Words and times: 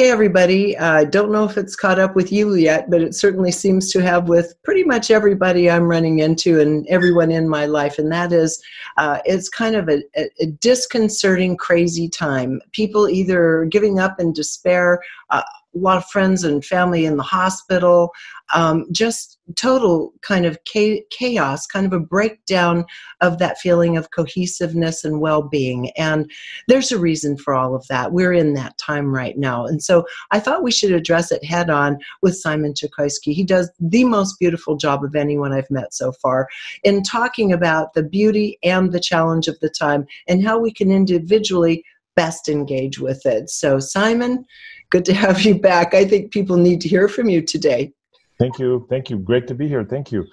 Okay, 0.00 0.10
everybody. 0.10 0.78
I 0.78 1.02
uh, 1.02 1.04
don't 1.04 1.30
know 1.30 1.44
if 1.44 1.58
it's 1.58 1.76
caught 1.76 1.98
up 1.98 2.16
with 2.16 2.32
you 2.32 2.54
yet, 2.54 2.88
but 2.88 3.02
it 3.02 3.14
certainly 3.14 3.52
seems 3.52 3.92
to 3.92 4.00
have 4.00 4.30
with 4.30 4.54
pretty 4.62 4.82
much 4.82 5.10
everybody 5.10 5.68
I'm 5.68 5.82
running 5.82 6.20
into 6.20 6.58
and 6.58 6.88
everyone 6.88 7.30
in 7.30 7.50
my 7.50 7.66
life. 7.66 7.98
And 7.98 8.10
that 8.10 8.32
is, 8.32 8.62
uh, 8.96 9.18
it's 9.26 9.50
kind 9.50 9.76
of 9.76 9.90
a, 9.90 10.02
a, 10.16 10.46
disconcerting, 10.46 11.58
crazy 11.58 12.08
time. 12.08 12.62
People 12.72 13.10
either 13.10 13.66
giving 13.66 13.98
up 13.98 14.18
in 14.18 14.32
despair, 14.32 15.02
uh, 15.28 15.42
a 15.74 15.78
lot 15.78 15.98
of 15.98 16.06
friends 16.06 16.44
and 16.44 16.64
family 16.64 17.04
in 17.04 17.16
the 17.16 17.22
hospital, 17.22 18.10
um, 18.54 18.86
just 18.90 19.38
total 19.56 20.12
kind 20.22 20.46
of 20.46 20.58
chaos, 20.64 21.66
kind 21.66 21.86
of 21.86 21.92
a 21.92 22.00
breakdown 22.00 22.84
of 23.20 23.38
that 23.38 23.58
feeling 23.58 23.96
of 23.96 24.10
cohesiveness 24.10 25.04
and 25.04 25.20
well 25.20 25.42
being. 25.42 25.90
And 25.96 26.30
there's 26.68 26.92
a 26.92 26.98
reason 26.98 27.36
for 27.36 27.54
all 27.54 27.74
of 27.74 27.86
that. 27.88 28.12
We're 28.12 28.32
in 28.32 28.54
that 28.54 28.78
time 28.78 29.14
right 29.14 29.36
now. 29.36 29.66
And 29.66 29.82
so 29.82 30.04
I 30.30 30.40
thought 30.40 30.62
we 30.62 30.72
should 30.72 30.92
address 30.92 31.30
it 31.30 31.44
head 31.44 31.70
on 31.70 31.98
with 32.22 32.36
Simon 32.36 32.74
Chokoisky. 32.74 33.32
He 33.32 33.44
does 33.44 33.70
the 33.78 34.04
most 34.04 34.38
beautiful 34.38 34.76
job 34.76 35.04
of 35.04 35.14
anyone 35.14 35.52
I've 35.52 35.70
met 35.70 35.94
so 35.94 36.12
far 36.12 36.48
in 36.82 37.02
talking 37.02 37.52
about 37.52 37.94
the 37.94 38.02
beauty 38.02 38.58
and 38.62 38.92
the 38.92 39.00
challenge 39.00 39.48
of 39.48 39.58
the 39.60 39.70
time 39.70 40.06
and 40.28 40.44
how 40.44 40.58
we 40.58 40.72
can 40.72 40.90
individually 40.90 41.84
best 42.16 42.48
engage 42.48 42.98
with 42.98 43.24
it. 43.24 43.48
So, 43.48 43.78
Simon, 43.78 44.44
good 44.90 45.04
to 45.06 45.14
have 45.14 45.42
you 45.42 45.54
back. 45.54 45.94
I 45.94 46.04
think 46.04 46.32
people 46.32 46.56
need 46.56 46.80
to 46.82 46.88
hear 46.88 47.08
from 47.08 47.28
you 47.28 47.40
today. 47.42 47.92
Thank 48.38 48.58
you. 48.58 48.86
Thank 48.88 49.10
you. 49.10 49.18
Great 49.18 49.46
to 49.48 49.54
be 49.54 49.68
here. 49.68 49.84
Thank 49.84 50.10
you. 50.10 50.26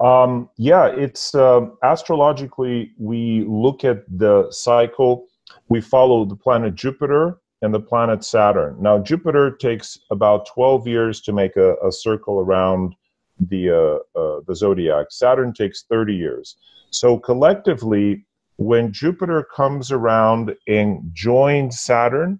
Um, 0.00 0.50
yeah, 0.58 0.86
it's 0.88 1.34
uh, 1.34 1.62
astrologically, 1.82 2.92
we 2.98 3.44
look 3.48 3.82
at 3.82 4.04
the 4.18 4.46
cycle, 4.50 5.26
we 5.68 5.80
follow 5.80 6.26
the 6.26 6.36
planet 6.36 6.74
Jupiter 6.74 7.40
and 7.62 7.72
the 7.72 7.80
planet 7.80 8.24
Saturn. 8.24 8.76
Now, 8.78 8.98
Jupiter 8.98 9.50
takes 9.50 9.98
about 10.10 10.46
12 10.52 10.86
years 10.86 11.22
to 11.22 11.32
make 11.32 11.56
a, 11.56 11.76
a 11.76 11.90
circle 11.90 12.40
around 12.40 12.94
the, 13.40 13.70
uh, 13.70 14.18
uh, 14.18 14.40
the 14.46 14.54
zodiac, 14.54 15.06
Saturn 15.10 15.54
takes 15.54 15.84
30 15.88 16.14
years. 16.14 16.56
So, 16.90 17.18
collectively, 17.18 18.26
when 18.56 18.92
Jupiter 18.92 19.46
comes 19.54 19.90
around 19.90 20.54
and 20.68 21.10
joins 21.14 21.80
Saturn, 21.80 22.38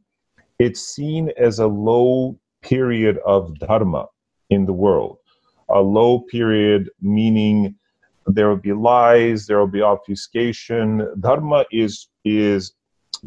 it's 0.59 0.81
seen 0.81 1.31
as 1.37 1.59
a 1.59 1.67
low 1.67 2.39
period 2.63 3.19
of 3.27 3.59
dharma 3.59 4.07
in 4.51 4.67
the 4.67 4.73
world. 4.73 5.19
A 5.69 5.81
low 5.81 6.21
period 6.21 6.91
meaning 7.01 7.75
there 8.27 8.49
will 8.49 8.57
be 8.57 8.73
lies, 8.73 9.47
there 9.47 9.59
will 9.59 9.67
be 9.67 9.83
obfuscation. 9.83 11.09
Dharma 11.21 11.65
is 11.71 12.09
is 12.25 12.73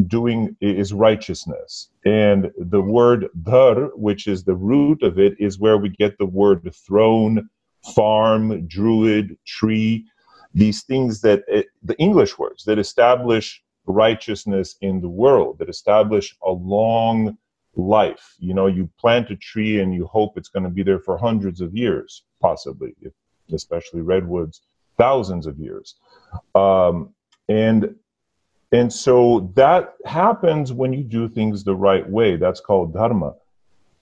doing 0.08 0.55
is 0.61 0.94
righteousness. 0.94 1.89
And 2.05 2.52
the 2.58 2.81
word 2.81 3.27
dhar, 3.43 3.89
which 3.95 4.27
is 4.27 4.43
the 4.43 4.55
root 4.55 5.03
of 5.03 5.19
it, 5.19 5.36
is 5.39 5.59
where 5.59 5.77
we 5.77 5.89
get 5.89 6.17
the 6.17 6.25
word 6.25 6.69
throne, 6.73 7.49
farm, 7.95 8.67
druid, 8.67 9.38
tree, 9.45 10.05
these 10.53 10.83
things 10.83 11.21
that 11.21 11.43
it, 11.47 11.67
the 11.83 11.97
English 11.97 12.38
words 12.38 12.64
that 12.66 12.80
establish 12.80 13.64
righteousness 13.85 14.75
in 14.81 15.02
the 15.02 15.09
world, 15.09 15.59
that 15.59 15.69
establish 15.69 16.35
a 16.44 16.52
long 16.52 17.38
life. 17.75 18.36
You 18.39 18.53
know, 18.53 18.67
you 18.67 18.89
plant 18.99 19.31
a 19.31 19.36
tree 19.36 19.80
and 19.80 19.94
you 19.94 20.05
hope 20.05 20.38
it's 20.38 20.49
going 20.49 20.63
to 20.63 20.69
be 20.69 20.83
there 20.83 20.99
for 20.99 21.17
hundreds 21.17 21.61
of 21.61 21.75
years, 21.75 22.23
possibly, 22.41 22.95
especially 23.54 24.02
redwoods, 24.02 24.61
thousands 24.98 25.48
of 25.48 25.58
years. 25.58 25.95
Um, 26.55 27.14
and 27.48 27.95
and 28.71 28.93
so 28.93 29.52
that 29.55 29.95
happens 30.05 30.71
when 30.71 30.93
you 30.93 31.04
do 31.04 31.27
things 31.27 31.64
the 31.64 31.75
right 31.75 32.08
way. 32.08 32.36
That's 32.36 32.59
called 32.59 32.93
dharma. 32.93 33.33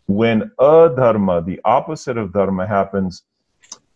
When 0.07 0.51
adharma, 0.59 1.45
the 1.45 1.61
opposite 1.63 2.17
of 2.17 2.33
dharma, 2.33 2.67
happens, 2.67 3.23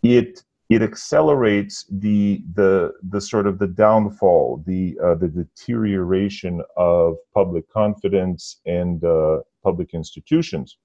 it 0.01 0.43
it 0.71 0.81
accelerates 0.81 1.85
the 1.89 2.41
the 2.53 2.93
the 3.09 3.19
sort 3.19 3.45
of 3.45 3.59
the 3.59 3.67
downfall, 3.67 4.63
the 4.65 4.97
uh, 5.03 5.15
the 5.15 5.27
deterioration 5.27 6.61
of 6.77 7.17
public 7.33 7.69
confidence 7.69 8.61
and 8.65 9.03
uh, 9.03 9.39
public 9.63 9.93
institutions. 9.93 10.77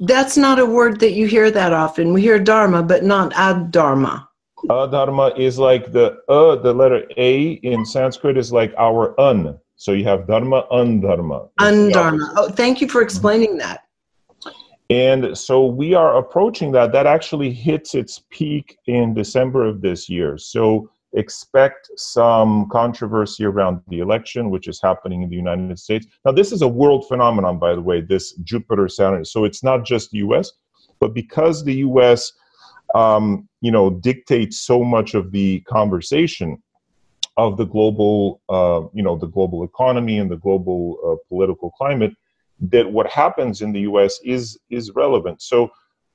That's 0.00 0.36
not 0.36 0.58
a 0.58 0.66
word 0.66 1.00
that 1.00 1.12
you 1.12 1.26
hear 1.26 1.50
that 1.50 1.72
often. 1.72 2.12
We 2.12 2.20
hear 2.20 2.38
dharma, 2.38 2.82
but 2.82 3.04
not 3.04 3.32
adharma. 3.32 4.28
Adharma 4.68 5.36
is 5.38 5.58
like 5.58 5.90
the 5.90 6.18
uh, 6.28 6.56
the 6.56 6.74
letter 6.74 7.04
A 7.16 7.52
in 7.70 7.86
Sanskrit 7.86 8.36
is 8.36 8.52
like 8.52 8.74
our 8.76 9.18
un. 9.18 9.58
So 9.76 9.92
you 9.92 10.04
have 10.04 10.26
dharma, 10.26 10.66
undharma. 10.70 11.48
Undharma. 11.58 12.34
Oh, 12.36 12.50
thank 12.50 12.82
you 12.82 12.88
for 12.88 13.00
explaining 13.00 13.56
that. 13.58 13.83
And 14.90 15.36
so 15.36 15.64
we 15.64 15.94
are 15.94 16.16
approaching 16.16 16.72
that. 16.72 16.92
That 16.92 17.06
actually 17.06 17.52
hits 17.52 17.94
its 17.94 18.22
peak 18.30 18.76
in 18.86 19.14
December 19.14 19.64
of 19.64 19.80
this 19.80 20.08
year. 20.08 20.36
So 20.36 20.90
expect 21.14 21.90
some 21.96 22.68
controversy 22.68 23.44
around 23.44 23.80
the 23.88 24.00
election, 24.00 24.50
which 24.50 24.68
is 24.68 24.80
happening 24.82 25.22
in 25.22 25.30
the 25.30 25.36
United 25.36 25.78
States. 25.78 26.06
Now, 26.24 26.32
this 26.32 26.52
is 26.52 26.62
a 26.62 26.68
world 26.68 27.06
phenomenon, 27.08 27.58
by 27.58 27.74
the 27.74 27.80
way, 27.80 28.00
this 28.00 28.32
Jupiter 28.42 28.88
Saturn. 28.88 29.24
So 29.24 29.44
it's 29.44 29.62
not 29.62 29.84
just 29.84 30.10
the 30.10 30.18
US, 30.18 30.52
but 31.00 31.14
because 31.14 31.64
the 31.64 31.76
US, 31.76 32.32
um, 32.94 33.48
you 33.60 33.70
know, 33.70 33.90
dictates 33.90 34.60
so 34.60 34.84
much 34.84 35.14
of 35.14 35.30
the 35.30 35.60
conversation 35.60 36.62
of 37.36 37.56
the 37.56 37.64
global, 37.64 38.40
uh, 38.48 38.82
you 38.92 39.02
know, 39.02 39.16
the 39.16 39.26
global 39.26 39.64
economy 39.64 40.18
and 40.18 40.30
the 40.30 40.36
global 40.36 40.98
uh, 41.04 41.16
political 41.28 41.70
climate, 41.70 42.14
that 42.60 42.90
what 42.90 43.06
happens 43.08 43.62
in 43.62 43.72
the 43.72 43.80
US 43.80 44.20
is 44.24 44.58
is 44.70 44.90
relevant. 44.94 45.42
So 45.42 45.70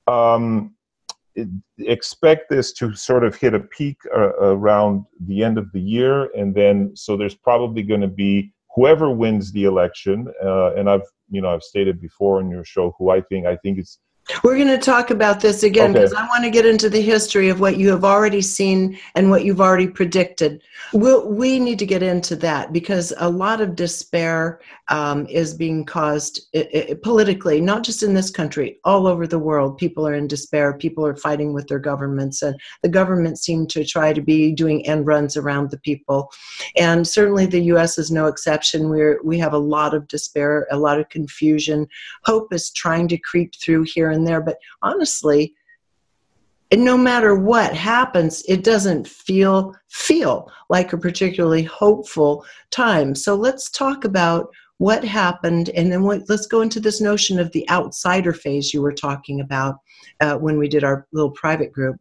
um, 0.08 0.76
expect 1.78 2.50
this 2.50 2.74
to 2.74 2.96
sort 2.96 3.24
of 3.24 3.36
hit 3.36 3.54
a 3.54 3.60
peak 3.60 3.98
uh, 4.16 4.34
around 4.40 5.06
the 5.26 5.44
end 5.44 5.58
of 5.58 5.72
the 5.72 5.82
year, 5.82 6.30
and 6.36 6.54
then 6.54 6.92
so 6.96 7.16
there's 7.16 7.36
probably 7.36 7.84
going 7.84 8.02
to 8.02 8.08
be 8.08 8.52
whoever 8.76 9.12
wins 9.12 9.52
the 9.52 9.66
election, 9.66 10.28
uh, 10.44 10.74
and 10.76 10.90
I've 10.90 11.08
you 11.30 11.42
know 11.42 11.50
I've 11.50 11.64
stated 11.64 12.02
before 12.02 12.40
on 12.40 12.50
your 12.50 12.66
show 12.66 12.96
who 12.98 13.10
I 13.10 13.22
think 13.22 13.46
I 13.46 13.56
think 13.58 13.78
it's 13.78 14.00
we're 14.44 14.56
going 14.56 14.68
to 14.68 14.78
talk 14.78 15.10
about 15.10 15.40
this 15.40 15.64
again 15.64 15.94
because 15.94 16.14
okay. 16.14 16.22
I 16.22 16.28
want 16.28 16.44
to 16.44 16.50
get 16.50 16.66
into 16.66 16.90
the 16.90 17.02
history 17.02 17.50
of 17.50 17.60
what 17.60 17.78
you 17.78 17.90
have 17.90 18.04
already 18.04 18.42
seen 18.42 18.98
and 19.16 19.30
what 19.30 19.44
you've 19.44 19.62
already 19.62 19.88
predicted. 19.88 20.62
We'll, 20.94 21.28
we 21.30 21.60
need 21.60 21.80
to 21.80 21.86
get 21.86 22.04
into 22.04 22.36
that 22.38 22.72
because 22.72 23.14
a 23.18 23.30
lot 23.30 23.62
of 23.62 23.76
despair 23.76 24.60
um, 24.90 25.28
is 25.28 25.54
being 25.54 25.86
caused 25.86 26.48
it, 26.54 26.74
it, 26.74 27.04
politically, 27.04 27.62
not 27.62 27.84
just 27.84 28.02
in 28.02 28.14
this 28.14 28.30
country, 28.30 28.80
all 28.84 29.08
over 29.08 29.28
the 29.28 29.40
world. 29.40 29.78
People 29.78 30.08
are 30.08 30.16
in 30.16 30.28
despair. 30.28 30.74
People 30.74 31.06
are 31.06 31.16
fighting 31.16 31.54
with 31.54 31.68
their 31.68 31.80
governments, 31.80 32.42
and 32.42 32.60
the 32.82 32.90
governments 32.90 33.42
seem 33.42 33.68
to 33.68 33.86
try 33.86 34.14
to 34.14 34.22
be 34.22 34.52
doing 34.52 34.86
end 34.88 35.06
runs 35.06 35.38
around 35.38 35.70
the 35.70 35.80
people. 35.80 36.32
And 36.76 37.08
certainly, 37.08 37.46
the 37.46 37.64
U.S. 37.66 37.98
is 37.98 38.10
no 38.10 38.26
exception. 38.26 38.90
We're 38.90 39.20
we 39.24 39.38
have 39.38 39.54
a 39.54 39.60
lot 39.60 39.94
of 39.94 40.08
despair, 40.08 40.68
a 40.72 40.78
lot 40.78 41.00
of 41.00 41.10
confusion. 41.10 41.88
Hope 42.26 42.52
is 42.52 42.72
trying 42.72 43.08
to 43.10 43.18
creep 43.18 43.54
through 43.56 43.84
here 43.84 44.10
and 44.10 44.19
there, 44.24 44.42
but 44.42 44.58
honestly, 44.82 45.54
no 46.78 46.98
matter 46.98 47.36
what 47.36 47.74
happens 47.74 48.44
it 48.48 48.64
doesn't 48.64 49.08
feel 49.08 49.76
feel 49.90 50.52
like 50.70 50.94
a 50.94 50.98
particularly 50.98 51.64
hopeful 51.64 52.46
time 52.70 53.16
so 53.16 53.34
let's 53.36 53.70
talk 53.72 54.06
about 54.06 54.50
what 54.78 55.04
happened 55.04 55.70
and 55.70 55.92
then 55.92 56.04
what, 56.04 56.22
let's 56.30 56.48
go 56.48 56.62
into 56.62 56.80
this 56.80 57.02
notion 57.02 57.40
of 57.40 57.52
the 57.52 57.70
outsider 57.70 58.34
phase 58.34 58.74
you 58.74 58.82
were 58.82 58.94
talking 58.94 59.42
about 59.42 59.78
uh, 60.22 60.36
when 60.36 60.58
we 60.58 60.68
did 60.68 60.84
our 60.84 61.08
little 61.12 61.32
private 61.32 61.72
group 61.72 61.98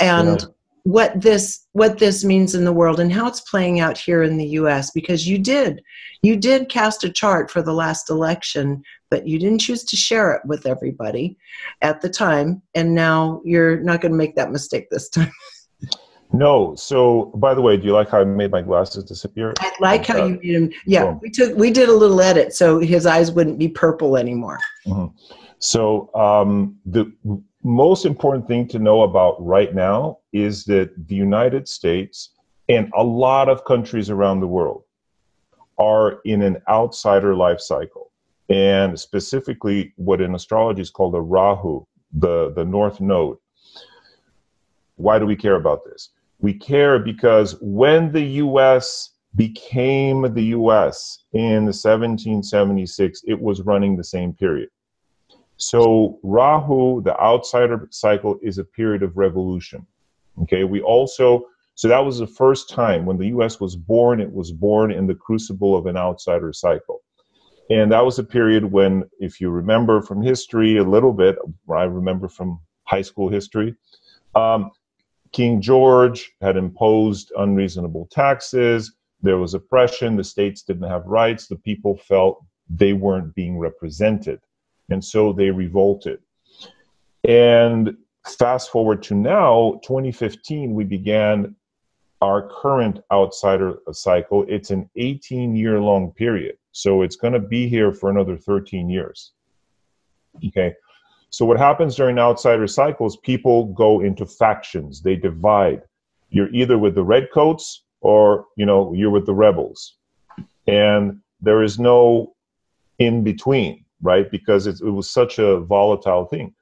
and 0.00 0.42
yeah. 0.42 0.48
what 0.84 1.20
this 1.20 1.66
what 1.72 1.98
this 1.98 2.22
means 2.22 2.54
in 2.54 2.64
the 2.64 2.72
world 2.72 3.00
and 3.00 3.12
how 3.12 3.26
it's 3.26 3.40
playing 3.40 3.80
out 3.80 3.96
here 3.96 4.22
in 4.22 4.36
the 4.36 4.48
US 4.48 4.90
because 4.90 5.26
you 5.26 5.38
did 5.38 5.82
you 6.22 6.36
did 6.36 6.68
cast 6.68 7.02
a 7.02 7.10
chart 7.10 7.50
for 7.50 7.62
the 7.62 7.74
last 7.74 8.10
election 8.10 8.82
but 9.10 9.26
you 9.26 9.38
didn't 9.38 9.60
choose 9.60 9.84
to 9.84 9.96
share 9.96 10.32
it 10.32 10.42
with 10.44 10.66
everybody 10.66 11.36
at 11.82 12.00
the 12.00 12.08
time 12.08 12.62
and 12.74 12.94
now 12.94 13.40
you're 13.44 13.78
not 13.80 14.00
going 14.00 14.12
to 14.12 14.18
make 14.18 14.34
that 14.36 14.50
mistake 14.50 14.88
this 14.90 15.08
time 15.08 15.32
No. 16.32 16.74
So, 16.74 17.26
by 17.36 17.54
the 17.54 17.62
way, 17.62 17.76
do 17.76 17.84
you 17.84 17.92
like 17.92 18.10
how 18.10 18.20
I 18.20 18.24
made 18.24 18.50
my 18.50 18.62
glasses 18.62 19.04
disappear? 19.04 19.54
I 19.60 19.72
like 19.80 20.06
how 20.06 20.22
uh, 20.22 20.26
you 20.26 20.38
made 20.42 20.54
them. 20.54 20.80
Yeah, 20.86 21.04
boom. 21.04 21.20
we 21.22 21.30
took 21.30 21.56
we 21.56 21.70
did 21.70 21.88
a 21.88 21.92
little 21.92 22.20
edit 22.20 22.52
so 22.52 22.78
his 22.78 23.06
eyes 23.06 23.30
wouldn't 23.30 23.58
be 23.58 23.68
purple 23.68 24.16
anymore. 24.16 24.58
Mm-hmm. 24.86 25.16
So, 25.58 26.14
um, 26.14 26.76
the 26.84 27.12
most 27.62 28.04
important 28.04 28.46
thing 28.46 28.68
to 28.68 28.78
know 28.78 29.02
about 29.02 29.44
right 29.44 29.74
now 29.74 30.18
is 30.32 30.64
that 30.64 30.90
the 31.08 31.14
United 31.14 31.68
States 31.68 32.30
and 32.68 32.92
a 32.96 33.02
lot 33.02 33.48
of 33.48 33.64
countries 33.64 34.10
around 34.10 34.40
the 34.40 34.46
world 34.46 34.84
are 35.78 36.20
in 36.24 36.42
an 36.42 36.58
outsider 36.68 37.34
life 37.34 37.60
cycle, 37.60 38.10
and 38.48 38.98
specifically 38.98 39.92
what 39.96 40.20
in 40.20 40.34
astrology 40.34 40.82
is 40.82 40.90
called 40.90 41.14
a 41.14 41.20
Rahu, 41.20 41.84
the 42.12 42.52
the 42.52 42.64
North 42.64 43.00
Node. 43.00 43.38
Why 44.96 45.18
do 45.18 45.26
we 45.26 45.36
care 45.36 45.56
about 45.56 45.84
this? 45.84 46.10
We 46.38 46.54
care 46.54 46.98
because 46.98 47.56
when 47.60 48.12
the 48.12 48.24
US 48.44 49.10
became 49.36 50.32
the 50.32 50.44
US 50.56 51.24
in 51.32 51.64
the 51.64 51.74
1776, 51.76 53.22
it 53.26 53.40
was 53.40 53.60
running 53.62 53.96
the 53.96 54.04
same 54.04 54.32
period. 54.32 54.70
So 55.58 56.18
Rahu, 56.22 57.02
the 57.02 57.18
outsider 57.20 57.88
cycle, 57.90 58.38
is 58.42 58.58
a 58.58 58.64
period 58.64 59.02
of 59.02 59.16
revolution. 59.16 59.86
Okay, 60.42 60.64
we 60.64 60.80
also, 60.82 61.46
so 61.74 61.88
that 61.88 62.04
was 62.04 62.18
the 62.18 62.26
first 62.26 62.68
time 62.68 63.06
when 63.06 63.16
the 63.16 63.28
US 63.28 63.60
was 63.60 63.76
born, 63.76 64.20
it 64.20 64.32
was 64.32 64.52
born 64.52 64.90
in 64.90 65.06
the 65.06 65.14
crucible 65.14 65.76
of 65.76 65.86
an 65.86 65.96
outsider 65.96 66.52
cycle. 66.52 67.02
And 67.68 67.90
that 67.90 68.04
was 68.04 68.18
a 68.18 68.24
period 68.24 68.64
when, 68.64 69.04
if 69.18 69.40
you 69.40 69.50
remember 69.50 70.00
from 70.00 70.22
history 70.22 70.76
a 70.76 70.84
little 70.84 71.12
bit, 71.12 71.36
I 71.68 71.84
remember 71.84 72.28
from 72.28 72.60
high 72.84 73.02
school 73.02 73.28
history, 73.28 73.74
um, 74.34 74.70
King 75.32 75.60
George 75.60 76.32
had 76.40 76.56
imposed 76.56 77.32
unreasonable 77.36 78.08
taxes. 78.10 78.94
There 79.20 79.38
was 79.38 79.54
oppression. 79.54 80.16
The 80.16 80.24
states 80.24 80.62
didn't 80.62 80.88
have 80.88 81.06
rights. 81.06 81.48
The 81.48 81.56
people 81.56 81.96
felt 81.96 82.44
they 82.70 82.92
weren't 82.92 83.34
being 83.34 83.58
represented. 83.58 84.40
And 84.90 85.04
so 85.04 85.32
they 85.32 85.50
revolted. 85.50 86.20
And 87.24 87.96
fast 88.24 88.70
forward 88.70 89.02
to 89.04 89.14
now, 89.14 89.80
2015, 89.82 90.72
we 90.72 90.84
began 90.84 91.56
our 92.22 92.48
current 92.48 93.00
outsider 93.12 93.78
cycle. 93.92 94.44
It's 94.48 94.70
an 94.70 94.88
18 94.96 95.56
year 95.56 95.80
long 95.80 96.12
period. 96.12 96.56
So 96.76 97.02
it's 97.02 97.16
going 97.16 97.32
to 97.32 97.40
be 97.40 97.68
here 97.68 97.92
for 97.92 98.10
another 98.10 98.36
13 98.36 98.88
years. 98.88 99.32
Okay. 100.46 100.74
So 101.30 101.44
what 101.44 101.58
happens 101.58 101.96
during 101.96 102.18
outsider 102.18 102.66
cycles, 102.66 103.16
people 103.18 103.66
go 103.72 104.00
into 104.00 104.26
factions. 104.26 105.02
They 105.02 105.16
divide. 105.16 105.82
You're 106.30 106.50
either 106.50 106.78
with 106.78 106.94
the 106.94 107.04
redcoats 107.04 107.84
or, 108.00 108.46
you 108.56 108.66
know, 108.66 108.92
you're 108.92 109.10
with 109.10 109.26
the 109.26 109.34
rebels. 109.34 109.96
And 110.66 111.20
there 111.40 111.62
is 111.62 111.78
no 111.78 112.34
in 112.98 113.22
between 113.24 113.86
right? 114.02 114.30
Because 114.30 114.66
it, 114.66 114.80
it 114.80 114.90
was 114.90 115.10
such 115.10 115.38
a 115.38 115.60
volatile 115.60 116.26
thing. 116.26 116.54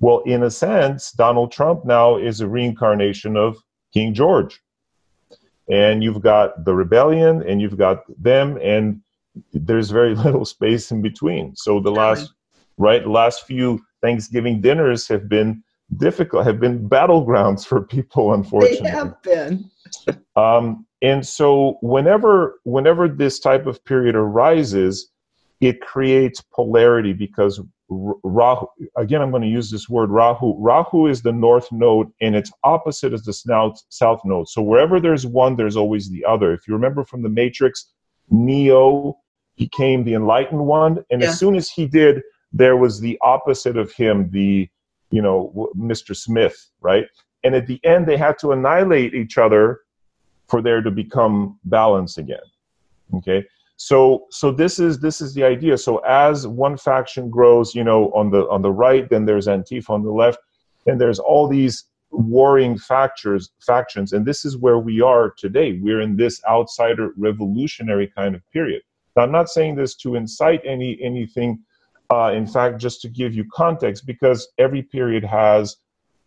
Well, 0.00 0.20
in 0.20 0.42
a 0.44 0.50
sense, 0.50 1.12
Donald 1.12 1.52
Trump 1.52 1.84
now 1.84 2.16
is 2.16 2.40
a 2.40 2.48
reincarnation 2.48 3.36
of 3.36 3.56
King 3.92 4.14
George. 4.14 4.60
And 5.70 6.02
you've 6.02 6.22
got 6.22 6.64
the 6.64 6.74
rebellion 6.74 7.42
and 7.42 7.60
you've 7.60 7.76
got 7.76 8.02
them, 8.20 8.58
and 8.60 9.00
there's 9.52 9.90
very 9.90 10.14
little 10.26 10.44
space 10.44 10.90
in 10.90 11.02
between. 11.02 11.54
So 11.56 11.80
the 11.80 11.90
last, 11.90 12.32
right, 12.78 13.06
last 13.06 13.46
few 13.46 13.80
Thanksgiving 14.02 14.60
dinners 14.60 15.06
have 15.08 15.28
been 15.28 15.62
difficult, 15.96 16.46
have 16.46 16.60
been 16.60 16.88
battlegrounds 16.88 17.66
for 17.66 17.82
people, 17.82 18.34
unfortunately. 18.34 18.90
They 18.90 18.96
have 18.96 19.22
been. 19.22 19.70
um, 20.36 20.86
and 21.02 21.26
so 21.26 21.78
whenever 21.80 22.60
whenever 22.64 23.08
this 23.08 23.40
type 23.40 23.66
of 23.66 23.82
period 23.84 24.14
arises, 24.14 25.10
it 25.60 25.80
creates 25.80 26.42
polarity 26.54 27.12
because 27.12 27.60
Rahu, 27.90 28.66
again, 28.96 29.20
I'm 29.20 29.30
going 29.30 29.42
to 29.42 29.48
use 29.48 29.70
this 29.70 29.88
word 29.88 30.10
Rahu. 30.10 30.54
Rahu 30.58 31.08
is 31.08 31.22
the 31.22 31.32
north 31.32 31.70
node 31.72 32.08
and 32.20 32.36
its 32.36 32.52
opposite 32.62 33.12
is 33.12 33.24
the 33.24 33.32
south, 33.32 33.82
south 33.88 34.20
node. 34.24 34.48
So 34.48 34.62
wherever 34.62 35.00
there's 35.00 35.26
one, 35.26 35.56
there's 35.56 35.76
always 35.76 36.08
the 36.08 36.24
other. 36.24 36.52
If 36.52 36.68
you 36.68 36.74
remember 36.74 37.04
from 37.04 37.22
the 37.22 37.28
Matrix, 37.28 37.92
Neo 38.30 39.18
became 39.56 40.04
the 40.04 40.14
enlightened 40.14 40.64
one. 40.64 41.04
And 41.10 41.20
yeah. 41.20 41.28
as 41.28 41.38
soon 41.38 41.54
as 41.54 41.68
he 41.68 41.86
did, 41.86 42.22
there 42.52 42.76
was 42.76 43.00
the 43.00 43.18
opposite 43.22 43.76
of 43.76 43.92
him, 43.92 44.30
the, 44.30 44.68
you 45.10 45.22
know, 45.22 45.70
Mr. 45.76 46.16
Smith, 46.16 46.70
right? 46.80 47.06
And 47.44 47.54
at 47.54 47.66
the 47.66 47.80
end, 47.84 48.06
they 48.06 48.16
had 48.16 48.38
to 48.38 48.52
annihilate 48.52 49.14
each 49.14 49.38
other 49.38 49.80
for 50.48 50.60
there 50.60 50.82
to 50.82 50.90
become 50.90 51.58
balance 51.64 52.18
again. 52.18 52.38
Okay. 53.14 53.44
So 53.76 54.26
so 54.30 54.52
this 54.52 54.78
is 54.78 55.00
this 55.00 55.22
is 55.22 55.32
the 55.32 55.42
idea. 55.42 55.78
So 55.78 55.98
as 55.98 56.46
one 56.46 56.76
faction 56.76 57.30
grows, 57.30 57.74
you 57.74 57.82
know, 57.82 58.12
on 58.12 58.30
the 58.30 58.46
on 58.50 58.60
the 58.60 58.70
right, 58.70 59.08
then 59.08 59.24
there's 59.24 59.46
Antifa 59.46 59.88
on 59.88 60.02
the 60.02 60.12
left, 60.12 60.38
and 60.86 61.00
there's 61.00 61.18
all 61.18 61.48
these 61.48 61.84
warring 62.10 62.78
factors 62.78 63.50
factions, 63.64 64.12
and 64.12 64.26
this 64.26 64.44
is 64.44 64.56
where 64.56 64.78
we 64.78 65.00
are 65.00 65.30
today. 65.36 65.78
We're 65.80 66.00
in 66.00 66.16
this 66.16 66.40
outsider 66.48 67.12
revolutionary 67.16 68.08
kind 68.08 68.34
of 68.34 68.42
period. 68.50 68.82
Now, 69.16 69.22
I'm 69.22 69.32
not 69.32 69.48
saying 69.48 69.76
this 69.76 69.94
to 69.96 70.16
incite 70.16 70.60
any 70.64 70.98
anything. 71.02 71.60
Uh, 72.10 72.32
in 72.34 72.46
fact, 72.46 72.80
just 72.80 73.00
to 73.02 73.08
give 73.08 73.34
you 73.34 73.44
context, 73.52 74.04
because 74.04 74.48
every 74.58 74.82
period 74.82 75.22
has, 75.24 75.76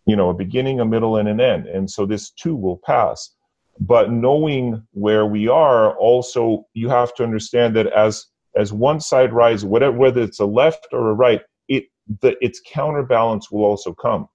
you 0.06 0.16
know, 0.16 0.30
a 0.30 0.34
beginning, 0.34 0.80
a 0.80 0.84
middle, 0.84 1.16
and 1.16 1.28
an 1.28 1.40
end, 1.40 1.66
and 1.66 1.90
so 1.90 2.06
this 2.06 2.30
too 2.30 2.56
will 2.56 2.78
pass 2.78 3.34
but 3.80 4.10
knowing 4.10 4.86
where 4.92 5.26
we 5.26 5.48
are 5.48 5.96
also 5.96 6.66
you 6.74 6.88
have 6.88 7.14
to 7.14 7.22
understand 7.22 7.74
that 7.74 7.86
as 7.88 8.26
as 8.56 8.72
one 8.72 9.00
side 9.00 9.32
rises 9.32 9.64
whatever 9.64 9.96
whether 9.96 10.22
it's 10.22 10.40
a 10.40 10.46
left 10.46 10.86
or 10.92 11.10
a 11.10 11.14
right 11.14 11.42
it 11.68 11.84
the 12.20 12.36
its 12.44 12.60
counterbalance 12.64 13.50
will 13.50 13.64
also 13.64 13.92
come 13.92 14.28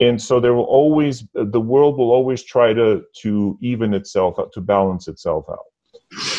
and 0.00 0.20
so 0.20 0.40
there 0.40 0.54
will 0.54 0.64
always 0.64 1.24
the 1.34 1.60
world 1.60 1.96
will 1.98 2.10
always 2.10 2.42
try 2.42 2.72
to 2.72 3.02
to 3.14 3.58
even 3.60 3.94
itself 3.94 4.38
out 4.38 4.52
to 4.52 4.60
balance 4.60 5.08
itself 5.08 5.44
out 5.50 5.66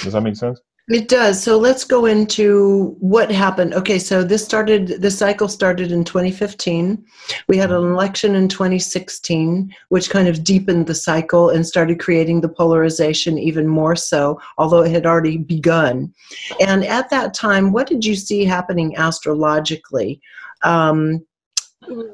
does 0.04 0.14
that 0.14 0.22
make 0.22 0.36
sense 0.36 0.62
it 0.90 1.08
does. 1.08 1.42
So 1.42 1.58
let's 1.58 1.86
go 1.86 2.06
into 2.06 2.98
what 3.00 3.32
happened. 3.32 3.74
Okay, 3.74 3.98
so 3.98 4.22
this 4.22 4.44
started, 4.44 5.02
the 5.02 5.12
cycle 5.12 5.48
started 5.48 5.94
in 5.94 6.04
2015. 6.04 7.02
We 7.48 7.56
had 7.56 7.72
an 7.72 7.84
election 7.84 8.36
in 8.36 8.50
2016, 8.50 9.74
which 9.88 10.10
kind 10.10 10.28
of 10.28 10.44
deepened 10.44 10.88
the 10.88 10.96
cycle 10.96 11.50
and 11.50 11.66
started 11.66 12.02
creating 12.02 12.42
the 12.42 12.50
polarization 12.50 13.40
even 13.40 13.66
more 13.66 13.96
so, 13.96 14.42
although 14.58 14.84
it 14.84 14.92
had 14.92 15.06
already 15.06 15.38
begun. 15.38 16.14
And 16.60 16.84
at 16.84 17.10
that 17.12 17.34
time, 17.34 17.72
what 17.72 17.88
did 17.88 18.04
you 18.04 18.16
see 18.16 18.44
happening 18.44 18.94
astrologically? 18.98 20.20
Um, 20.64 21.26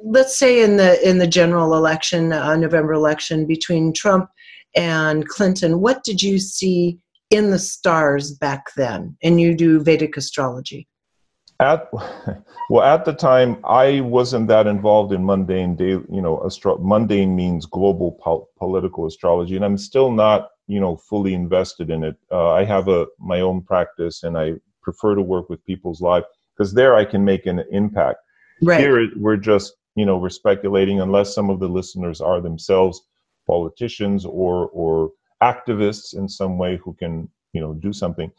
let's 0.04 0.38
say 0.38 0.62
in 0.64 0.78
the 0.78 1.08
in 1.08 1.18
the 1.18 1.28
general 1.28 1.76
election, 1.76 2.34
uh, 2.34 2.56
November 2.56 2.94
election 2.94 3.46
between 3.46 3.94
Trump 3.94 4.30
and 4.76 5.28
Clinton, 5.28 5.82
what 5.82 6.04
did 6.04 6.22
you 6.22 6.40
see 6.40 7.00
in 7.30 7.52
the 7.52 7.60
stars 7.60 8.32
back 8.32 8.74
then, 8.76 9.16
and 9.24 9.40
you 9.40 9.56
do 9.56 9.80
Vedic 9.82 10.18
astrology? 10.18 10.88
At 11.60 11.90
well, 12.70 12.84
at 12.84 13.06
the 13.06 13.14
time, 13.14 13.58
I 13.64 14.02
wasn't 14.02 14.48
that 14.48 14.68
involved 14.68 15.14
in 15.14 15.26
mundane 15.26 15.76
day. 15.76 15.90
You 15.90 16.22
know, 16.22 16.42
astro- 16.46 16.80
mundane 16.80 17.36
means 17.36 17.66
global 17.66 18.14
po- 18.14 18.48
political 18.58 19.06
astrology, 19.06 19.56
and 19.56 19.66
I'm 19.66 19.78
still 19.78 20.12
not, 20.12 20.50
you 20.68 20.80
know, 20.80 20.98
fully 20.98 21.34
invested 21.34 21.90
in 21.90 22.04
it. 22.04 22.16
Uh, 22.32 22.52
I 22.52 22.64
have 22.64 22.88
a 22.88 23.08
my 23.20 23.42
own 23.42 23.62
practice, 23.62 24.24
and 24.24 24.38
I 24.38 24.54
prefer 24.82 25.16
to 25.16 25.22
work 25.22 25.50
with 25.50 25.64
people's 25.66 26.02
lives 26.02 26.26
because 26.56 26.74
there 26.74 26.96
I 26.96 27.06
can 27.06 27.24
make 27.24 27.46
an 27.46 27.64
impact. 27.72 28.20
Right. 28.62 28.80
Here, 28.80 29.10
we're 29.16 29.38
just, 29.38 29.74
you 29.96 30.06
know, 30.06 30.18
we're 30.18 30.30
speculating 30.30 31.02
unless 31.02 31.34
some 31.34 31.50
of 31.50 31.60
the 31.60 31.68
listeners 31.68 32.22
are 32.22 32.42
themselves 32.42 33.02
politicians 33.48 34.26
or 34.26 34.70
or 34.70 35.12
activists 35.42 36.16
in 36.16 36.28
some 36.28 36.58
way 36.58 36.78
who 36.84 36.94
can 36.94 37.30
you 37.54 37.62
know 37.62 37.74
do 37.74 37.92
something. 37.92 38.32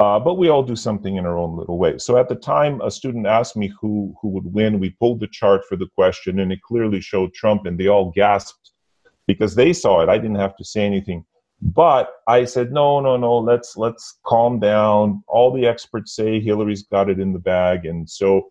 Uh, 0.00 0.18
but 0.18 0.34
we 0.34 0.48
all 0.48 0.62
do 0.62 0.76
something 0.76 1.16
in 1.16 1.26
our 1.26 1.38
own 1.38 1.56
little 1.56 1.78
way. 1.78 1.98
So 1.98 2.16
at 2.18 2.28
the 2.28 2.34
time 2.34 2.80
a 2.82 2.90
student 2.90 3.26
asked 3.26 3.56
me 3.56 3.72
who 3.80 4.14
who 4.20 4.28
would 4.28 4.52
win. 4.52 4.80
We 4.80 4.90
pulled 4.90 5.20
the 5.20 5.28
chart 5.28 5.62
for 5.68 5.76
the 5.76 5.88
question 5.94 6.40
and 6.40 6.52
it 6.52 6.62
clearly 6.62 7.00
showed 7.00 7.32
trump 7.32 7.66
and 7.66 7.78
they 7.78 7.88
all 7.88 8.10
gasped 8.10 8.72
because 9.26 9.54
they 9.54 9.72
saw 9.72 10.02
it. 10.02 10.08
I 10.08 10.18
didn't 10.18 10.44
have 10.46 10.56
to 10.56 10.64
say 10.64 10.84
anything. 10.84 11.24
But 11.62 12.10
i 12.28 12.44
said 12.44 12.72
no 12.72 13.00
no 13.00 13.16
no. 13.16 13.38
Let's 13.38 13.76
let's 13.76 14.18
calm 14.26 14.58
down. 14.58 15.22
All 15.26 15.52
the 15.52 15.66
experts 15.66 16.14
say 16.14 16.40
hillary's 16.40 16.82
got 16.82 17.08
it 17.08 17.20
in 17.20 17.32
the 17.32 17.38
bag. 17.54 17.86
And 17.86 18.08
so 18.08 18.50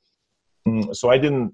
so 0.91 1.09
i 1.09 1.17
didn't 1.17 1.53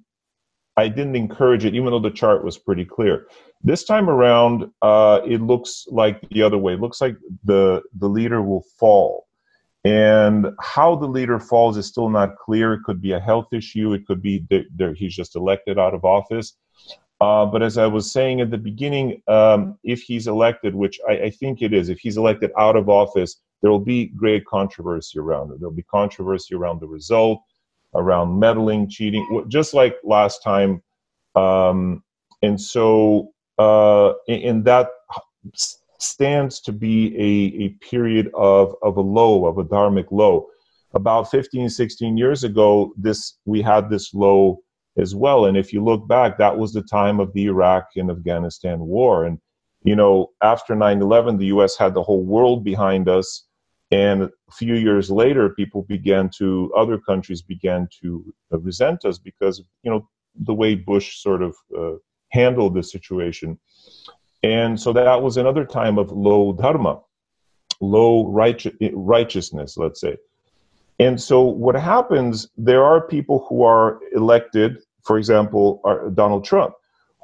i 0.77 0.88
didn't 0.88 1.15
encourage 1.15 1.65
it 1.65 1.75
even 1.75 1.91
though 1.91 2.00
the 2.00 2.12
chart 2.12 2.44
was 2.44 2.58
pretty 2.58 2.86
clear 2.86 3.27
this 3.63 3.84
time 3.84 4.10
around, 4.10 4.72
uh, 4.82 5.22
it 5.25 5.41
looks 5.41 5.86
like 5.89 6.27
the 6.30 6.41
other 6.41 6.58
way. 6.58 6.74
It 6.74 6.82
looks 6.82 7.01
like 7.01 7.15
the 7.44 7.82
the 7.98 8.08
leader 8.10 8.41
will 8.41 8.63
fall, 8.80 9.27
and 9.84 10.48
how 10.60 10.96
the 10.96 11.08
leader 11.08 11.39
falls 11.39 11.77
is 11.77 11.88
still 11.88 12.10
not 12.10 12.38
clear. 12.38 12.74
It 12.74 12.84
could 12.84 13.01
be 13.01 13.12
a 13.12 13.20
health 13.20 13.48
issue. 13.53 13.94
It 13.94 14.06
could 14.08 14.22
be 14.22 14.46
that 14.50 14.96
he's 14.98 15.15
just 15.15 15.36
elected 15.36 15.77
out 15.77 15.94
of 15.94 16.06
office. 16.06 16.56
Uh, 17.20 17.46
but 17.46 17.62
as 17.62 17.77
I 17.77 17.86
was 17.86 18.12
saying 18.12 18.41
at 18.41 18.50
the 18.50 18.58
beginning, 18.58 19.22
um, 19.27 19.77
if 19.84 20.01
he's 20.01 20.25
elected, 20.25 20.74
which 20.74 21.00
I, 21.08 21.25
I, 21.25 21.30
think 21.30 21.62
it 21.62 21.72
is, 21.72 21.89
if 21.89 22.00
he's 22.00 22.18
elected 22.18 22.50
out 22.58 22.75
of 22.75 22.89
office, 22.89 23.44
there 23.62 23.70
will 23.70 23.77
be 23.77 24.08
great 24.08 24.44
controversy 24.46 25.20
around 25.20 25.51
it. 25.51 25.60
There'll 25.60 25.72
be 25.72 25.84
controversy 25.84 26.56
around 26.56 26.82
the 26.82 26.88
result, 26.88 27.44
around 27.93 28.39
meddling, 28.39 28.89
cheating, 28.89 29.45
just 29.48 29.74
like 29.74 29.95
last 30.03 30.43
time. 30.43 30.81
Um, 31.36 32.03
and 32.41 32.60
so 32.60 33.33
uh, 33.62 34.13
and 34.27 34.65
that 34.65 34.89
stands 36.00 36.60
to 36.62 36.71
be 36.71 37.15
a, 37.15 37.63
a 37.65 37.69
period 37.86 38.31
of, 38.33 38.75
of 38.81 38.98
a 38.98 39.01
low, 39.01 39.45
of 39.45 39.57
a 39.57 39.63
dharmic 39.63 40.12
low. 40.12 40.48
About 40.93 41.29
15, 41.29 41.69
16 41.69 42.17
years 42.17 42.43
ago, 42.43 42.91
this 42.98 43.38
we 43.45 43.62
had 43.62 43.89
this 43.89 44.13
low 44.13 44.62
as 44.98 45.15
well. 45.15 45.45
And 45.45 45.55
if 45.55 45.71
you 45.71 45.83
look 45.83 46.07
back, 46.07 46.38
that 46.38 46.57
was 46.57 46.74
the 46.74 46.81
time 46.81 47.19
of 47.19 47.31
the 47.33 47.45
Iraq 47.45 47.89
and 47.95 48.10
Afghanistan 48.10 48.79
war. 48.79 49.25
And 49.25 49.39
you 49.83 49.95
know, 49.95 50.31
after 50.41 50.75
9 50.75 51.01
11, 51.01 51.38
the 51.38 51.48
US 51.48 51.77
had 51.77 51.93
the 51.93 52.03
whole 52.03 52.24
world 52.24 52.63
behind 52.63 53.07
us. 53.07 53.45
And 53.91 54.24
a 54.24 54.29
few 54.53 54.75
years 54.75 55.12
later, 55.12 55.50
people 55.50 55.83
began 55.83 56.29
to, 56.38 56.71
other 56.77 56.98
countries 56.98 57.41
began 57.41 57.89
to 58.01 58.33
uh, 58.53 58.60
resent 58.60 59.03
us 59.03 59.17
because, 59.17 59.62
you 59.83 59.91
know, 59.91 60.07
the 60.36 60.53
way 60.53 60.75
Bush 60.75 61.21
sort 61.21 61.41
of 61.41 61.55
uh, 61.77 61.95
handled 62.29 62.74
the 62.74 62.83
situation. 62.83 63.60
And 64.43 64.79
so 64.79 64.93
that 64.93 65.21
was 65.21 65.38
another 65.38 65.65
time 65.65 65.98
of 65.98 66.12
low 66.12 66.53
dharma, 66.53 67.01
low 67.81 68.27
righteousness, 68.27 69.77
let's 69.77 70.00
say. 70.00 70.15
And 71.00 71.19
so 71.19 71.41
what 71.41 71.75
happens, 71.75 72.48
there 72.57 72.83
are 72.83 73.01
people 73.01 73.45
who 73.50 73.63
are 73.63 74.00
elected, 74.15 74.77
for 75.03 75.17
example, 75.17 75.81
Donald 76.13 76.45
Trump 76.45 76.75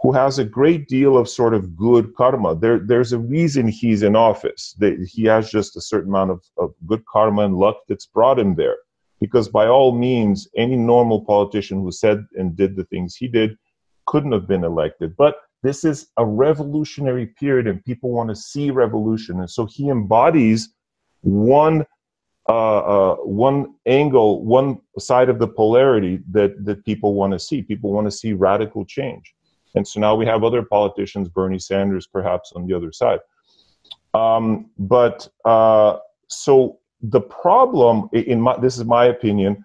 who 0.02 0.12
has 0.12 0.38
a 0.38 0.46
great 0.46 0.88
deal 0.88 1.18
of 1.18 1.28
sort 1.28 1.54
of 1.54 1.76
good 1.76 2.14
karma. 2.16 2.56
There, 2.56 2.80
there's 2.80 3.14
a 3.14 3.20
reason 3.20 3.68
he's 3.68 4.04
in 4.04 4.16
office. 4.16 4.76
That 4.78 5.10
he 5.12 5.24
has 5.26 5.50
just 5.50 5.76
a 5.76 5.82
certain 5.82 6.10
amount 6.10 6.32
of, 6.32 6.44
of 6.58 6.74
good 6.86 7.04
karma 7.06 7.44
and 7.44 7.56
luck 7.56 7.78
that's 7.88 8.06
brought 8.06 8.40
him 8.40 8.56
there. 8.56 8.78
Because 9.20 9.50
by 9.50 9.68
all 9.68 9.98
means, 9.98 10.48
any 10.56 10.76
normal 10.76 11.26
politician 11.26 11.82
who 11.82 11.92
said 11.92 12.26
and 12.36 12.56
did 12.56 12.76
the 12.76 12.86
things 12.86 13.16
he 13.16 13.28
did 13.28 13.58
couldn't 14.06 14.32
have 14.32 14.48
been 14.48 14.64
elected. 14.64 15.18
But 15.18 15.38
this 15.64 15.84
is 15.84 16.08
a 16.18 16.26
revolutionary 16.26 17.26
period, 17.26 17.66
and 17.66 17.84
people 17.84 18.12
want 18.12 18.30
to 18.30 18.36
see 18.36 18.70
revolution. 18.70 19.40
And 19.40 19.50
so 19.50 19.66
he 19.66 19.90
embodies 19.90 20.70
one 21.22 21.86
uh, 22.50 22.78
uh, 22.78 23.16
one 23.16 23.74
angle, 23.88 24.46
one 24.46 24.80
side 24.98 25.28
of 25.28 25.40
the 25.40 25.48
polarity 25.48 26.20
that 26.32 26.64
that 26.64 26.86
people 26.86 27.16
want 27.16 27.34
to 27.34 27.40
see. 27.40 27.62
People 27.62 27.92
want 27.92 28.06
to 28.06 28.12
see 28.12 28.32
radical 28.32 28.86
change. 28.86 29.34
And 29.76 29.88
so 29.88 30.00
now 30.00 30.16
we 30.16 30.26
have 30.26 30.44
other 30.44 30.64
politicians, 30.64 31.30
Bernie 31.30 31.60
Sanders 31.60 32.08
perhaps 32.08 32.52
on 32.56 32.68
the 32.68 32.76
other 32.76 32.92
side. 32.92 33.20
Um, 34.14 34.70
but 34.78 35.28
uh, 35.46 35.98
so 36.28 36.80
the 37.02 37.22
problem, 37.22 38.10
in 38.14 38.42
my, 38.42 38.58
this 38.60 38.78
is 38.78 38.86
my 38.86 39.06
opinion, 39.06 39.64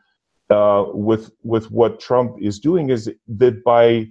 uh, 0.50 0.84
with 0.92 1.30
with 1.42 1.70
what 1.70 2.00
Trump 2.00 2.36
is 2.40 2.58
doing 2.58 2.90
is 2.90 3.10
that 3.26 3.64
by 3.64 4.06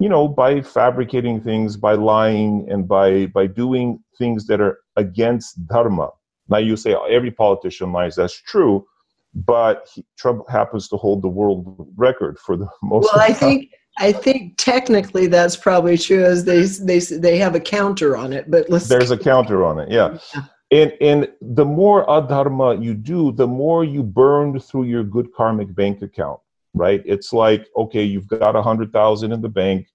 you 0.00 0.08
know 0.08 0.26
by 0.26 0.60
fabricating 0.60 1.40
things, 1.40 1.76
by 1.76 1.94
lying, 1.94 2.66
and 2.68 2.88
by 2.88 3.26
by 3.26 3.46
doing 3.46 4.02
things 4.18 4.46
that 4.46 4.60
are 4.60 4.78
against 4.96 5.64
dharma. 5.68 6.08
Now 6.48 6.58
you 6.58 6.76
say 6.76 6.94
oh, 6.94 7.04
every 7.04 7.30
politician 7.30 7.92
lies. 7.92 8.16
That's 8.16 8.40
true, 8.40 8.86
but 9.34 9.88
he, 9.94 10.04
Trump 10.16 10.48
happens 10.48 10.88
to 10.88 10.96
hold 10.96 11.22
the 11.22 11.28
world 11.28 11.88
record 11.96 12.38
for 12.38 12.56
the 12.56 12.68
most. 12.82 13.10
Well, 13.14 13.22
I 13.22 13.32
think 13.32 13.70
I 13.98 14.12
think 14.12 14.54
technically 14.56 15.26
that's 15.26 15.56
probably 15.56 15.98
true, 15.98 16.24
as 16.24 16.44
they 16.44 16.62
they 16.62 16.98
they 16.98 17.38
have 17.38 17.54
a 17.54 17.60
counter 17.60 18.16
on 18.16 18.32
it. 18.32 18.50
But 18.50 18.70
let's 18.70 18.88
there's 18.88 19.10
a 19.10 19.18
counter 19.18 19.64
on 19.64 19.78
it, 19.80 19.90
yeah. 19.90 20.18
yeah. 20.34 20.44
And 20.70 20.92
and 21.00 21.28
the 21.40 21.64
more 21.64 22.06
adharma 22.06 22.82
you 22.82 22.94
do, 22.94 23.32
the 23.32 23.46
more 23.46 23.84
you 23.84 24.02
burn 24.02 24.58
through 24.60 24.84
your 24.84 25.02
good 25.02 25.32
karmic 25.32 25.74
bank 25.74 26.02
account, 26.02 26.40
right? 26.74 27.02
It's 27.04 27.32
like 27.32 27.66
okay, 27.76 28.04
you've 28.04 28.28
got 28.28 28.54
a 28.54 28.62
hundred 28.62 28.92
thousand 28.92 29.32
in 29.32 29.40
the 29.40 29.48
bank. 29.48 29.88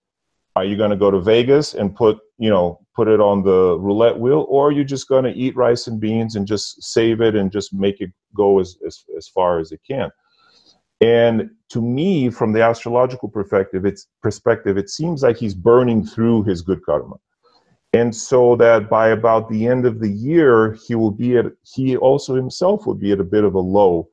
Are 0.55 0.65
you 0.65 0.77
going 0.77 0.91
to 0.91 0.98
go 0.98 1.10
to 1.10 1.19
Vegas 1.19 1.74
and 1.74 1.95
put 1.95 2.19
you 2.38 2.50
know 2.50 2.79
put 2.95 3.07
it 3.07 3.22
on 3.22 3.43
the 3.43 3.77
roulette 3.79 4.19
wheel, 4.19 4.45
or 4.50 4.67
are 4.67 4.72
you 4.72 4.83
just 4.83 5.07
going 5.07 5.24
to 5.24 5.31
eat 5.31 5.55
rice 5.55 5.88
and 5.88 6.00
beans 6.00 6.36
and 6.36 6.45
just 6.45 6.83
save 6.83 7.22
it 7.22 7.36
and 7.36 7.51
just 7.51 7.74
make 7.74 8.01
it 8.01 8.12
go 8.36 8.60
as 8.60 8.77
as, 8.86 9.05
as 9.17 9.27
far 9.29 9.60
as 9.60 9.72
it 9.72 9.81
can? 9.89 10.10
And 11.03 11.50
to 11.69 11.81
me, 11.81 12.29
from 12.29 12.53
the 12.53 12.62
astrological 12.62 13.27
perspective, 13.27 13.86
it's 13.86 14.07
perspective, 14.22 14.77
it 14.77 14.89
seems 14.89 15.22
like 15.22 15.36
he's 15.36 15.53
burning 15.53 16.05
through 16.05 16.43
his 16.43 16.62
good 16.62 16.81
karma. 16.86 17.15
And 17.91 18.15
so 18.15 18.55
that 18.55 18.89
by 18.89 19.10
about 19.10 19.50
the 19.50 19.67
end 19.67 19.86
of 19.86 20.00
the 20.00 20.10
year, 20.10 20.77
he 20.88 20.95
will 20.95 21.12
be 21.12 21.38
at 21.38 21.48
he 21.63 21.98
also 21.98 22.36
himself 22.36 22.88
will 22.88 22.95
be 22.95 23.12
at 23.12 23.19
a 23.19 23.24
bit 23.25 23.43
of 23.43 23.53
a 23.53 23.60
low. 23.60 24.10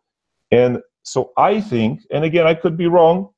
And 0.51 0.81
so 1.05 1.31
I 1.37 1.61
think, 1.61 2.01
and 2.11 2.25
again, 2.25 2.47
I 2.47 2.55
could 2.55 2.77
be 2.77 2.89
wrong, 2.89 3.29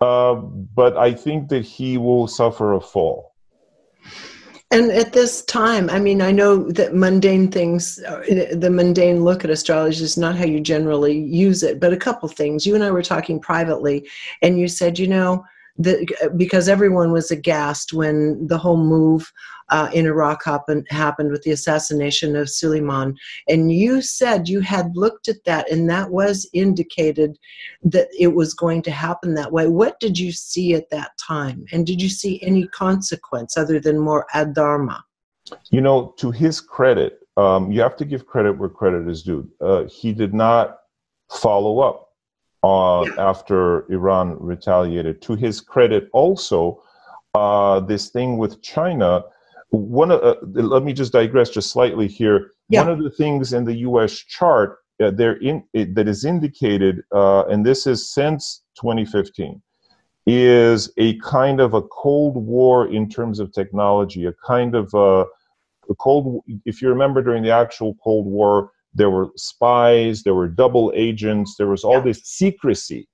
uh, 0.00 0.34
but 0.34 0.96
I 0.96 1.14
think 1.14 1.48
that 1.50 1.64
he 1.64 1.96
will 1.96 2.26
suffer 2.26 2.74
a 2.74 2.80
fall. 2.80 3.32
And 4.72 4.92
at 4.92 5.12
this 5.12 5.42
time, 5.42 5.90
I 5.90 5.98
mean, 5.98 6.22
I 6.22 6.30
know 6.30 6.70
that 6.70 6.94
mundane 6.94 7.50
things, 7.50 7.98
uh, 8.04 8.22
the 8.52 8.70
mundane 8.70 9.24
look 9.24 9.44
at 9.44 9.50
astrology 9.50 10.04
is 10.04 10.16
not 10.16 10.36
how 10.36 10.44
you 10.44 10.60
generally 10.60 11.18
use 11.18 11.64
it, 11.64 11.80
but 11.80 11.92
a 11.92 11.96
couple 11.96 12.28
things. 12.28 12.64
You 12.64 12.76
and 12.76 12.84
I 12.84 12.92
were 12.92 13.02
talking 13.02 13.40
privately, 13.40 14.08
and 14.42 14.60
you 14.60 14.68
said, 14.68 14.96
you 14.96 15.08
know, 15.08 15.44
that 15.82 16.34
because 16.36 16.68
everyone 16.68 17.10
was 17.12 17.30
aghast 17.30 17.92
when 17.92 18.46
the 18.46 18.58
whole 18.58 18.76
move 18.76 19.32
uh, 19.70 19.88
in 19.92 20.06
Iraq 20.06 20.44
happened, 20.44 20.86
happened 20.90 21.30
with 21.30 21.42
the 21.42 21.52
assassination 21.52 22.36
of 22.36 22.50
Suleiman. 22.50 23.16
And 23.48 23.72
you 23.72 24.02
said 24.02 24.48
you 24.48 24.60
had 24.60 24.94
looked 24.94 25.28
at 25.28 25.44
that 25.44 25.70
and 25.70 25.88
that 25.88 26.10
was 26.10 26.48
indicated 26.52 27.38
that 27.82 28.08
it 28.18 28.34
was 28.34 28.52
going 28.52 28.82
to 28.82 28.90
happen 28.90 29.34
that 29.34 29.52
way. 29.52 29.68
What 29.68 29.98
did 30.00 30.18
you 30.18 30.32
see 30.32 30.74
at 30.74 30.90
that 30.90 31.12
time? 31.18 31.64
And 31.72 31.86
did 31.86 32.02
you 32.02 32.08
see 32.08 32.42
any 32.42 32.66
consequence 32.68 33.56
other 33.56 33.80
than 33.80 33.98
more 33.98 34.26
adharma? 34.34 35.00
You 35.70 35.80
know, 35.80 36.14
to 36.18 36.30
his 36.30 36.60
credit, 36.60 37.20
um, 37.36 37.72
you 37.72 37.80
have 37.80 37.96
to 37.96 38.04
give 38.04 38.26
credit 38.26 38.58
where 38.58 38.68
credit 38.68 39.08
is 39.08 39.22
due. 39.22 39.48
Uh, 39.60 39.84
he 39.84 40.12
did 40.12 40.34
not 40.34 40.78
follow 41.30 41.80
up 41.80 42.09
uh, 42.62 43.04
after 43.18 43.90
Iran 43.92 44.36
retaliated. 44.38 45.22
To 45.22 45.34
his 45.34 45.60
credit, 45.60 46.08
also, 46.12 46.82
uh, 47.34 47.80
this 47.80 48.10
thing 48.10 48.38
with 48.38 48.62
China 48.62 49.24
one 49.70 50.10
of, 50.10 50.20
uh, 50.22 50.34
let 50.42 50.82
me 50.82 50.92
just 50.92 51.12
digress 51.12 51.50
just 51.50 51.70
slightly 51.70 52.08
here. 52.08 52.52
Yeah. 52.68 52.82
One 52.82 52.92
of 52.92 53.02
the 53.02 53.10
things 53.10 53.52
in 53.52 53.64
the 53.64 53.74
U.S. 53.76 54.12
chart 54.12 54.78
uh, 55.02 55.10
there 55.10 55.34
in 55.34 55.64
it, 55.72 55.94
that 55.94 56.08
is 56.08 56.24
indicated, 56.24 57.02
uh, 57.14 57.46
and 57.46 57.64
this 57.64 57.86
is 57.86 58.12
since 58.12 58.62
2015, 58.80 59.62
is 60.26 60.92
a 60.98 61.18
kind 61.18 61.60
of 61.60 61.74
a 61.74 61.82
cold 61.82 62.36
war 62.36 62.88
in 62.88 63.08
terms 63.08 63.40
of 63.40 63.52
technology, 63.52 64.26
a 64.26 64.32
kind 64.46 64.74
of 64.74 64.92
a, 64.94 64.98
uh, 64.98 65.24
a 65.88 65.94
cold. 65.96 66.44
If 66.64 66.82
you 66.82 66.88
remember, 66.88 67.22
during 67.22 67.42
the 67.42 67.50
actual 67.50 67.96
Cold 68.02 68.26
War, 68.26 68.70
there 68.94 69.10
were 69.10 69.28
spies, 69.36 70.22
there 70.22 70.34
were 70.34 70.48
double 70.48 70.92
agents, 70.94 71.56
there 71.56 71.68
was 71.68 71.84
all 71.84 71.94
yeah. 71.94 72.00
this 72.00 72.22
secrecy. 72.24 73.08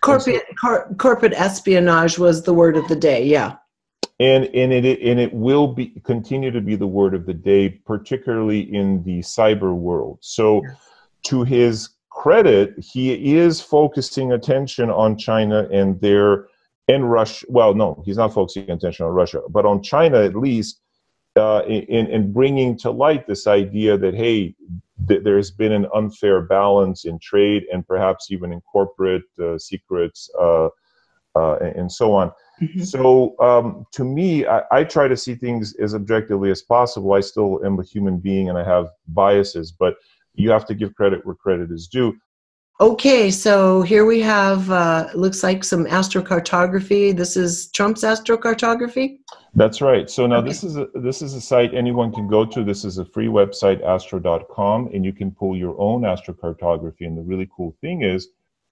Corporate 0.00 0.42
cor- 0.60 0.94
corporate 0.98 1.32
espionage 1.32 2.18
was 2.18 2.42
the 2.42 2.52
word 2.52 2.76
of 2.76 2.86
the 2.88 2.96
day. 2.96 3.24
Yeah 3.24 3.56
and 4.20 4.44
and 4.54 4.72
it 4.72 5.00
and 5.00 5.18
it 5.18 5.32
will 5.32 5.66
be 5.66 5.94
continue 6.04 6.50
to 6.50 6.60
be 6.60 6.76
the 6.76 6.86
word 6.86 7.14
of 7.14 7.24
the 7.24 7.34
day, 7.34 7.70
particularly 7.70 8.60
in 8.72 9.02
the 9.02 9.20
cyber 9.20 9.74
world. 9.74 10.18
So, 10.20 10.62
to 11.24 11.42
his 11.42 11.88
credit, 12.10 12.74
he 12.78 13.34
is 13.36 13.62
focusing 13.62 14.32
attention 14.32 14.90
on 14.90 15.16
China 15.16 15.66
and 15.72 15.98
their 16.02 16.48
and 16.86 17.10
Russia. 17.10 17.46
Well, 17.48 17.74
no, 17.74 18.02
he's 18.04 18.18
not 18.18 18.34
focusing 18.34 18.70
attention 18.70 19.06
on 19.06 19.12
Russia, 19.12 19.40
but 19.48 19.64
on 19.64 19.82
China 19.82 20.22
at 20.22 20.36
least, 20.36 20.80
uh, 21.36 21.62
in 21.66 22.06
in 22.06 22.30
bringing 22.30 22.76
to 22.78 22.90
light 22.90 23.26
this 23.26 23.46
idea 23.46 23.96
that 23.96 24.14
hey, 24.14 24.54
th- 25.08 25.22
there's 25.22 25.50
been 25.50 25.72
an 25.72 25.86
unfair 25.94 26.42
balance 26.42 27.04
in 27.04 27.18
trade 27.18 27.64
and 27.72 27.86
perhaps 27.86 28.30
even 28.30 28.52
in 28.52 28.60
corporate 28.62 29.22
uh, 29.42 29.58
secrets 29.58 30.30
uh, 30.40 30.68
uh 31.36 31.56
and, 31.56 31.76
and 31.76 31.92
so 31.92 32.12
on. 32.12 32.32
Mm-hmm. 32.60 32.82
So 32.82 33.38
um, 33.40 33.86
to 33.92 34.04
me, 34.04 34.46
I, 34.46 34.62
I, 34.70 34.84
try 34.84 35.08
to 35.08 35.16
see 35.16 35.34
things 35.34 35.74
as 35.76 35.94
objectively 35.94 36.50
as 36.50 36.60
possible. 36.60 37.14
I 37.14 37.20
still 37.20 37.64
am 37.64 37.78
a 37.78 37.82
human 37.82 38.18
being 38.18 38.50
and 38.50 38.58
I 38.58 38.64
have 38.64 38.88
biases, 39.08 39.72
but 39.72 39.94
you 40.34 40.50
have 40.50 40.66
to 40.66 40.74
give 40.74 40.94
credit 40.94 41.24
where 41.24 41.34
credit 41.34 41.70
is 41.70 41.88
due. 41.88 42.14
Okay, 42.80 43.30
so 43.30 43.82
here 43.82 44.06
we 44.06 44.20
have 44.22 44.70
uh, 44.70 45.08
looks 45.14 45.42
like 45.42 45.64
some 45.64 45.84
astrocartography. 45.84 47.14
This 47.14 47.36
is 47.36 47.70
Trump's 47.72 48.02
astrocartography. 48.02 49.18
That's 49.54 49.82
right. 49.82 50.08
So 50.08 50.26
now 50.26 50.38
okay. 50.38 50.48
this 50.48 50.64
is 50.64 50.76
a, 50.76 50.86
this 50.94 51.20
is 51.20 51.34
a 51.34 51.40
site 51.40 51.74
anyone 51.74 52.10
can 52.10 52.26
go 52.26 52.46
to. 52.46 52.64
This 52.64 52.86
is 52.86 52.96
a 52.96 53.04
free 53.04 53.26
website, 53.26 53.84
astro.com, 53.84 54.90
and 54.94 55.04
you 55.04 55.12
can 55.12 55.30
pull 55.30 55.56
your 55.56 55.78
own 55.78 56.02
astrocartography. 56.02 57.02
And 57.06 57.18
the 57.18 57.22
really 57.22 57.50
cool 57.54 57.76
thing 57.82 58.02
is 58.02 58.28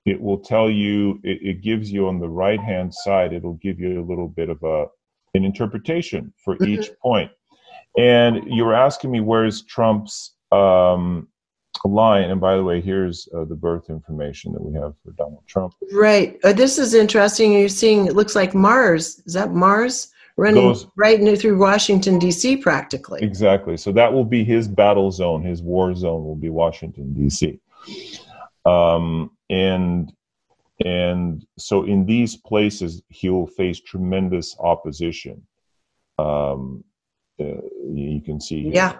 it 0.08 0.20
will 0.20 0.38
tell 0.38 0.70
you 0.70 1.20
it, 1.22 1.38
it 1.42 1.62
gives 1.62 1.92
you 1.92 2.08
on 2.08 2.18
the 2.18 2.28
right 2.28 2.60
hand 2.60 2.92
side 2.94 3.32
it'll 3.32 3.54
give 3.54 3.78
you 3.78 4.00
a 4.00 4.06
little 4.06 4.28
bit 4.28 4.48
of 4.48 4.62
a 4.62 4.86
an 5.34 5.44
interpretation 5.44 6.32
for 6.42 6.54
mm-hmm. 6.54 6.80
each 6.80 6.90
point 7.02 7.30
and 7.98 8.42
you 8.46 8.64
were 8.64 8.74
asking 8.74 9.10
me 9.10 9.20
where's 9.20 9.62
trump's 9.62 10.34
um, 10.52 11.28
line 11.84 12.30
and 12.30 12.40
by 12.40 12.56
the 12.56 12.62
way 12.62 12.80
here's 12.80 13.28
uh, 13.34 13.44
the 13.44 13.54
birth 13.54 13.90
information 13.90 14.52
that 14.52 14.62
we 14.62 14.74
have 14.74 14.94
for 15.04 15.12
donald 15.12 15.42
trump. 15.46 15.74
Right. 15.92 16.38
Uh, 16.44 16.52
this 16.52 16.78
is 16.78 16.94
interesting. 16.94 17.52
You're 17.52 17.68
seeing 17.68 18.06
it 18.06 18.14
looks 18.14 18.34
like 18.34 18.54
mars. 18.54 19.22
Is 19.26 19.34
that 19.34 19.52
mars? 19.52 20.12
Running 20.36 20.62
Goes, 20.62 20.86
right 20.96 21.18
through 21.38 21.58
washington 21.58 22.18
d.c 22.18 22.58
practically. 22.58 23.22
Exactly. 23.22 23.76
So 23.76 23.92
that 23.92 24.12
will 24.12 24.24
be 24.24 24.44
his 24.44 24.68
battle 24.68 25.10
zone. 25.10 25.42
His 25.42 25.62
war 25.62 25.94
zone 25.94 26.24
will 26.24 26.36
be 26.36 26.50
washington 26.50 27.12
d.c 27.12 27.60
um, 28.68 29.30
and 29.50 30.12
and 30.84 31.44
so 31.58 31.84
in 31.84 32.06
these 32.06 32.36
places 32.36 33.02
he 33.08 33.30
will 33.30 33.46
face 33.46 33.80
tremendous 33.80 34.56
opposition. 34.60 35.42
Um, 36.18 36.84
uh, 37.40 37.62
you 37.84 38.20
can 38.24 38.40
see. 38.40 38.64
Here. 38.64 38.74
Yeah. 38.74 38.96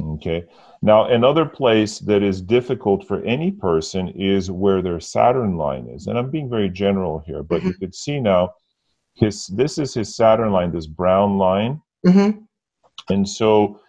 Okay. 0.00 0.44
Now, 0.82 1.04
another 1.04 1.44
place 1.44 1.98
that 2.00 2.22
is 2.22 2.40
difficult 2.40 3.06
for 3.06 3.22
any 3.22 3.50
person 3.50 4.08
is 4.08 4.50
where 4.50 4.82
their 4.82 5.00
Saturn 5.00 5.56
line 5.56 5.86
is. 5.86 6.06
And 6.06 6.18
I'm 6.18 6.30
being 6.30 6.50
very 6.50 6.68
general 6.68 7.22
here, 7.26 7.42
but 7.42 7.60
mm-hmm. 7.60 7.68
you 7.68 7.74
could 7.74 7.94
see 7.94 8.20
now 8.20 8.54
his 9.14 9.46
this 9.48 9.78
is 9.78 9.94
his 9.94 10.14
Saturn 10.16 10.52
line, 10.52 10.72
this 10.72 10.86
brown 10.86 11.38
line. 11.38 11.80
Mm-hmm. 12.06 12.40
And 13.12 13.28
so 13.28 13.80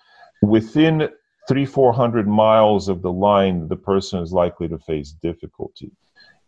within 0.41 1.10
three, 1.48 1.65
four 1.65 1.93
hundred 1.93 2.27
miles 2.27 2.89
of 2.89 3.01
the 3.01 3.12
line, 3.12 3.67
the 3.67 3.75
person 3.75 4.22
is 4.22 4.31
likely 4.31 4.67
to 4.67 4.77
face 4.79 5.12
difficulty. 5.22 5.91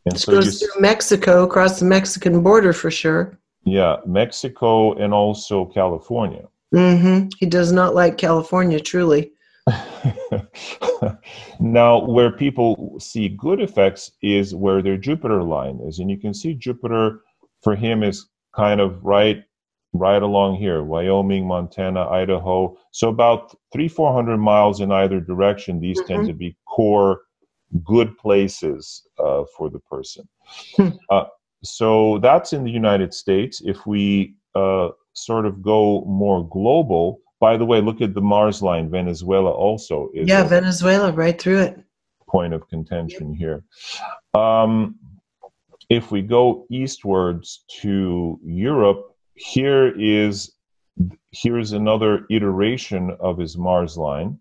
And 0.06 0.16
this 0.16 0.24
so 0.24 0.34
goes 0.34 0.60
through 0.60 0.82
Mexico, 0.82 1.44
across 1.44 1.80
the 1.80 1.86
Mexican 1.86 2.44
border 2.44 2.74
for 2.74 2.92
sure. 2.92 3.40
Yeah, 3.64 3.98
Mexico 4.06 4.94
and 4.94 5.14
also 5.14 5.66
California. 5.66 6.48
Mm-hmm. 6.74 7.30
He 7.40 7.46
does 7.46 7.72
not 7.72 7.96
like 7.96 8.18
California, 8.18 8.80
truly. 8.80 9.32
now, 11.60 12.06
where 12.06 12.32
people 12.32 12.98
see 13.00 13.30
good 13.30 13.62
effects 13.62 14.12
is 14.22 14.54
where 14.54 14.82
their 14.82 14.98
Jupiter 14.98 15.44
line 15.44 15.80
is, 15.82 16.00
and 16.00 16.10
you 16.10 16.18
can 16.18 16.34
see 16.34 16.54
Jupiter 16.54 17.22
for 17.62 17.76
him 17.76 18.04
is 18.04 18.28
kind 18.56 18.80
of 18.80 19.04
right, 19.04 19.44
right 19.94 20.22
along 20.22 20.56
here: 20.58 20.84
Wyoming, 20.84 21.48
Montana, 21.48 22.08
Idaho. 22.10 22.78
So 22.92 23.10
about 23.10 23.56
three, 23.74 23.88
four 23.88 24.14
hundred 24.14 24.38
miles 24.38 24.82
in 24.82 24.92
either 24.92 25.20
direction. 25.20 25.80
These 25.80 26.00
mm-hmm. 26.02 26.14
tend 26.14 26.28
to 26.28 26.34
be 26.34 26.56
core, 26.68 27.22
good 27.84 28.16
places 28.18 29.08
uh, 29.18 29.46
for 29.58 29.70
the 29.70 29.80
person. 29.80 30.28
Hmm. 30.76 30.90
uh, 31.10 31.26
so 31.64 32.20
that's 32.20 32.54
in 32.54 32.64
the 32.64 32.72
United 32.72 33.14
States. 33.14 33.62
If 33.66 33.88
we 33.88 34.36
uh, 34.54 34.90
sort 35.14 35.48
of 35.48 35.64
go 35.64 36.06
more 36.06 36.48
global, 36.48 37.22
by 37.40 37.58
the 37.58 37.66
way, 37.66 37.82
look 37.82 38.02
at 38.02 38.14
the 38.14 38.22
Mars 38.22 38.62
line. 38.62 38.90
Venezuela 38.90 39.52
also 39.52 40.10
is. 40.14 40.28
Yeah, 40.28 40.44
Venezuela, 40.44 41.12
right 41.12 41.40
through 41.40 41.60
it. 41.60 41.80
Point 42.28 42.54
of 42.54 42.68
contention 42.70 43.34
here. 43.34 43.64
Um, 44.34 44.96
if 45.90 46.12
we 46.12 46.22
go 46.22 46.66
eastwards 46.70 47.64
to 47.82 48.40
Europe, 48.44 49.16
here 49.36 49.94
is 50.00 50.54
here's 51.32 51.74
another 51.74 52.26
iteration 52.30 53.16
of 53.20 53.38
his 53.38 53.58
Mars 53.58 53.98
line, 53.98 54.40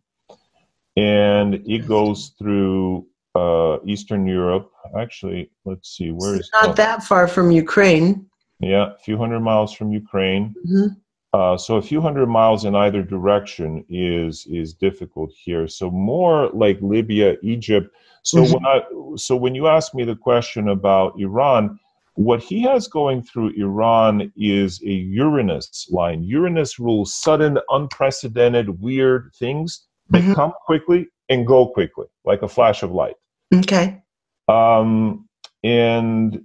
and 0.96 1.54
it 1.66 1.86
goes 1.86 2.32
through 2.38 3.06
uh, 3.34 3.78
Eastern 3.84 4.26
Europe. 4.26 4.70
Actually, 4.98 5.50
let's 5.64 5.96
see, 5.96 6.10
where 6.10 6.36
is 6.36 6.48
not 6.52 6.76
that 6.76 7.02
far 7.02 7.26
from 7.26 7.50
Ukraine. 7.50 8.26
Yeah, 8.60 8.92
a 8.92 8.98
few 8.98 9.18
hundred 9.18 9.40
miles 9.40 9.72
from 9.72 9.92
Ukraine. 9.92 10.54
Mm-hmm. 10.66 10.94
Uh, 11.34 11.56
so 11.56 11.74
a 11.74 11.82
few 11.82 12.00
hundred 12.00 12.28
miles 12.28 12.64
in 12.64 12.76
either 12.76 13.02
direction 13.02 13.84
is 13.88 14.46
is 14.48 14.72
difficult 14.72 15.32
here. 15.34 15.66
So 15.66 15.90
more 15.90 16.48
like 16.50 16.78
Libya, 16.80 17.34
Egypt. 17.42 17.92
So 18.22 18.38
mm-hmm. 18.38 18.52
when 18.52 18.66
I 18.66 19.16
so 19.16 19.34
when 19.34 19.52
you 19.52 19.66
ask 19.66 19.94
me 19.94 20.04
the 20.04 20.14
question 20.14 20.68
about 20.68 21.18
Iran, 21.18 21.80
what 22.14 22.40
he 22.40 22.62
has 22.62 22.86
going 22.86 23.20
through 23.24 23.50
Iran 23.56 24.32
is 24.36 24.80
a 24.84 24.92
Uranus 24.92 25.88
line. 25.90 26.22
Uranus 26.22 26.78
rules 26.78 27.12
sudden, 27.12 27.58
unprecedented, 27.68 28.80
weird 28.80 29.32
things 29.36 29.88
that 30.10 30.22
mm-hmm. 30.22 30.34
come 30.34 30.52
quickly 30.64 31.08
and 31.30 31.44
go 31.44 31.66
quickly, 31.66 32.06
like 32.24 32.42
a 32.42 32.48
flash 32.48 32.84
of 32.84 32.92
light. 32.92 33.16
Okay. 33.52 34.00
Um, 34.46 35.28
and 35.64 36.44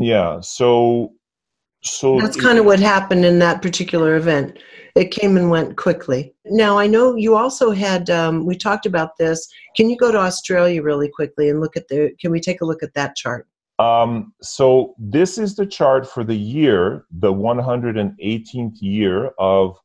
yeah, 0.00 0.40
so 0.40 1.12
so 1.82 2.20
that's 2.20 2.40
kind 2.40 2.58
of 2.58 2.64
what 2.64 2.80
happened 2.80 3.24
in 3.24 3.38
that 3.40 3.60
particular 3.60 4.16
event. 4.16 4.58
It 4.94 5.10
came 5.10 5.36
and 5.36 5.50
went 5.50 5.76
quickly. 5.76 6.34
Now 6.44 6.78
I 6.78 6.86
know 6.86 7.16
you 7.16 7.34
also 7.34 7.70
had. 7.70 8.08
Um, 8.08 8.46
we 8.46 8.56
talked 8.56 8.86
about 8.86 9.16
this. 9.18 9.48
Can 9.76 9.90
you 9.90 9.96
go 9.96 10.12
to 10.12 10.18
Australia 10.18 10.82
really 10.82 11.08
quickly 11.08 11.48
and 11.48 11.60
look 11.60 11.76
at 11.76 11.88
the? 11.88 12.12
Can 12.20 12.30
we 12.30 12.40
take 12.40 12.60
a 12.60 12.64
look 12.64 12.82
at 12.82 12.94
that 12.94 13.16
chart? 13.16 13.48
Um, 13.78 14.32
so 14.42 14.94
this 14.98 15.38
is 15.38 15.56
the 15.56 15.66
chart 15.66 16.08
for 16.08 16.22
the 16.22 16.36
year, 16.36 17.06
the 17.10 17.32
118th 17.32 18.76
year 18.80 19.30
of 19.38 19.76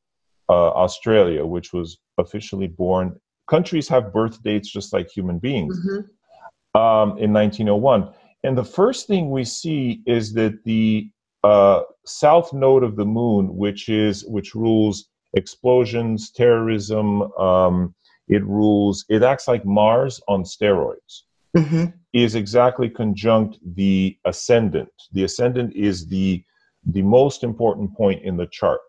uh, 0.49 0.69
Australia, 0.69 1.45
which 1.45 1.73
was 1.73 1.97
officially 2.19 2.67
born. 2.67 3.19
Countries 3.49 3.88
have 3.88 4.13
birth 4.13 4.43
dates 4.43 4.69
just 4.69 4.93
like 4.93 5.10
human 5.10 5.39
beings. 5.39 5.79
Mm-hmm. 5.79 6.79
Um, 6.79 7.17
in 7.17 7.33
1901, 7.33 8.13
and 8.43 8.55
the 8.55 8.63
first 8.63 9.07
thing 9.07 9.31
we 9.31 9.43
see 9.43 10.03
is 10.05 10.31
that 10.33 10.63
the 10.63 11.10
uh, 11.43 11.82
south 12.06 12.54
node 12.54 12.84
of 12.84 12.95
the 12.95 13.06
moon, 13.06 13.56
which 13.56 13.89
is 13.89 14.26
which 14.26 14.56
rules 14.56 15.10
explosions, 15.34 16.32
terrorism. 16.32 17.21
Um, 17.34 17.95
it 18.28 18.43
rules. 18.45 19.06
It 19.10 19.23
acts 19.23 19.47
like 19.47 19.65
Mars 19.65 20.21
on 20.28 20.43
steroids. 20.43 21.23
Mm-hmm. 21.56 21.86
Is 22.13 22.36
exactly 22.36 22.89
conjunct 22.89 23.58
the 23.76 24.17
ascendant. 24.26 24.91
The 25.13 25.23
ascendant 25.23 25.73
is 25.76 26.08
the 26.08 26.43
the 26.86 27.02
most 27.02 27.43
important 27.43 27.95
point 27.95 28.23
in 28.23 28.38
the 28.38 28.47
chart. 28.47 28.80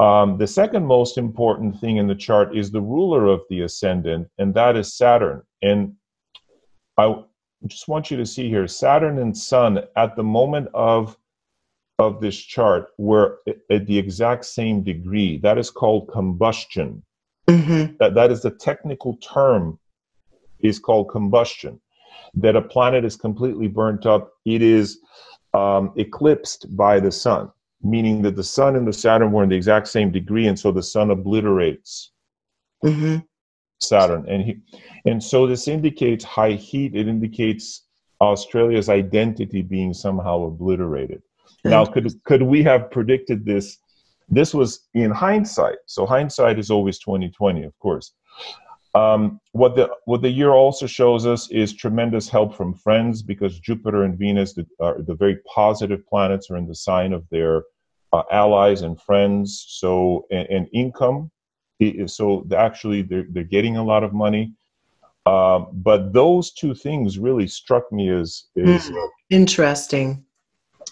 Um, 0.00 0.38
the 0.38 0.46
second 0.46 0.84
most 0.84 1.18
important 1.18 1.78
thing 1.80 1.98
in 1.98 2.06
the 2.06 2.14
chart 2.14 2.56
is 2.56 2.70
the 2.70 2.80
ruler 2.80 3.26
of 3.26 3.42
the 3.48 3.62
ascendant, 3.62 4.28
and 4.38 4.52
that 4.54 4.76
is 4.76 4.96
Saturn. 4.96 5.42
And 5.62 5.94
I 6.98 7.22
just 7.66 7.88
want 7.88 8.10
you 8.10 8.16
to 8.16 8.26
see 8.26 8.48
here 8.48 8.66
Saturn 8.66 9.18
and 9.18 9.36
Sun 9.36 9.80
at 9.96 10.16
the 10.16 10.24
moment 10.24 10.68
of 10.74 11.16
of 11.98 12.20
this 12.20 12.36
chart 12.36 12.88
were 12.98 13.38
at 13.70 13.86
the 13.86 13.98
exact 13.98 14.44
same 14.44 14.82
degree. 14.82 15.38
That 15.38 15.58
is 15.58 15.70
called 15.70 16.10
combustion. 16.12 17.02
Mm-hmm. 17.48 17.96
That, 18.00 18.14
that 18.14 18.32
is 18.32 18.42
the 18.42 18.50
technical 18.50 19.16
term 19.18 19.78
is 20.60 20.78
called 20.78 21.10
combustion. 21.10 21.80
That 22.34 22.56
a 22.56 22.62
planet 22.62 23.04
is 23.04 23.16
completely 23.16 23.68
burnt 23.68 24.06
up. 24.06 24.32
It 24.44 24.62
is 24.62 24.98
um, 25.52 25.92
eclipsed 25.96 26.76
by 26.76 26.98
the 26.98 27.12
sun, 27.12 27.50
meaning 27.82 28.22
that 28.22 28.34
the 28.34 28.42
sun 28.42 28.74
and 28.74 28.86
the 28.88 28.92
Saturn 28.92 29.30
were 29.30 29.44
in 29.44 29.48
the 29.48 29.56
exact 29.56 29.88
same 29.88 30.10
degree, 30.10 30.48
and 30.48 30.58
so 30.58 30.72
the 30.72 30.82
sun 30.82 31.10
obliterates 31.10 32.10
mm-hmm. 32.84 33.18
Saturn. 33.80 34.24
And 34.28 34.42
he, 34.42 34.56
and 35.04 35.22
so 35.22 35.46
this 35.46 35.68
indicates 35.68 36.24
high 36.24 36.52
heat. 36.52 36.96
It 36.96 37.06
indicates 37.06 37.84
Australia's 38.20 38.88
identity 38.88 39.62
being 39.62 39.94
somehow 39.94 40.44
obliterated. 40.44 41.22
Now, 41.64 41.84
could 41.86 42.22
could 42.24 42.42
we 42.42 42.62
have 42.62 42.90
predicted 42.90 43.44
this? 43.44 43.78
This 44.28 44.54
was 44.54 44.86
in 44.94 45.10
hindsight. 45.10 45.76
So 45.86 46.06
hindsight 46.06 46.58
is 46.58 46.70
always 46.70 46.98
twenty 46.98 47.30
twenty, 47.30 47.64
of 47.64 47.78
course. 47.78 48.12
Um, 48.94 49.40
what 49.52 49.74
the 49.74 49.90
what 50.04 50.22
the 50.22 50.30
year 50.30 50.50
also 50.50 50.86
shows 50.86 51.26
us 51.26 51.50
is 51.50 51.72
tremendous 51.72 52.28
help 52.28 52.54
from 52.54 52.74
friends 52.74 53.22
because 53.22 53.58
Jupiter 53.58 54.04
and 54.04 54.16
Venus, 54.16 54.54
the, 54.54 54.66
are 54.80 55.02
the 55.02 55.14
very 55.14 55.38
positive 55.52 56.06
planets, 56.06 56.50
are 56.50 56.56
in 56.56 56.68
the 56.68 56.74
sign 56.74 57.12
of 57.12 57.28
their 57.30 57.64
uh, 58.12 58.22
allies 58.30 58.82
and 58.82 59.00
friends. 59.00 59.64
So 59.68 60.26
and, 60.30 60.46
and 60.48 60.68
income, 60.72 61.30
so 62.06 62.46
actually 62.56 63.02
they're 63.02 63.26
they're 63.30 63.42
getting 63.42 63.78
a 63.78 63.84
lot 63.84 64.04
of 64.04 64.12
money. 64.12 64.52
Um, 65.26 65.68
but 65.72 66.12
those 66.12 66.52
two 66.52 66.74
things 66.74 67.18
really 67.18 67.46
struck 67.46 67.90
me 67.90 68.10
as, 68.10 68.44
as 68.58 68.90
mm, 68.90 69.08
interesting 69.30 70.22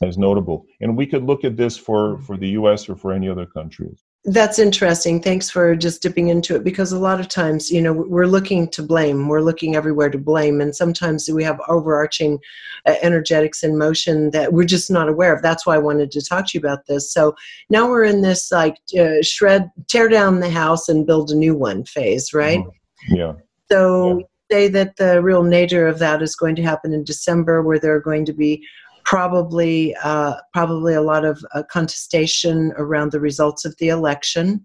as 0.02 0.18
notable. 0.18 0.66
And 0.80 0.96
we 0.96 1.06
could 1.06 1.24
look 1.24 1.44
at 1.44 1.56
this 1.56 1.76
for, 1.76 2.18
for 2.20 2.36
the 2.36 2.50
US 2.50 2.88
or 2.88 2.96
for 2.96 3.12
any 3.12 3.28
other 3.28 3.46
countries. 3.46 4.04
That's 4.24 4.60
interesting. 4.60 5.20
Thanks 5.20 5.50
for 5.50 5.74
just 5.74 6.00
dipping 6.00 6.28
into 6.28 6.54
it 6.54 6.62
because 6.62 6.92
a 6.92 6.98
lot 6.98 7.18
of 7.18 7.26
times, 7.26 7.72
you 7.72 7.82
know, 7.82 7.92
we're 7.92 8.26
looking 8.26 8.68
to 8.68 8.82
blame. 8.82 9.26
We're 9.26 9.40
looking 9.40 9.74
everywhere 9.74 10.10
to 10.10 10.18
blame. 10.18 10.60
And 10.60 10.76
sometimes 10.76 11.28
we 11.28 11.42
have 11.42 11.60
overarching 11.68 12.38
uh, 12.86 12.94
energetics 13.02 13.64
in 13.64 13.76
motion 13.76 14.30
that 14.30 14.52
we're 14.52 14.64
just 14.64 14.92
not 14.92 15.08
aware 15.08 15.34
of. 15.34 15.42
That's 15.42 15.66
why 15.66 15.74
I 15.74 15.78
wanted 15.78 16.12
to 16.12 16.24
talk 16.24 16.46
to 16.46 16.50
you 16.54 16.60
about 16.60 16.86
this. 16.86 17.12
So 17.12 17.34
now 17.68 17.88
we're 17.88 18.04
in 18.04 18.22
this 18.22 18.52
like 18.52 18.76
uh, 18.96 19.22
shred, 19.22 19.68
tear 19.88 20.08
down 20.08 20.38
the 20.38 20.50
house 20.50 20.88
and 20.88 21.04
build 21.04 21.32
a 21.32 21.36
new 21.36 21.56
one 21.56 21.84
phase, 21.84 22.32
right? 22.32 22.60
Mm-hmm. 22.60 23.16
Yeah. 23.16 23.32
So 23.72 24.18
yeah. 24.18 24.24
say 24.52 24.68
that 24.68 24.96
the 24.98 25.20
real 25.20 25.42
nature 25.42 25.88
of 25.88 25.98
that 25.98 26.22
is 26.22 26.36
going 26.36 26.54
to 26.56 26.62
happen 26.62 26.92
in 26.92 27.02
December 27.02 27.60
where 27.62 27.80
there 27.80 27.96
are 27.96 28.00
going 28.00 28.24
to 28.26 28.32
be 28.32 28.64
probably 29.04 29.94
uh, 30.02 30.34
probably 30.52 30.94
a 30.94 31.02
lot 31.02 31.24
of 31.24 31.44
uh, 31.54 31.62
contestation 31.70 32.72
around 32.76 33.12
the 33.12 33.20
results 33.20 33.64
of 33.64 33.76
the 33.78 33.88
election. 33.88 34.64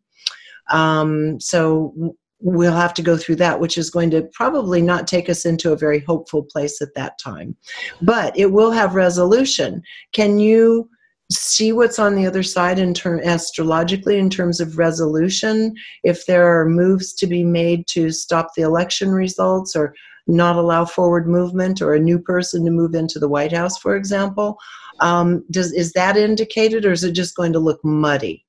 Um, 0.70 1.40
so 1.40 1.94
we'll 2.40 2.74
have 2.74 2.94
to 2.94 3.02
go 3.02 3.18
through 3.18 3.38
that, 3.38 3.60
which 3.60 3.78
is 3.78 3.90
going 3.90 4.12
to 4.12 4.30
probably 4.34 4.82
not 4.82 5.08
take 5.08 5.30
us 5.30 5.46
into 5.46 5.72
a 5.72 5.78
very 5.78 6.00
hopeful 6.00 6.44
place 6.44 6.82
at 6.82 6.94
that 6.96 7.18
time. 7.18 7.56
But 8.02 8.38
it 8.38 8.52
will 8.52 8.72
have 8.72 8.96
resolution. 8.96 9.82
Can 10.14 10.40
you 10.40 10.90
see 11.32 11.74
what's 11.74 12.00
on 12.00 12.16
the 12.16 12.26
other 12.26 12.44
side 12.44 12.80
in 12.80 12.94
term 12.94 13.20
astrologically 13.20 14.18
in 14.18 14.30
terms 14.30 14.60
of 14.60 14.78
resolution? 14.78 15.76
If 16.04 16.26
there 16.26 16.48
are 16.48 16.70
moves 16.70 17.14
to 17.16 17.28
be 17.28 17.44
made 17.44 17.88
to 17.88 18.12
stop 18.12 18.52
the 18.56 18.62
election 18.62 19.12
results 19.12 19.76
or 19.76 19.94
not 20.28 20.56
allow 20.56 20.86
forward 20.86 21.28
movement 21.28 21.82
or 21.82 21.94
a 21.94 22.00
new 22.00 22.20
person 22.20 22.66
to 22.66 22.72
move 22.72 22.94
into 22.94 23.20
the 23.20 23.30
White 23.30 23.54
House, 23.54 23.78
for 23.78 23.96
example. 23.96 24.58
Um, 25.00 25.44
does 25.52 25.72
is 25.74 25.94
that 25.94 26.18
indicated, 26.18 26.86
or 26.86 26.92
is 26.92 27.04
it 27.04 27.12
just 27.12 27.36
going 27.36 27.54
to 27.54 27.60
look 27.60 27.84
muddy? 27.84 28.46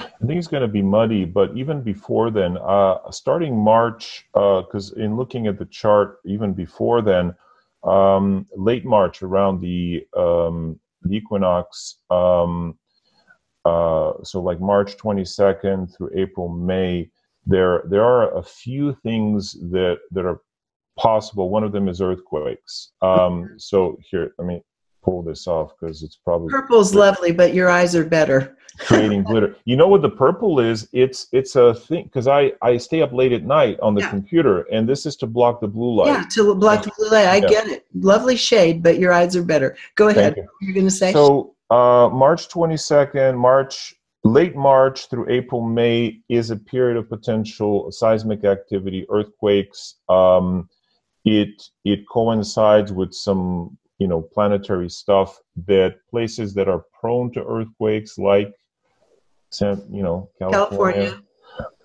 I 0.00 0.26
think 0.26 0.38
it's 0.38 0.48
going 0.48 0.62
to 0.62 0.68
be 0.68 0.82
muddy, 0.82 1.24
but 1.24 1.56
even 1.56 1.82
before 1.82 2.30
then, 2.30 2.56
uh, 2.58 3.10
starting 3.10 3.56
March, 3.56 4.24
because 4.32 4.92
uh, 4.96 5.02
in 5.02 5.16
looking 5.16 5.46
at 5.46 5.58
the 5.58 5.66
chart, 5.66 6.18
even 6.24 6.54
before 6.54 7.02
then, 7.02 7.34
um, 7.84 8.46
late 8.56 8.84
March 8.84 9.22
around 9.22 9.60
the, 9.60 10.06
um, 10.16 10.78
the 11.02 11.16
equinox, 11.16 11.96
um, 12.10 12.78
uh, 13.64 14.12
so 14.22 14.40
like 14.40 14.60
March 14.60 14.96
22nd 14.96 15.94
through 15.94 16.10
April, 16.14 16.48
May, 16.48 17.10
there 17.44 17.82
there 17.88 18.04
are 18.04 18.36
a 18.36 18.42
few 18.42 18.94
things 19.02 19.52
that 19.70 19.98
that 20.12 20.24
are 20.24 20.40
possible. 20.98 21.50
One 21.50 21.64
of 21.64 21.72
them 21.72 21.88
is 21.88 22.00
earthquakes. 22.00 22.92
Um, 23.02 23.54
so 23.56 23.98
here, 24.10 24.34
let 24.38 24.46
me 24.46 24.62
pull 25.02 25.22
this 25.22 25.46
off 25.46 25.72
because 25.78 26.02
it's 26.02 26.16
probably 26.16 26.50
purple's 26.50 26.94
lovely, 26.94 27.32
but 27.32 27.54
your 27.54 27.68
eyes 27.68 27.94
are 27.94 28.04
better. 28.04 28.56
creating 28.78 29.22
glitter. 29.22 29.54
You 29.66 29.76
know 29.76 29.88
what 29.88 30.00
the 30.00 30.08
purple 30.08 30.58
is? 30.58 30.88
It's 30.92 31.26
it's 31.32 31.56
a 31.56 31.74
thing 31.74 32.04
because 32.04 32.26
I 32.26 32.52
I 32.62 32.78
stay 32.78 33.02
up 33.02 33.12
late 33.12 33.32
at 33.32 33.44
night 33.44 33.78
on 33.80 33.94
the 33.94 34.00
yeah. 34.00 34.10
computer, 34.10 34.62
and 34.72 34.88
this 34.88 35.04
is 35.04 35.16
to 35.16 35.26
block 35.26 35.60
the 35.60 35.68
blue 35.68 35.96
light. 35.96 36.06
Yeah, 36.06 36.24
to 36.32 36.54
block 36.54 36.84
the 36.84 36.92
blue 36.96 37.10
light. 37.10 37.26
I 37.26 37.36
yeah. 37.36 37.48
get 37.48 37.66
it. 37.66 37.86
Lovely 37.94 38.36
shade, 38.36 38.82
but 38.82 38.98
your 38.98 39.12
eyes 39.12 39.36
are 39.36 39.42
better. 39.42 39.76
Go 39.94 40.08
ahead. 40.08 40.36
You. 40.36 40.48
You're 40.62 40.74
going 40.74 40.86
to 40.86 40.90
say 40.90 41.12
so. 41.12 41.54
Uh, 41.70 42.08
March 42.10 42.48
22nd, 42.48 43.36
March 43.36 43.94
late 44.24 44.54
March 44.54 45.08
through 45.08 45.28
April, 45.30 45.62
May 45.62 46.20
is 46.28 46.50
a 46.50 46.56
period 46.56 46.96
of 46.96 47.08
potential 47.08 47.90
seismic 47.90 48.44
activity, 48.44 49.06
earthquakes. 49.10 49.96
Um, 50.08 50.68
it 51.24 51.62
it 51.84 52.00
coincides 52.08 52.92
with 52.92 53.12
some 53.12 53.76
you 53.98 54.08
know 54.08 54.22
planetary 54.22 54.90
stuff 54.90 55.38
that 55.66 55.96
places 56.10 56.54
that 56.54 56.68
are 56.68 56.84
prone 56.98 57.32
to 57.32 57.44
earthquakes, 57.44 58.18
like 58.18 58.52
you 59.60 60.02
know 60.02 60.30
California. 60.38 61.10
California. 61.10 61.22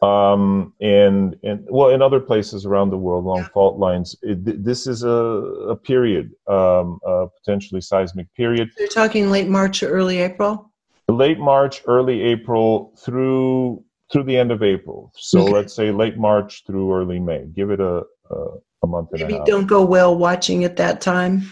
Um, 0.02 0.74
and 0.80 1.36
and 1.44 1.68
well, 1.70 1.90
in 1.90 2.02
other 2.02 2.22
places 2.22 2.66
around 2.66 2.90
the 2.90 2.98
world 2.98 3.26
along 3.26 3.40
yeah. 3.40 3.50
fault 3.50 3.78
lines, 3.78 4.16
it, 4.22 4.64
this 4.64 4.88
is 4.88 5.04
a, 5.04 5.10
a 5.10 5.76
period, 5.76 6.32
um, 6.48 7.00
a 7.06 7.28
potentially 7.28 7.82
seismic 7.82 8.34
period. 8.34 8.70
You're 8.80 8.88
talking 8.88 9.30
late 9.30 9.50
March 9.50 9.84
or 9.84 9.90
early 9.90 10.20
April 10.20 10.72
late 11.10 11.40
March, 11.40 11.82
early 11.88 12.22
April 12.22 12.94
through 12.98 13.84
through 14.12 14.24
the 14.24 14.38
end 14.38 14.52
of 14.52 14.64
April. 14.64 15.12
So 15.16 15.42
okay. 15.42 15.52
let's 15.52 15.74
say 15.74 15.92
late 15.92 16.18
March 16.18 16.64
through 16.66 16.94
early 16.94 17.20
May. 17.20 17.46
Give 17.56 17.72
it 17.72 17.80
a 17.80 18.04
a, 18.30 18.46
a 18.84 18.88
month 18.88 19.10
Maybe 19.12 19.24
and 19.24 19.34
a 19.34 19.38
half. 19.38 19.48
don't 19.48 19.68
go 19.68 19.84
well 19.84 20.16
watching 20.16 20.64
at 20.64 20.76
that 20.78 21.02
time. 21.02 21.52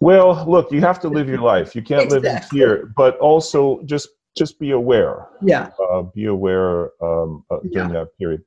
Well, 0.00 0.44
look, 0.48 0.72
you 0.72 0.80
have 0.80 1.00
to 1.00 1.08
live 1.08 1.28
your 1.28 1.40
life. 1.40 1.76
You 1.76 1.82
can't 1.82 2.04
exactly. 2.04 2.28
live 2.28 2.42
in 2.42 2.48
fear, 2.48 2.92
but 2.96 3.18
also 3.18 3.82
just 3.84 4.08
just 4.36 4.58
be 4.58 4.70
aware. 4.70 5.28
Yeah. 5.42 5.70
Uh, 5.90 6.02
be 6.02 6.26
aware 6.26 6.90
um, 7.02 7.44
uh, 7.50 7.58
during 7.70 7.90
yeah. 7.90 8.00
that 8.00 8.18
period. 8.18 8.42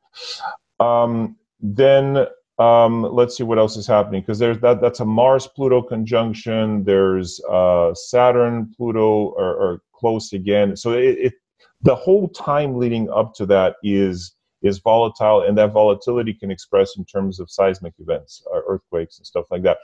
Um, 0.80 1.38
then 1.62 2.26
um, 2.58 3.04
let's 3.04 3.38
see 3.38 3.44
what 3.44 3.58
else 3.58 3.78
is 3.78 3.88
happening 3.88 4.22
because 4.22 4.40
there's 4.40 4.60
that 4.60 4.82
that's 4.82 5.00
a 5.00 5.06
Mars 5.06 5.48
Pluto 5.48 5.82
conjunction. 5.82 6.84
There's 6.84 7.42
uh, 7.50 7.94
Saturn 7.94 8.74
Pluto 8.76 9.34
are, 9.38 9.62
are, 9.62 9.82
close 9.94 10.34
again. 10.34 10.76
So 10.76 10.92
it, 10.92 11.18
it, 11.20 11.34
the 11.82 11.96
whole 11.96 12.28
time 12.30 12.78
leading 12.78 13.10
up 13.10 13.34
to 13.36 13.46
that 13.46 13.78
is 13.82 14.35
is 14.66 14.80
volatile, 14.80 15.42
and 15.42 15.58
that 15.58 15.72
volatility 15.72 16.34
can 16.34 16.52
express 16.52 16.98
in 16.98 17.06
terms 17.06 17.40
of 17.40 17.50
seismic 17.50 17.94
events, 18.00 18.44
uh, 18.54 18.60
earthquakes, 18.68 19.18
and 19.18 19.26
stuff 19.26 19.46
like 19.52 19.64
that. 19.64 19.78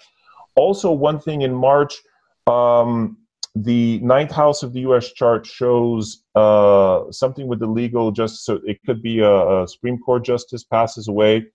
Also, 0.55 0.91
one 0.91 1.19
thing 1.19 1.41
in 1.41 1.53
March, 1.53 2.01
um, 2.47 3.17
the 3.55 3.99
ninth 3.99 4.31
house 4.31 4.63
of 4.63 4.73
the 4.73 4.81
U.S. 4.81 5.11
chart 5.11 5.45
shows 5.45 6.23
uh, 6.35 7.11
something 7.11 7.47
with 7.47 7.59
the 7.59 7.67
legal 7.67 8.11
justice. 8.11 8.45
So 8.45 8.59
it 8.65 8.79
could 8.85 9.01
be 9.01 9.19
a, 9.19 9.63
a 9.63 9.67
Supreme 9.67 9.99
Court 9.99 10.23
justice 10.23 10.63
passes 10.63 11.07
away 11.07 11.47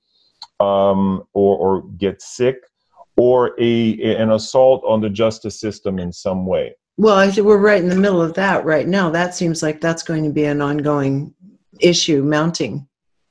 um, 0.60 1.24
or, 1.32 1.56
or 1.56 1.82
get 1.98 2.20
sick 2.22 2.56
or 3.16 3.54
a, 3.58 4.14
an 4.14 4.30
assault 4.30 4.82
on 4.86 5.00
the 5.00 5.08
justice 5.08 5.58
system 5.58 5.98
in 5.98 6.12
some 6.12 6.44
way. 6.46 6.74
Well, 6.98 7.16
I 7.16 7.30
think 7.30 7.46
we're 7.46 7.58
right 7.58 7.82
in 7.82 7.88
the 7.88 7.96
middle 7.96 8.22
of 8.22 8.34
that 8.34 8.64
right 8.64 8.86
now. 8.86 9.10
That 9.10 9.34
seems 9.34 9.62
like 9.62 9.80
that's 9.80 10.02
going 10.02 10.24
to 10.24 10.30
be 10.30 10.44
an 10.44 10.60
ongoing 10.60 11.34
issue 11.80 12.22
mounting. 12.22 12.86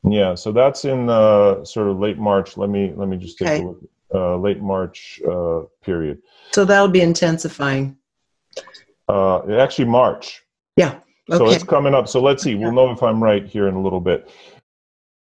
Yeah, 0.08 0.36
so 0.36 0.52
that's 0.52 0.86
in 0.86 1.10
uh, 1.10 1.64
sort 1.66 1.88
of 1.88 2.00
late 2.00 2.18
March. 2.18 2.58
Let 2.58 2.70
me 2.70 2.94
let 2.96 3.08
me 3.08 3.18
just 3.18 3.38
take 3.38 3.48
okay. 3.48 3.64
a 3.64 3.68
look. 3.68 3.80
Uh, 4.14 4.38
late 4.38 4.62
March 4.62 5.20
uh, 5.30 5.62
period. 5.82 6.22
So 6.52 6.64
that'll 6.64 6.88
be 6.88 7.02
intensifying. 7.02 7.98
Uh, 9.10 9.40
actually, 9.58 9.86
March. 9.86 10.44
Yeah. 10.76 11.00
Okay. 11.30 11.38
So 11.38 11.50
it's 11.50 11.64
coming 11.64 11.96
up. 11.96 12.08
So 12.08 12.22
let's 12.22 12.44
see. 12.44 12.54
We'll 12.56 12.72
know 12.72 12.92
if 12.92 13.02
I'm 13.02 13.22
right 13.22 13.46
here 13.46 13.68
in 13.68 13.74
a 13.74 13.82
little 13.82 14.00
bit. 14.00 14.30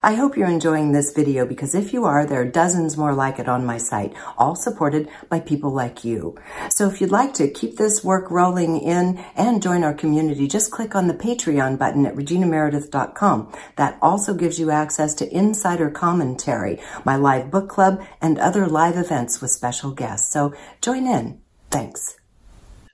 I 0.06 0.16
hope 0.16 0.36
you're 0.36 0.50
enjoying 0.50 0.92
this 0.92 1.14
video 1.14 1.46
because 1.46 1.74
if 1.74 1.94
you 1.94 2.04
are, 2.04 2.26
there 2.26 2.42
are 2.42 2.46
dozens 2.46 2.98
more 2.98 3.14
like 3.14 3.40
it 3.40 3.48
on 3.48 3.66
my 3.66 3.78
site, 3.78 4.14
all 4.38 4.54
supported 4.54 5.08
by 5.30 5.40
people 5.40 5.72
like 5.72 6.04
you. 6.04 6.36
So 6.70 6.90
if 6.90 7.00
you'd 7.00 7.10
like 7.10 7.34
to 7.36 7.50
keep 7.50 7.78
this 7.78 8.04
work 8.04 8.30
rolling 8.30 8.82
in 8.82 9.24
and 9.38 9.62
join 9.62 9.82
our 9.82 9.94
community, 9.94 10.46
just 10.50 10.72
click 10.72 10.94
on 10.94 11.08
the 11.08 11.14
Patreon 11.14 11.80
button 11.80 12.06
at 12.06 12.16
reginameredith.com. 12.16 13.54
That 13.78 13.98
also 14.02 14.34
gives 14.34 14.60
you 14.60 14.72
access 14.72 15.14
to 15.16 15.34
insider 15.34 15.90
commentary, 15.90 16.82
my 17.06 17.16
live 17.16 17.50
book 17.50 17.70
club, 17.70 18.04
and 18.22 18.38
other 18.38 18.68
live 18.68 18.98
events 18.98 19.40
with 19.40 19.52
special 19.52 19.92
guests. 19.92 20.34
So 20.34 20.54
join 20.82 21.08
in. 21.08 21.40
Thanks. 21.72 22.23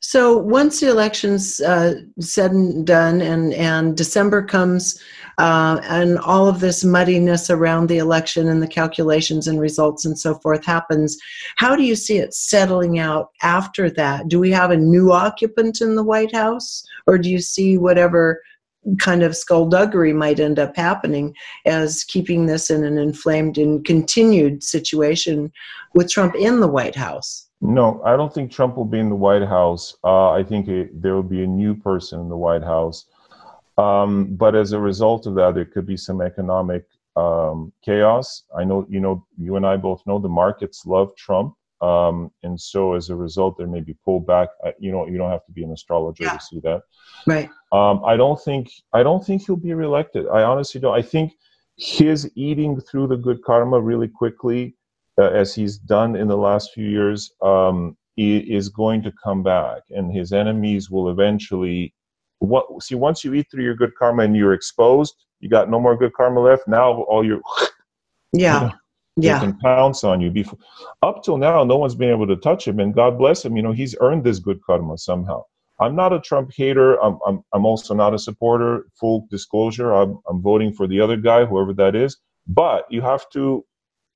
So 0.02 0.38
once 0.38 0.80
the 0.80 0.90
election's 0.90 1.60
uh, 1.60 1.96
said 2.20 2.52
and 2.52 2.88
done, 2.88 3.22
and 3.22 3.54
and 3.54 3.98
December 3.98 4.42
comes, 4.42 4.98
uh, 5.38 5.82
and 5.84 6.18
all 6.20 6.48
of 6.48 6.62
this 6.62 6.86
muddiness 6.86 7.50
around 7.50 7.88
the 7.88 7.98
election 7.98 8.48
and 8.48 8.64
the 8.64 8.68
calculations 8.68 9.46
and 9.48 9.60
results 9.60 10.06
and 10.06 10.18
so 10.18 10.36
forth 10.36 10.66
happens, 10.66 11.18
how 11.58 11.76
do 11.76 11.84
you 11.84 11.96
see 11.96 12.18
it 12.18 12.34
settling 12.34 12.98
out 12.98 13.32
after 13.44 13.90
that? 13.90 14.30
Do 14.30 14.40
we 14.40 14.52
have 14.52 14.72
a 14.72 14.78
new 14.78 15.12
occupant 15.12 15.82
in 15.82 15.96
the 15.96 16.04
White 16.04 16.34
House, 16.34 16.82
or 17.06 17.18
do 17.18 17.30
you 17.30 17.40
see 17.40 17.78
whatever 17.78 18.42
kind 19.00 19.22
of 19.22 19.36
skullduggery 19.36 20.14
might 20.14 20.40
end 20.40 20.60
up 20.60 20.78
happening 20.78 21.36
as 21.66 22.06
keeping 22.06 22.46
this 22.46 22.70
in 22.70 22.86
an 22.86 22.98
inflamed 22.98 23.58
and 23.58 23.84
continued 23.84 24.64
situation 24.64 25.52
with 25.94 26.10
Trump 26.10 26.36
in 26.36 26.62
the 26.62 26.70
White 26.70 26.96
House? 26.96 27.49
No, 27.62 28.02
I 28.04 28.16
don't 28.16 28.34
think 28.34 28.52
Trump 28.52 28.78
will 28.78 28.86
be 28.86 29.00
in 29.00 29.10
the 29.10 29.16
White 29.16 29.46
House. 29.46 29.98
Uh, 30.04 30.32
I 30.32 30.44
think 30.44 30.68
it, 30.68 31.02
there 31.02 31.14
will 31.14 31.24
be 31.24 31.44
a 31.44 31.48
new 31.48 31.76
person 31.76 32.20
in 32.22 32.30
the 32.30 32.38
White 32.38 32.64
House. 32.64 33.06
Um, 33.78 34.36
but 34.36 34.56
as 34.56 34.72
a 34.72 34.80
result 34.80 35.26
of 35.26 35.36
that, 35.36 35.56
there 35.56 35.66
could 35.66 35.86
be 35.86 35.98
some 35.98 36.22
economic 36.22 36.86
um, 37.16 37.74
chaos. 37.84 38.44
I 38.58 38.64
know, 38.64 38.86
you 38.90 39.00
know, 39.00 39.26
you 39.38 39.58
and 39.58 39.66
I 39.66 39.78
both 39.78 40.02
know 40.06 40.20
the 40.20 40.30
markets 40.30 40.86
love 40.86 41.16
Trump. 41.16 41.56
Um, 41.82 42.32
and 42.44 42.60
so 42.60 42.94
as 42.94 43.10
a 43.10 43.16
result, 43.16 43.58
there 43.58 43.68
may 43.68 43.80
be 43.80 43.96
pullback. 44.06 44.48
You 44.80 44.92
know, 44.92 45.08
you 45.08 45.18
don't 45.18 45.32
have 45.32 45.46
to 45.46 45.52
be 45.52 45.64
an 45.64 45.72
astrologer 45.72 46.26
yeah. 46.26 46.34
to 46.34 46.42
see 46.42 46.60
that. 46.62 46.84
Right. 47.26 47.50
Um, 47.72 48.04
I 48.06 48.18
don't 48.18 48.42
think, 48.42 48.70
I 48.94 49.04
don't 49.04 49.26
think 49.26 49.46
he'll 49.46 49.56
be 49.56 49.74
reelected. 49.74 50.28
I 50.28 50.44
honestly 50.44 50.82
don't. 50.82 50.98
I 50.98 51.02
think 51.02 51.34
his 51.78 52.30
eating 52.36 52.80
through 52.82 53.08
the 53.08 53.16
good 53.16 53.42
karma 53.44 53.80
really 53.80 54.10
quickly 54.10 54.76
as 55.22 55.54
he's 55.54 55.78
done 55.78 56.16
in 56.16 56.28
the 56.28 56.38
last 56.38 56.72
few 56.74 56.88
years, 56.88 57.32
um, 57.42 57.98
is 58.18 58.70
going 58.70 59.02
to 59.04 59.14
come 59.24 59.44
back, 59.44 59.82
and 59.92 60.12
his 60.12 60.34
enemies 60.34 60.90
will 60.90 61.10
eventually. 61.10 61.94
What 62.40 62.66
see? 62.82 62.96
Once 62.96 63.24
you 63.24 63.34
eat 63.34 63.48
through 63.52 63.64
your 63.64 63.76
good 63.76 63.96
karma 63.96 64.24
and 64.24 64.36
you're 64.36 64.54
exposed, 64.54 65.16
you 65.40 65.50
got 65.50 65.70
no 65.70 65.80
more 65.80 65.98
good 65.98 66.14
karma 66.14 66.40
left. 66.40 66.68
Now 66.68 67.04
all 67.04 67.26
your 67.26 67.42
yeah. 68.34 68.62
You 68.62 68.68
know, 68.68 68.74
yeah. 69.22 69.40
Can 69.40 69.58
pounce 69.58 70.04
on 70.04 70.22
you. 70.22 70.32
Before, 70.32 70.58
up 71.02 71.24
till 71.24 71.38
now, 71.38 71.64
no 71.64 71.78
one's 71.78 71.96
been 71.96 72.10
able 72.10 72.28
to 72.28 72.38
touch 72.38 72.68
him, 72.68 72.80
and 72.80 72.94
God 72.94 73.18
bless 73.18 73.44
him. 73.44 73.58
You 73.58 73.64
know, 73.64 73.74
he's 73.74 73.96
earned 74.00 74.24
this 74.24 74.40
good 74.40 74.62
karma 74.64 74.98
somehow. 74.98 75.44
I'm 75.82 75.96
not 75.96 76.14
a 76.14 76.20
Trump 76.20 76.52
hater. 76.56 76.96
I'm, 77.04 77.20
I'm, 77.26 77.44
I'm 77.54 77.66
also 77.66 77.94
not 77.94 78.14
a 78.14 78.20
supporter. 78.20 78.86
Full 79.00 79.28
disclosure, 79.30 79.94
I'm, 79.94 80.20
I'm 80.30 80.42
voting 80.42 80.74
for 80.74 80.88
the 80.88 81.00
other 81.00 81.18
guy, 81.18 81.46
whoever 81.46 81.74
that 81.74 81.96
is. 81.96 82.18
But 82.48 82.86
you 82.90 83.02
have 83.02 83.30
to 83.32 83.66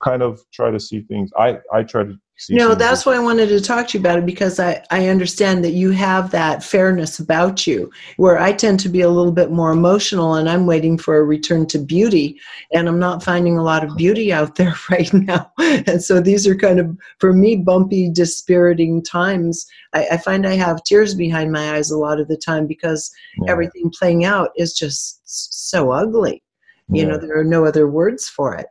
kind 0.04 0.22
of 0.22 0.42
try 0.52 0.70
to 0.70 0.80
see 0.80 1.02
things. 1.02 1.32
I 1.38 1.60
I 1.72 1.84
try 1.84 2.04
to 2.04 2.18
see. 2.38 2.56
No, 2.56 2.76
that's 2.76 3.06
why 3.06 3.16
I 3.16 3.20
wanted 3.20 3.48
to 3.50 3.62
talk 3.62 3.88
to 3.88 3.98
you 3.98 4.02
about 4.02 4.20
it 4.20 4.26
because 4.26 4.60
I 4.60 4.84
I 4.92 5.08
understand 5.08 5.64
that 5.64 5.72
you 5.72 5.92
have 5.92 6.32
that 6.32 6.64
fairness 6.64 7.20
about 7.20 7.66
you, 7.66 7.90
where 8.18 8.40
I 8.40 8.52
tend 8.52 8.80
to 8.82 8.90
be 8.90 9.02
a 9.02 9.10
little 9.10 9.32
bit 9.32 9.52
more 9.52 9.72
emotional, 9.72 10.36
and 10.36 10.50
I'm 10.50 10.66
waiting 10.66 10.98
for 10.98 11.18
a 11.18 11.24
return 11.24 11.66
to 11.68 11.80
beauty, 11.80 12.40
and 12.74 12.88
I'm 12.88 13.00
not 13.00 13.24
finding 13.24 13.58
a 13.58 13.64
lot 13.64 13.84
of 13.84 13.96
beauty 13.96 14.34
out 14.34 14.56
there 14.58 14.76
right 14.90 15.12
now. 15.14 15.52
And 15.60 16.04
so 16.04 16.20
these 16.20 16.46
are 16.46 16.56
kind 16.56 16.80
of 16.80 16.98
for 17.20 17.34
me 17.34 17.56
bumpy, 17.56 18.10
dispiriting 18.12 19.04
times. 19.04 19.66
I, 19.94 20.08
I 20.12 20.18
find 20.18 20.46
I 20.46 20.56
have 20.56 20.84
tears 20.84 21.16
behind 21.16 21.52
my 21.52 21.76
eyes 21.76 21.92
a 21.92 21.98
lot 21.98 22.20
of 22.20 22.28
the 22.28 22.38
time 22.38 22.68
because 22.68 23.12
yeah. 23.42 23.52
everything 23.52 23.92
playing 23.98 24.26
out 24.26 24.50
is 24.58 24.74
just 24.74 25.22
so 25.26 25.92
ugly. 25.92 26.44
You 26.90 27.04
yeah. 27.04 27.10
know, 27.10 27.18
there 27.18 27.40
are 27.40 27.46
no 27.46 27.66
other 27.66 27.88
words 27.88 28.28
for 28.28 28.56
it 28.56 28.68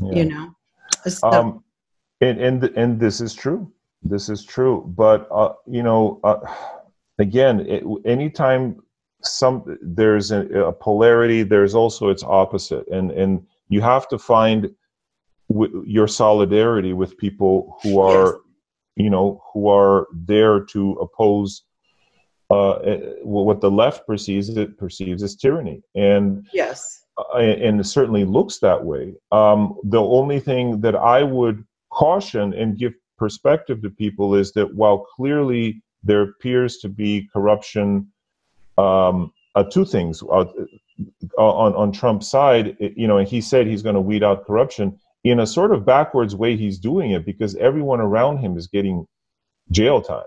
yeah. 0.00 0.14
you 0.14 0.24
know 0.24 0.54
so, 1.06 1.30
um, 1.30 1.64
and 2.20 2.40
and 2.40 2.64
and 2.76 3.00
this 3.00 3.20
is 3.20 3.34
true 3.34 3.70
this 4.02 4.28
is 4.28 4.44
true 4.44 4.84
but 4.96 5.28
uh, 5.30 5.52
you 5.66 5.82
know 5.82 6.20
uh, 6.24 6.38
again 7.18 7.60
it, 7.60 7.82
anytime 8.04 8.80
some 9.22 9.78
there's 9.80 10.30
a, 10.30 10.46
a, 10.66 10.72
polarity. 10.72 11.42
There's 11.42 11.74
also 11.74 12.08
its 12.08 12.22
opposite, 12.22 12.86
and 12.88 13.10
and 13.12 13.46
you 13.68 13.80
have 13.80 14.08
to 14.08 14.18
find 14.18 14.70
w- 15.48 15.84
your 15.86 16.08
solidarity 16.08 16.92
with 16.92 17.16
people 17.16 17.78
who 17.82 18.00
are, 18.00 18.26
yes. 18.26 18.36
you 18.96 19.10
know, 19.10 19.42
who 19.52 19.68
are 19.68 20.08
there 20.12 20.60
to 20.60 20.92
oppose 20.92 21.62
uh, 22.50 22.72
eh, 22.78 23.00
what 23.22 23.60
the 23.60 23.70
left 23.70 24.06
perceives 24.06 24.48
it 24.50 24.76
perceives 24.76 25.22
as 25.22 25.36
tyranny, 25.36 25.82
and 25.94 26.46
yes, 26.52 27.01
and 27.34 27.80
it 27.80 27.84
certainly 27.84 28.24
looks 28.24 28.58
that 28.58 28.84
way. 28.84 29.14
Um, 29.30 29.78
the 29.84 30.00
only 30.00 30.40
thing 30.40 30.80
that 30.80 30.96
I 30.96 31.22
would 31.22 31.64
caution 31.90 32.54
and 32.54 32.78
give 32.78 32.94
perspective 33.18 33.82
to 33.82 33.90
people 33.90 34.34
is 34.34 34.52
that 34.52 34.74
while 34.74 35.06
clearly 35.16 35.82
there 36.02 36.22
appears 36.22 36.78
to 36.78 36.88
be 36.88 37.28
corruption, 37.32 38.08
um, 38.78 39.32
uh, 39.54 39.62
two 39.64 39.84
things 39.84 40.22
uh, 40.22 40.46
on 41.38 41.74
on 41.74 41.92
Trump's 41.92 42.28
side, 42.28 42.76
you 42.80 43.06
know, 43.06 43.18
and 43.18 43.28
he 43.28 43.40
said 43.40 43.66
he's 43.66 43.82
going 43.82 43.94
to 43.94 44.00
weed 44.00 44.22
out 44.24 44.46
corruption 44.46 44.98
in 45.24 45.40
a 45.40 45.46
sort 45.46 45.72
of 45.72 45.84
backwards 45.84 46.34
way. 46.34 46.56
He's 46.56 46.78
doing 46.78 47.12
it 47.12 47.24
because 47.24 47.54
everyone 47.56 48.00
around 48.00 48.38
him 48.38 48.56
is 48.56 48.66
getting 48.66 49.06
jail 49.70 50.00
time. 50.00 50.24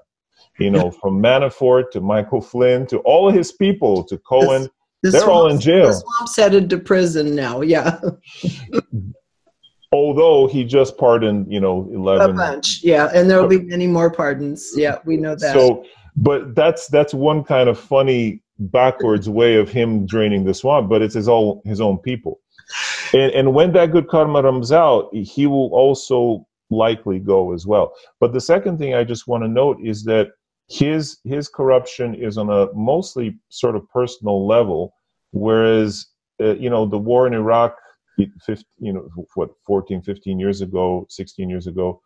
You 0.60 0.72
know, 0.72 0.92
from 0.92 1.22
Manafort 1.22 1.92
to 1.92 2.02
Michael 2.02 2.42
Flynn 2.42 2.88
to 2.88 3.00
all 3.00 3.28
of 3.28 3.36
his 3.36 3.52
people 3.52 4.04
to 4.06 4.18
Cohen. 4.18 4.70
The 5.06 5.20
they're 5.20 5.30
all 5.30 5.48
in 5.48 5.60
jail. 5.60 5.88
The 5.88 5.94
swamp's 5.94 6.36
headed 6.36 6.70
to 6.72 6.78
prison 6.78 7.36
now. 7.36 7.62
Yeah. 7.62 8.00
Although 9.92 10.48
he 10.48 10.64
just 10.64 10.98
pardoned, 10.98 11.52
you 11.52 11.60
know, 11.60 11.90
eleven. 11.94 12.32
A 12.32 12.34
bunch, 12.34 12.84
yeah, 12.84 13.10
and 13.14 13.30
there 13.30 13.42
will 13.42 13.48
be 13.48 13.60
uh, 13.60 13.64
many 13.64 13.88
more 13.88 14.10
pardons. 14.10 14.72
Yeah, 14.76 14.98
we 15.06 15.16
know 15.16 15.36
that. 15.36 15.54
So, 15.54 15.86
but 16.18 16.56
that's 16.56 16.88
that's 16.88 17.14
one 17.14 17.44
kind 17.44 17.70
of 17.70 17.80
funny 17.80 18.42
backwards 18.60 19.30
way 19.30 19.56
of 19.56 19.70
him 19.70 20.06
draining 20.06 20.44
the 20.44 20.54
swamp. 20.54 20.90
But 20.90 21.02
it's 21.02 21.14
his 21.14 21.30
own 21.30 21.62
his 21.64 21.80
own 21.80 22.00
people, 22.00 22.42
and 23.14 23.32
and 23.32 23.54
when 23.54 23.72
that 23.74 23.92
good 23.92 24.08
karma 24.08 24.42
comes 24.42 24.72
out, 24.72 25.10
he 25.14 25.48
will 25.48 25.70
also 25.72 26.46
likely 26.70 27.20
go 27.20 27.54
as 27.54 27.66
well. 27.66 27.94
But 28.20 28.34
the 28.34 28.42
second 28.42 28.80
thing 28.80 28.96
I 28.96 29.04
just 29.04 29.28
want 29.28 29.44
to 29.44 29.48
note 29.48 29.78
is 29.82 30.04
that 30.06 30.32
his 30.68 31.20
his 31.24 31.48
corruption 31.48 32.16
is 32.16 32.38
on 32.38 32.50
a 32.50 32.74
mostly 32.74 33.38
sort 33.50 33.76
of 33.76 33.88
personal 33.90 34.48
level, 34.48 34.94
whereas 35.32 36.08
uh, 36.42 36.56
you 36.56 36.70
know 36.70 36.86
the 36.86 36.98
war 36.98 37.28
in 37.28 37.34
Iraq 37.34 37.76
15, 38.18 38.66
you 38.80 38.94
know, 38.94 39.10
what, 39.36 39.52
14, 39.66 40.02
15 40.02 40.40
years 40.40 40.62
ago, 40.62 41.06
16 41.10 41.50
years 41.50 41.68
ago, 41.68 42.02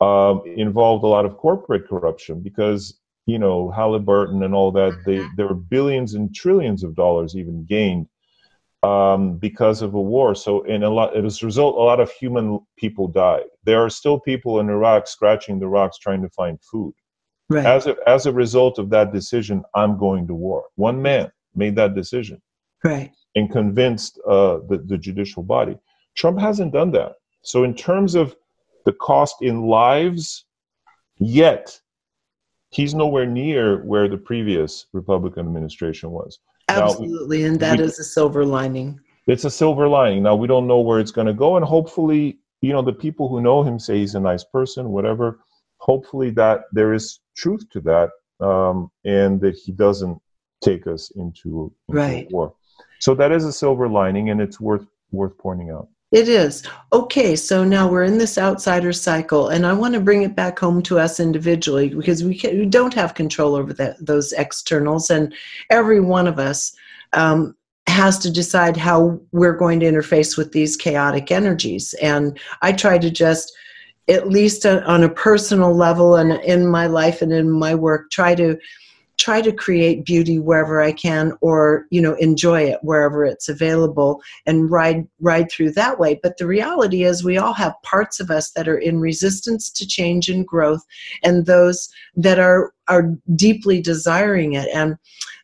um, 0.00 0.42
involved 0.56 1.04
a 1.04 1.08
lot 1.08 1.24
of 1.24 1.36
corporate 1.36 1.88
corruption 1.88 2.40
because, 2.40 2.98
you 3.26 3.38
know, 3.38 3.70
Halliburton 3.70 4.42
and 4.42 4.54
all 4.54 4.72
that, 4.72 4.96
they, 5.06 5.18
mm-hmm. 5.18 5.34
there 5.36 5.46
were 5.46 5.54
billions 5.54 6.14
and 6.14 6.34
trillions 6.34 6.82
of 6.82 6.94
dollars 6.94 7.36
even 7.36 7.64
gained 7.64 8.08
um, 8.82 9.38
because 9.38 9.80
of 9.82 9.94
a 9.94 10.00
war. 10.00 10.34
So, 10.34 10.62
in 10.62 10.82
a 10.82 10.90
lot, 10.90 11.16
as 11.16 11.42
a 11.42 11.46
result, 11.46 11.76
a 11.76 11.78
lot 11.78 12.00
of 12.00 12.10
human 12.10 12.60
people 12.76 13.08
died. 13.08 13.44
There 13.64 13.82
are 13.82 13.90
still 13.90 14.20
people 14.20 14.60
in 14.60 14.68
Iraq 14.68 15.06
scratching 15.06 15.58
the 15.58 15.68
rocks 15.68 15.98
trying 15.98 16.22
to 16.22 16.28
find 16.30 16.60
food. 16.60 16.94
Right. 17.50 17.66
As 17.66 17.86
a, 17.86 17.96
as 18.06 18.26
a 18.26 18.32
result 18.32 18.78
of 18.78 18.90
that 18.90 19.12
decision, 19.12 19.62
I'm 19.74 19.98
going 19.98 20.26
to 20.28 20.34
war. 20.34 20.64
One 20.76 21.00
man 21.00 21.30
made 21.54 21.76
that 21.76 21.94
decision. 21.94 22.40
Right 22.82 23.12
and 23.34 23.50
convinced 23.50 24.18
uh, 24.26 24.58
the, 24.68 24.82
the 24.86 24.98
judicial 24.98 25.42
body. 25.42 25.76
Trump 26.14 26.38
hasn't 26.38 26.72
done 26.72 26.90
that. 26.92 27.14
So, 27.42 27.64
in 27.64 27.74
terms 27.74 28.14
of 28.14 28.36
the 28.84 28.92
cost 28.92 29.36
in 29.42 29.62
lives, 29.62 30.44
yet 31.18 31.78
he's 32.70 32.94
nowhere 32.94 33.26
near 33.26 33.84
where 33.84 34.08
the 34.08 34.16
previous 34.16 34.86
Republican 34.92 35.46
administration 35.46 36.10
was. 36.10 36.38
Absolutely, 36.68 37.40
now, 37.40 37.46
and 37.46 37.60
that 37.60 37.78
we, 37.78 37.84
is 37.84 37.98
a 37.98 38.04
silver 38.04 38.44
lining. 38.44 38.98
It's 39.26 39.44
a 39.44 39.50
silver 39.50 39.88
lining. 39.88 40.22
Now 40.22 40.36
we 40.36 40.46
don't 40.46 40.66
know 40.66 40.80
where 40.80 41.00
it's 41.00 41.10
going 41.10 41.26
to 41.26 41.34
go, 41.34 41.56
and 41.56 41.64
hopefully, 41.64 42.38
you 42.60 42.72
know, 42.72 42.82
the 42.82 42.92
people 42.92 43.28
who 43.28 43.40
know 43.40 43.62
him 43.62 43.78
say 43.78 43.98
he's 43.98 44.14
a 44.14 44.20
nice 44.20 44.44
person, 44.44 44.90
whatever. 44.90 45.40
Hopefully, 45.78 46.30
that 46.30 46.62
there 46.72 46.94
is 46.94 47.20
truth 47.34 47.68
to 47.70 47.80
that, 47.80 48.10
um, 48.44 48.90
and 49.04 49.40
that 49.40 49.56
he 49.56 49.72
doesn't 49.72 50.18
take 50.62 50.86
us 50.86 51.10
into, 51.16 51.72
into 51.88 52.00
right. 52.00 52.30
war. 52.30 52.54
So 53.00 53.14
that 53.14 53.32
is 53.32 53.44
a 53.44 53.52
silver 53.52 53.88
lining, 53.88 54.30
and 54.30 54.40
it's 54.40 54.60
worth 54.60 54.86
worth 55.12 55.36
pointing 55.38 55.70
out. 55.70 55.88
It 56.10 56.28
is. 56.28 56.62
Okay, 56.92 57.34
so 57.34 57.64
now 57.64 57.88
we're 57.88 58.04
in 58.04 58.18
this 58.18 58.38
outsider 58.38 58.92
cycle, 58.92 59.48
and 59.48 59.66
I 59.66 59.72
want 59.72 59.94
to 59.94 60.00
bring 60.00 60.22
it 60.22 60.36
back 60.36 60.58
home 60.58 60.80
to 60.82 60.98
us 60.98 61.18
individually 61.18 61.88
because 61.88 62.22
we, 62.22 62.38
can, 62.38 62.56
we 62.58 62.66
don't 62.66 62.94
have 62.94 63.14
control 63.14 63.56
over 63.56 63.72
that, 63.74 64.04
those 64.04 64.32
externals, 64.32 65.10
and 65.10 65.34
every 65.70 66.00
one 66.00 66.28
of 66.28 66.38
us 66.38 66.72
um, 67.14 67.56
has 67.88 68.18
to 68.20 68.30
decide 68.30 68.76
how 68.76 69.20
we're 69.32 69.56
going 69.56 69.80
to 69.80 69.86
interface 69.86 70.38
with 70.38 70.52
these 70.52 70.76
chaotic 70.76 71.32
energies. 71.32 71.94
And 71.94 72.38
I 72.62 72.72
try 72.72 72.96
to 72.98 73.10
just, 73.10 73.52
at 74.08 74.28
least 74.28 74.66
on 74.66 75.02
a 75.02 75.08
personal 75.08 75.74
level 75.74 76.16
and 76.16 76.32
in 76.44 76.66
my 76.66 76.86
life 76.86 77.22
and 77.22 77.32
in 77.32 77.50
my 77.50 77.74
work, 77.74 78.10
try 78.10 78.34
to 78.34 78.58
try 79.16 79.40
to 79.40 79.52
create 79.52 80.04
beauty 80.04 80.40
wherever 80.40 80.82
I 80.82 80.90
can 80.90 81.32
or 81.40 81.86
you 81.90 82.02
know 82.02 82.14
enjoy 82.14 82.62
it 82.62 82.80
wherever 82.82 83.24
it's 83.24 83.48
available 83.48 84.20
and 84.44 84.70
ride 84.70 85.06
ride 85.20 85.50
through 85.50 85.72
that 85.72 85.98
way. 85.98 86.18
But 86.22 86.36
the 86.36 86.46
reality 86.46 87.04
is 87.04 87.22
we 87.22 87.38
all 87.38 87.54
have 87.54 87.80
parts 87.82 88.18
of 88.20 88.30
us 88.30 88.50
that 88.52 88.68
are 88.68 88.78
in 88.78 89.00
resistance 89.00 89.70
to 89.70 89.86
change 89.86 90.28
and 90.28 90.46
growth 90.46 90.82
and 91.22 91.46
those 91.46 91.88
that 92.16 92.38
are 92.38 92.72
are 92.88 93.12
deeply 93.36 93.80
desiring 93.80 94.54
it. 94.54 94.68
And 94.74 94.96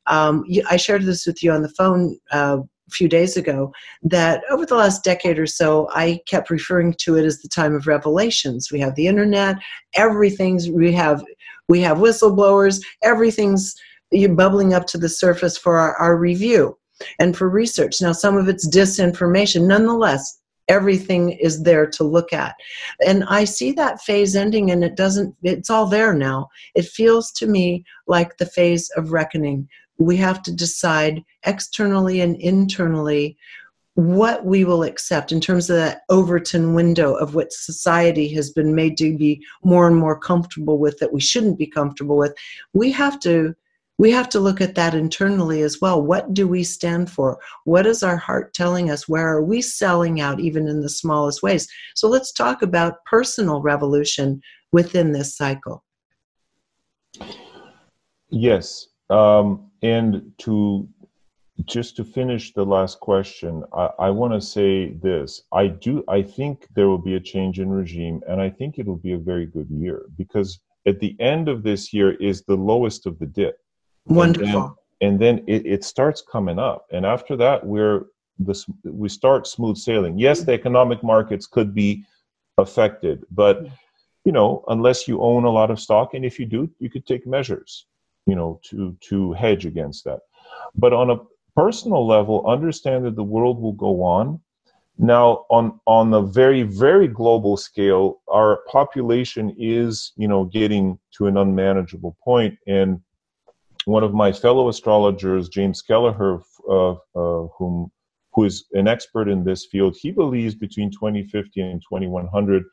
um, 0.06 0.44
I 0.68 0.76
shared 0.76 1.04
this 1.04 1.26
with 1.26 1.42
you 1.42 1.52
on 1.52 1.62
the 1.62 1.68
phone 1.68 2.18
uh, 2.32 2.58
few 2.90 3.08
days 3.08 3.36
ago 3.36 3.72
that 4.02 4.42
over 4.50 4.66
the 4.66 4.76
last 4.76 5.04
decade 5.04 5.38
or 5.38 5.46
so, 5.46 5.88
I 5.92 6.20
kept 6.26 6.50
referring 6.50 6.94
to 7.00 7.16
it 7.16 7.24
as 7.24 7.40
the 7.40 7.48
time 7.48 7.74
of 7.74 7.86
revelations. 7.86 8.70
We 8.70 8.80
have 8.80 8.94
the 8.94 9.06
internet, 9.06 9.56
everything's, 9.94 10.68
we 10.70 10.92
have 10.92 11.24
we 11.68 11.80
have 11.82 11.98
whistleblowers, 11.98 12.82
everything's 13.02 13.76
bubbling 14.34 14.74
up 14.74 14.86
to 14.88 14.98
the 14.98 15.08
surface 15.08 15.56
for 15.56 15.78
our, 15.78 15.94
our 15.96 16.16
review 16.16 16.76
and 17.20 17.36
for 17.36 17.48
research. 17.48 18.02
Now, 18.02 18.12
some 18.12 18.36
of 18.36 18.48
it's 18.48 18.68
disinformation. 18.68 19.66
Nonetheless, 19.66 20.40
everything 20.68 21.30
is 21.30 21.62
there 21.62 21.86
to 21.86 22.04
look 22.04 22.32
at. 22.32 22.54
And 23.04 23.24
I 23.28 23.44
see 23.44 23.72
that 23.72 24.00
phase 24.00 24.36
ending 24.36 24.70
and 24.70 24.84
it 24.84 24.96
doesn't, 24.96 25.34
it's 25.42 25.68
all 25.68 25.86
there 25.86 26.14
now. 26.14 26.48
It 26.74 26.86
feels 26.86 27.32
to 27.32 27.46
me 27.46 27.84
like 28.06 28.36
the 28.36 28.46
phase 28.46 28.88
of 28.96 29.12
reckoning. 29.12 29.68
We 30.00 30.16
have 30.16 30.42
to 30.44 30.52
decide 30.52 31.22
externally 31.44 32.20
and 32.20 32.34
internally 32.36 33.36
what 33.94 34.44
we 34.46 34.64
will 34.64 34.82
accept 34.82 35.30
in 35.30 35.40
terms 35.40 35.68
of 35.68 35.76
that 35.76 36.02
Overton 36.08 36.74
window 36.74 37.14
of 37.14 37.34
what 37.34 37.52
society 37.52 38.32
has 38.34 38.50
been 38.50 38.74
made 38.74 38.96
to 38.96 39.16
be 39.16 39.44
more 39.62 39.86
and 39.86 39.96
more 39.96 40.18
comfortable 40.18 40.78
with 40.78 40.98
that 40.98 41.12
we 41.12 41.20
shouldn't 41.20 41.58
be 41.58 41.66
comfortable 41.66 42.16
with. 42.16 42.34
We 42.72 42.90
have 42.92 43.20
to 43.20 43.54
we 43.98 44.10
have 44.12 44.30
to 44.30 44.40
look 44.40 44.62
at 44.62 44.76
that 44.76 44.94
internally 44.94 45.60
as 45.60 45.78
well. 45.82 46.00
What 46.00 46.32
do 46.32 46.48
we 46.48 46.64
stand 46.64 47.10
for? 47.10 47.38
What 47.64 47.84
is 47.84 48.02
our 48.02 48.16
heart 48.16 48.54
telling 48.54 48.90
us? 48.90 49.06
Where 49.06 49.28
are 49.28 49.42
we 49.42 49.60
selling 49.60 50.22
out, 50.22 50.40
even 50.40 50.66
in 50.66 50.80
the 50.80 50.88
smallest 50.88 51.42
ways? 51.42 51.68
So 51.94 52.08
let's 52.08 52.32
talk 52.32 52.62
about 52.62 53.04
personal 53.04 53.60
revolution 53.60 54.40
within 54.72 55.12
this 55.12 55.36
cycle. 55.36 55.84
Yes. 58.30 58.86
Um, 59.10 59.70
and 59.82 60.32
to 60.38 60.88
just 61.66 61.96
to 61.96 62.04
finish 62.04 62.52
the 62.52 62.64
last 62.64 63.00
question, 63.00 63.64
I, 63.72 63.90
I 63.98 64.10
want 64.10 64.32
to 64.32 64.40
say 64.40 64.92
this. 64.94 65.42
I 65.52 65.66
do. 65.66 66.04
I 66.08 66.22
think 66.22 66.66
there 66.74 66.88
will 66.88 66.98
be 66.98 67.16
a 67.16 67.20
change 67.20 67.60
in 67.60 67.68
regime, 67.68 68.22
and 68.28 68.40
I 68.40 68.48
think 68.48 68.78
it 68.78 68.86
will 68.86 68.96
be 68.96 69.12
a 69.12 69.18
very 69.18 69.46
good 69.46 69.68
year 69.68 70.06
because 70.16 70.60
at 70.86 71.00
the 71.00 71.16
end 71.20 71.48
of 71.48 71.62
this 71.62 71.92
year 71.92 72.12
is 72.12 72.42
the 72.42 72.54
lowest 72.54 73.06
of 73.06 73.18
the 73.18 73.26
dip. 73.26 73.58
Wonderful. 74.06 74.76
And 75.02 75.20
then, 75.20 75.36
and 75.36 75.38
then 75.38 75.44
it, 75.46 75.66
it 75.66 75.84
starts 75.84 76.22
coming 76.22 76.58
up, 76.58 76.86
and 76.92 77.04
after 77.04 77.36
that, 77.36 77.66
we're 77.66 78.06
the 78.38 78.64
we 78.84 79.08
start 79.08 79.46
smooth 79.46 79.76
sailing. 79.76 80.18
Yes, 80.18 80.42
the 80.42 80.52
economic 80.52 81.02
markets 81.02 81.46
could 81.46 81.74
be 81.74 82.04
affected, 82.58 83.24
but 83.30 83.66
you 84.24 84.32
know, 84.32 84.64
unless 84.68 85.08
you 85.08 85.20
own 85.20 85.44
a 85.44 85.50
lot 85.50 85.70
of 85.70 85.80
stock, 85.80 86.14
and 86.14 86.24
if 86.24 86.38
you 86.38 86.46
do, 86.46 86.70
you 86.78 86.90
could 86.90 87.06
take 87.06 87.26
measures, 87.26 87.86
you 88.26 88.34
know, 88.34 88.60
to 88.70 88.96
to 89.08 89.32
hedge 89.32 89.66
against 89.66 90.04
that. 90.04 90.20
But 90.74 90.92
on 90.92 91.10
a 91.10 91.20
personal 91.56 92.06
level, 92.06 92.46
understand 92.46 93.04
that 93.04 93.16
the 93.16 93.24
world 93.24 93.60
will 93.60 93.72
go 93.72 94.02
on. 94.02 94.40
Now, 94.98 95.46
on 95.50 95.80
on 95.86 96.12
a 96.12 96.22
very 96.22 96.62
very 96.62 97.08
global 97.08 97.56
scale, 97.56 98.20
our 98.28 98.60
population 98.70 99.54
is 99.58 100.12
you 100.16 100.28
know 100.28 100.44
getting 100.44 100.98
to 101.16 101.26
an 101.26 101.36
unmanageable 101.36 102.16
point, 102.22 102.58
and 102.66 103.00
one 103.86 104.04
of 104.04 104.12
my 104.12 104.30
fellow 104.30 104.68
astrologers, 104.68 105.48
James 105.48 105.80
Kelleher, 105.82 106.40
uh, 106.68 106.92
uh, 106.92 107.46
whom 107.56 107.90
who 108.32 108.44
is 108.44 108.64
an 108.72 108.86
expert 108.86 109.28
in 109.28 109.42
this 109.44 109.66
field, 109.66 109.96
he 109.98 110.10
believes 110.10 110.54
between 110.54 110.90
2050 110.90 111.60
and 111.60 111.82
2100 111.82 112.64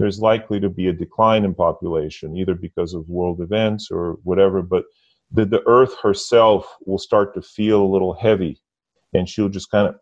there's 0.00 0.18
likely 0.18 0.58
to 0.58 0.70
be 0.70 0.88
a 0.88 0.92
decline 0.92 1.44
in 1.44 1.54
population, 1.54 2.36
either 2.36 2.54
because 2.54 2.94
of 2.94 3.08
world 3.08 3.40
events 3.40 3.90
or 3.90 4.18
whatever. 4.24 4.62
But 4.62 4.84
that 5.32 5.50
the 5.50 5.62
earth 5.66 5.94
herself 6.02 6.66
will 6.86 6.98
start 6.98 7.34
to 7.34 7.42
feel 7.42 7.82
a 7.82 7.92
little 7.92 8.14
heavy 8.14 8.60
and 9.14 9.28
she'll 9.28 9.48
just 9.48 9.70
kind 9.70 9.88
of 9.88 9.94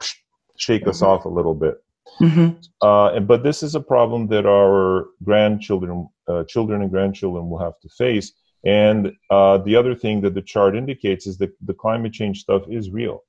shake 0.56 0.82
mm-hmm. 0.82 0.90
us 0.90 1.02
off 1.02 1.24
a 1.24 1.28
little 1.28 1.54
bit. 1.54 1.76
Mm-hmm. 2.20 2.58
Uh, 2.80 3.12
and, 3.12 3.28
but 3.28 3.42
this 3.42 3.62
is 3.62 3.74
a 3.74 3.80
problem 3.80 4.28
that 4.28 4.46
our 4.46 5.06
grandchildren, 5.22 6.08
uh, 6.26 6.44
children 6.44 6.82
and 6.82 6.90
grandchildren 6.90 7.48
will 7.50 7.58
have 7.58 7.78
to 7.80 7.88
face. 7.90 8.32
And 8.64 9.12
uh, 9.30 9.58
the 9.58 9.76
other 9.76 9.94
thing 9.94 10.20
that 10.22 10.34
the 10.34 10.42
chart 10.42 10.76
indicates 10.76 11.26
is 11.26 11.38
that 11.38 11.50
the 11.64 11.74
climate 11.74 12.12
change 12.12 12.40
stuff 12.40 12.62
is 12.68 12.90
real. 12.90 13.24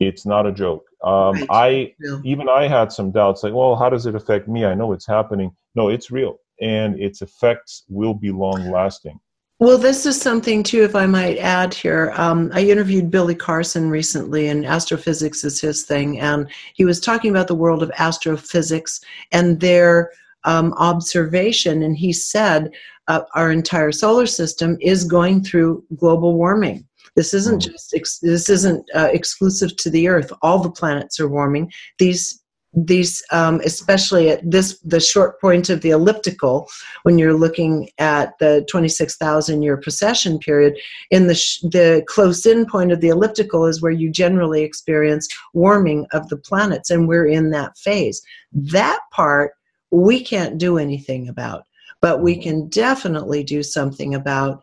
It's 0.00 0.26
not 0.26 0.46
a 0.46 0.52
joke. 0.52 0.84
Um, 1.02 1.34
right. 1.34 1.46
I 1.50 1.68
yeah. 2.00 2.18
even 2.24 2.48
I 2.48 2.68
had 2.68 2.92
some 2.92 3.10
doubts, 3.10 3.42
like, 3.42 3.54
well, 3.54 3.76
how 3.76 3.88
does 3.88 4.06
it 4.06 4.14
affect 4.14 4.46
me? 4.46 4.64
I 4.64 4.74
know 4.74 4.92
it's 4.92 5.06
happening. 5.06 5.52
No, 5.78 5.90
it's 5.90 6.10
real, 6.10 6.40
and 6.60 7.00
its 7.00 7.22
effects 7.22 7.84
will 7.88 8.12
be 8.12 8.32
long 8.32 8.68
lasting. 8.68 9.20
Well, 9.60 9.78
this 9.78 10.06
is 10.06 10.20
something 10.20 10.64
too, 10.64 10.82
if 10.82 10.96
I 10.96 11.06
might 11.06 11.38
add 11.38 11.72
here. 11.72 12.12
Um, 12.16 12.50
I 12.52 12.62
interviewed 12.62 13.12
Billy 13.12 13.36
Carson 13.36 13.88
recently, 13.88 14.48
and 14.48 14.66
astrophysics 14.66 15.44
is 15.44 15.60
his 15.60 15.84
thing, 15.84 16.18
and 16.18 16.48
he 16.74 16.84
was 16.84 16.98
talking 16.98 17.30
about 17.30 17.46
the 17.46 17.54
world 17.54 17.84
of 17.84 17.92
astrophysics 17.96 19.00
and 19.30 19.60
their 19.60 20.10
um, 20.42 20.72
observation. 20.78 21.84
And 21.84 21.96
he 21.96 22.12
said 22.12 22.72
uh, 23.06 23.20
our 23.36 23.52
entire 23.52 23.92
solar 23.92 24.26
system 24.26 24.78
is 24.80 25.04
going 25.04 25.44
through 25.44 25.84
global 25.96 26.34
warming. 26.34 26.84
This 27.14 27.34
isn't 27.34 27.62
hmm. 27.62 27.70
just 27.70 27.94
ex- 27.94 28.18
this 28.18 28.48
isn't 28.48 28.84
uh, 28.96 29.10
exclusive 29.12 29.76
to 29.76 29.90
the 29.90 30.08
Earth. 30.08 30.32
All 30.42 30.58
the 30.58 30.72
planets 30.72 31.20
are 31.20 31.28
warming. 31.28 31.70
These 31.98 32.42
these 32.74 33.22
um, 33.32 33.60
especially 33.64 34.28
at 34.30 34.48
this 34.48 34.78
the 34.80 35.00
short 35.00 35.40
point 35.40 35.70
of 35.70 35.80
the 35.80 35.90
elliptical 35.90 36.68
when 37.02 37.18
you're 37.18 37.36
looking 37.36 37.88
at 37.98 38.38
the 38.38 38.64
26,000 38.68 39.62
year 39.62 39.78
precession 39.78 40.38
period 40.38 40.76
in 41.10 41.26
the 41.26 41.34
sh- 41.34 41.60
the 41.62 42.04
close 42.06 42.44
in 42.44 42.66
point 42.66 42.92
of 42.92 43.00
the 43.00 43.08
elliptical 43.08 43.64
is 43.64 43.80
where 43.80 43.92
you 43.92 44.10
generally 44.10 44.62
experience 44.62 45.26
warming 45.54 46.06
of 46.12 46.28
the 46.28 46.36
planets 46.36 46.90
and 46.90 47.08
we're 47.08 47.26
in 47.26 47.50
that 47.50 47.76
phase. 47.78 48.20
That 48.52 49.00
part 49.12 49.52
we 49.90 50.22
can't 50.22 50.58
do 50.58 50.76
anything 50.76 51.28
about 51.28 51.64
but 52.00 52.22
we 52.22 52.40
can 52.40 52.68
definitely 52.68 53.42
do 53.42 53.62
something 53.62 54.14
about 54.14 54.62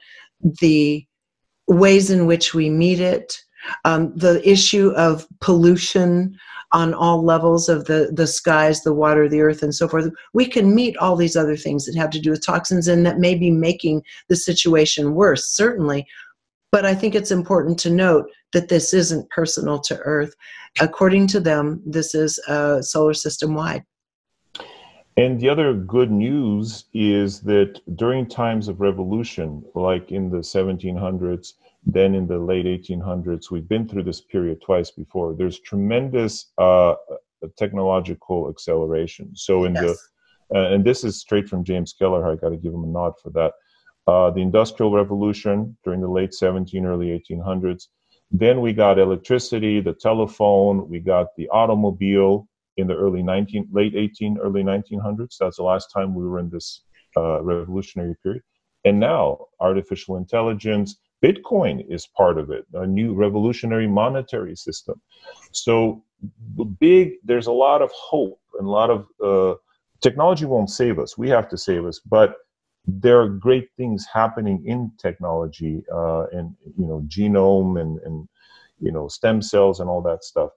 the 0.62 1.06
ways 1.68 2.12
in 2.12 2.26
which 2.26 2.54
we 2.54 2.70
meet 2.70 3.00
it. 3.00 3.38
Um, 3.84 4.16
the 4.16 4.48
issue 4.48 4.92
of 4.96 5.28
pollution 5.42 6.38
on 6.72 6.94
all 6.94 7.24
levels 7.24 7.70
of 7.70 7.86
the, 7.86 8.10
the 8.12 8.28
skies, 8.28 8.84
the 8.84 8.94
water, 8.94 9.30
the 9.30 9.42
earth, 9.42 9.64
and 9.64 9.74
so 9.74 9.88
forth. 9.88 10.10
We 10.34 10.46
can 10.46 10.76
meet 10.76 10.98
all 10.98 11.16
these 11.16 11.36
other 11.36 11.56
things 11.56 11.86
that 11.86 11.96
have 11.96 12.10
to 12.12 12.20
do 12.20 12.32
with 12.32 12.46
toxins 12.46 12.88
and 12.88 13.06
that 13.06 13.20
may 13.20 13.36
be 13.36 13.52
making 13.52 14.04
the 14.28 14.36
situation 14.36 15.16
worse, 15.16 15.48
certainly. 15.48 16.06
But 16.72 16.86
I 16.86 16.94
think 16.96 17.16
it's 17.16 17.32
important 17.32 17.80
to 17.80 17.90
note 17.90 18.30
that 18.52 18.70
this 18.70 18.94
isn't 18.94 19.30
personal 19.30 19.80
to 19.80 19.98
Earth. 20.00 20.34
According 20.80 21.28
to 21.28 21.40
them, 21.40 21.82
this 21.86 22.14
is 22.14 22.40
uh, 22.48 22.82
solar 22.82 23.14
system 23.14 23.54
wide. 23.54 23.84
And 25.18 25.40
the 25.40 25.48
other 25.48 25.74
good 25.74 26.12
news 26.12 26.86
is 26.94 27.40
that 27.42 27.80
during 27.96 28.28
times 28.28 28.68
of 28.68 28.82
revolution, 28.82 29.64
like 29.74 30.12
in 30.12 30.30
the 30.30 30.40
1700s, 30.40 31.54
then 31.86 32.16
in 32.16 32.28
the 32.28 32.40
late 32.40 32.66
1800s, 32.66 33.52
we've 33.52 33.68
been 33.68 33.88
through 33.88 34.04
this 34.04 34.22
period 34.22 34.62
twice 34.62 34.92
before. 34.92 35.36
There's 35.36 35.60
tremendous 35.60 36.52
uh, 36.58 36.92
uh 36.92 36.96
technological 37.58 38.50
acceleration. 38.50 39.36
So 39.36 39.66
in 39.66 39.76
yes. 39.76 39.84
the 39.84 39.98
uh, 40.54 40.70
and 40.70 40.86
this 40.86 41.04
is 41.04 41.20
straight 41.20 41.50
from 41.50 41.64
James 41.64 41.94
Kelleher. 41.94 42.32
I 42.32 42.36
got 42.36 42.50
to 42.50 42.58
give 42.58 42.74
him 42.74 42.84
a 42.84 42.88
nod 42.88 43.14
for 43.22 43.30
that. 43.32 43.54
Uh, 44.08 44.30
the 44.30 44.42
Industrial 44.42 44.92
Revolution 44.92 45.76
during 45.84 46.02
the 46.02 46.08
late 46.08 46.34
17, 46.34 46.86
early 46.86 47.08
1800s. 47.08 47.88
Then 48.32 48.62
we 48.62 48.74
got 48.74 49.00
electricity, 49.00 49.82
the 49.82 49.94
telephone. 49.94 50.88
We 50.88 51.00
got 51.00 51.28
the 51.38 51.50
automobile 51.50 52.48
in 52.78 52.88
the 52.88 52.96
early 52.96 53.24
19, 53.24 53.70
late 53.72 53.96
18, 53.96 54.38
early 54.38 54.64
1900s. 54.64 55.38
That's 55.40 55.58
the 55.58 55.64
last 55.64 55.88
time 55.92 56.14
we 56.14 56.28
were 56.28 56.40
in 56.40 56.50
this 56.50 56.82
uh, 57.18 57.42
revolutionary 57.42 58.16
period. 58.22 58.44
And 58.84 59.00
now 59.00 59.46
artificial 59.60 60.18
intelligence, 60.18 60.98
Bitcoin 61.24 61.86
is 61.90 62.08
part 62.08 62.38
of 62.38 62.50
it, 62.52 62.66
a 62.74 62.86
new 62.86 63.14
revolutionary 63.14 63.88
monetary 63.88 64.56
system. 64.56 65.02
So 65.52 66.04
big, 66.80 67.14
there's 67.24 67.48
a 67.48 67.52
lot 67.52 67.82
of 67.82 67.92
hope 67.92 68.40
and 68.58 68.68
a 68.68 68.70
lot 68.70 68.90
of 68.90 69.08
uh, 69.24 69.56
technology 70.02 70.46
won't 70.46 70.70
save 70.70 71.00
us. 71.00 71.18
We 71.18 71.30
have 71.30 71.50
to 71.50 71.58
save 71.58 71.86
us, 71.86 72.00
but 72.00 72.36
there 72.88 73.20
are 73.20 73.30
great 73.30 73.70
things 73.78 74.06
happening 74.12 74.64
in 74.66 74.92
technology 75.00 75.84
uh, 75.92 76.26
and 76.32 76.56
you 76.78 76.86
know 76.86 77.04
genome 77.08 77.82
and 77.82 78.00
and 78.06 78.28
you 78.80 78.92
know 78.92 79.08
stem 79.08 79.42
cells 79.42 79.80
and 79.80 79.90
all 79.90 80.02
that 80.04 80.24
stuff. 80.24 80.52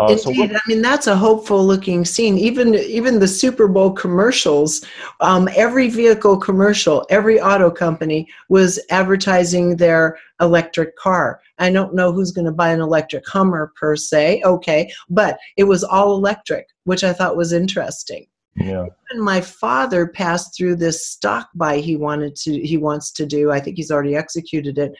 Uh, 0.00 0.06
Indeed, 0.10 0.50
so 0.50 0.56
I 0.56 0.60
mean 0.66 0.82
that's 0.82 1.06
a 1.06 1.16
hopeful 1.16 1.64
looking 1.64 2.04
scene. 2.04 2.36
Even 2.36 2.74
even 2.74 3.20
the 3.20 3.28
Super 3.28 3.68
Bowl 3.68 3.92
commercials, 3.92 4.84
um, 5.20 5.48
every 5.54 5.88
vehicle 5.88 6.36
commercial, 6.36 7.06
every 7.10 7.40
auto 7.40 7.70
company 7.70 8.26
was 8.48 8.80
advertising 8.90 9.76
their 9.76 10.18
electric 10.40 10.96
car. 10.96 11.40
I 11.58 11.70
don't 11.70 11.94
know 11.94 12.10
who's 12.10 12.32
going 12.32 12.46
to 12.46 12.52
buy 12.52 12.70
an 12.70 12.80
electric 12.80 13.28
Hummer 13.28 13.72
per 13.76 13.94
se, 13.94 14.42
okay, 14.44 14.90
but 15.08 15.38
it 15.56 15.64
was 15.64 15.84
all 15.84 16.16
electric, 16.16 16.66
which 16.82 17.04
I 17.04 17.12
thought 17.12 17.36
was 17.36 17.52
interesting. 17.52 18.26
Yeah. 18.56 18.86
Even 19.12 19.24
my 19.24 19.40
father 19.40 20.06
passed 20.08 20.56
through 20.56 20.76
this 20.76 21.06
stock 21.06 21.48
buy 21.54 21.78
he 21.78 21.96
wanted 21.96 22.34
to 22.36 22.60
he 22.60 22.76
wants 22.76 23.12
to 23.12 23.26
do. 23.26 23.52
I 23.52 23.60
think 23.60 23.76
he's 23.76 23.90
already 23.90 24.16
executed 24.16 24.78
it. 24.78 24.92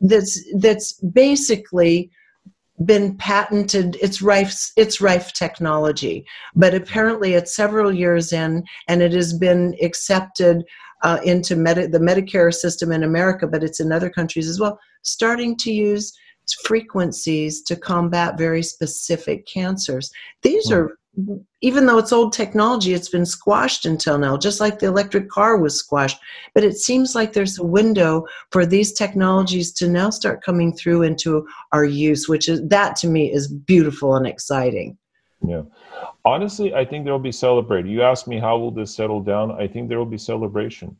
That's 0.00 0.40
that's 0.56 0.92
basically 0.92 2.10
been 2.84 3.16
patented 3.16 3.96
it's 4.02 4.20
rife 4.20 4.70
it's 4.76 5.00
rife 5.00 5.32
technology 5.32 6.26
but 6.54 6.74
apparently 6.74 7.32
it's 7.34 7.56
several 7.56 7.92
years 7.92 8.32
in 8.32 8.62
and 8.88 9.00
it 9.02 9.12
has 9.12 9.32
been 9.32 9.74
accepted 9.82 10.62
uh, 11.02 11.18
into 11.24 11.56
Medi- 11.56 11.86
the 11.86 11.98
medicare 11.98 12.52
system 12.52 12.92
in 12.92 13.02
america 13.02 13.46
but 13.46 13.64
it's 13.64 13.80
in 13.80 13.92
other 13.92 14.10
countries 14.10 14.48
as 14.48 14.60
well 14.60 14.78
starting 15.02 15.56
to 15.56 15.72
use 15.72 16.12
frequencies 16.64 17.62
to 17.62 17.76
combat 17.76 18.36
very 18.36 18.62
specific 18.62 19.46
cancers 19.46 20.10
these 20.42 20.68
hmm. 20.68 20.74
are 20.74 20.98
even 21.62 21.86
though 21.86 21.98
it's 21.98 22.12
old 22.12 22.32
technology, 22.32 22.92
it's 22.92 23.08
been 23.08 23.24
squashed 23.24 23.86
until 23.86 24.18
now, 24.18 24.36
just 24.36 24.60
like 24.60 24.78
the 24.78 24.86
electric 24.86 25.30
car 25.30 25.56
was 25.56 25.78
squashed. 25.78 26.18
But 26.54 26.64
it 26.64 26.76
seems 26.76 27.14
like 27.14 27.32
there's 27.32 27.58
a 27.58 27.64
window 27.64 28.26
for 28.50 28.66
these 28.66 28.92
technologies 28.92 29.72
to 29.74 29.88
now 29.88 30.10
start 30.10 30.44
coming 30.44 30.74
through 30.74 31.02
into 31.02 31.46
our 31.72 31.84
use, 31.84 32.28
which 32.28 32.48
is 32.48 32.66
that 32.68 32.96
to 32.96 33.08
me 33.08 33.32
is 33.32 33.48
beautiful 33.48 34.16
and 34.16 34.26
exciting. 34.26 34.98
Yeah. 35.46 35.62
Honestly, 36.24 36.74
I 36.74 36.84
think 36.84 37.04
there 37.04 37.14
will 37.14 37.20
be 37.20 37.32
celebration. 37.32 37.88
You 37.90 38.02
asked 38.02 38.28
me 38.28 38.38
how 38.38 38.58
will 38.58 38.70
this 38.70 38.94
settle 38.94 39.22
down? 39.22 39.52
I 39.52 39.66
think 39.66 39.88
there 39.88 39.98
will 39.98 40.06
be 40.06 40.18
celebration. 40.18 40.96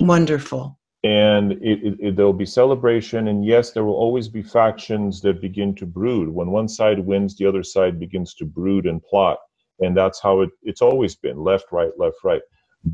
Wonderful. 0.00 0.76
And 1.02 1.52
it, 1.52 1.82
it, 1.82 1.96
it, 2.00 2.16
there 2.16 2.26
will 2.26 2.32
be 2.32 2.44
celebration, 2.44 3.28
and 3.28 3.42
yes, 3.44 3.70
there 3.70 3.84
will 3.84 3.94
always 3.94 4.28
be 4.28 4.42
factions 4.42 5.22
that 5.22 5.40
begin 5.40 5.74
to 5.76 5.86
brood. 5.86 6.28
When 6.28 6.50
one 6.50 6.68
side 6.68 6.98
wins, 6.98 7.36
the 7.36 7.46
other 7.46 7.62
side 7.62 7.98
begins 7.98 8.34
to 8.34 8.44
brood 8.44 8.86
and 8.86 9.02
plot 9.02 9.38
and 9.80 9.96
that's 9.96 10.20
how 10.20 10.40
it, 10.40 10.50
it's 10.62 10.82
always 10.82 11.14
been 11.16 11.38
left 11.38 11.66
right 11.72 11.92
left 11.98 12.16
right. 12.24 12.42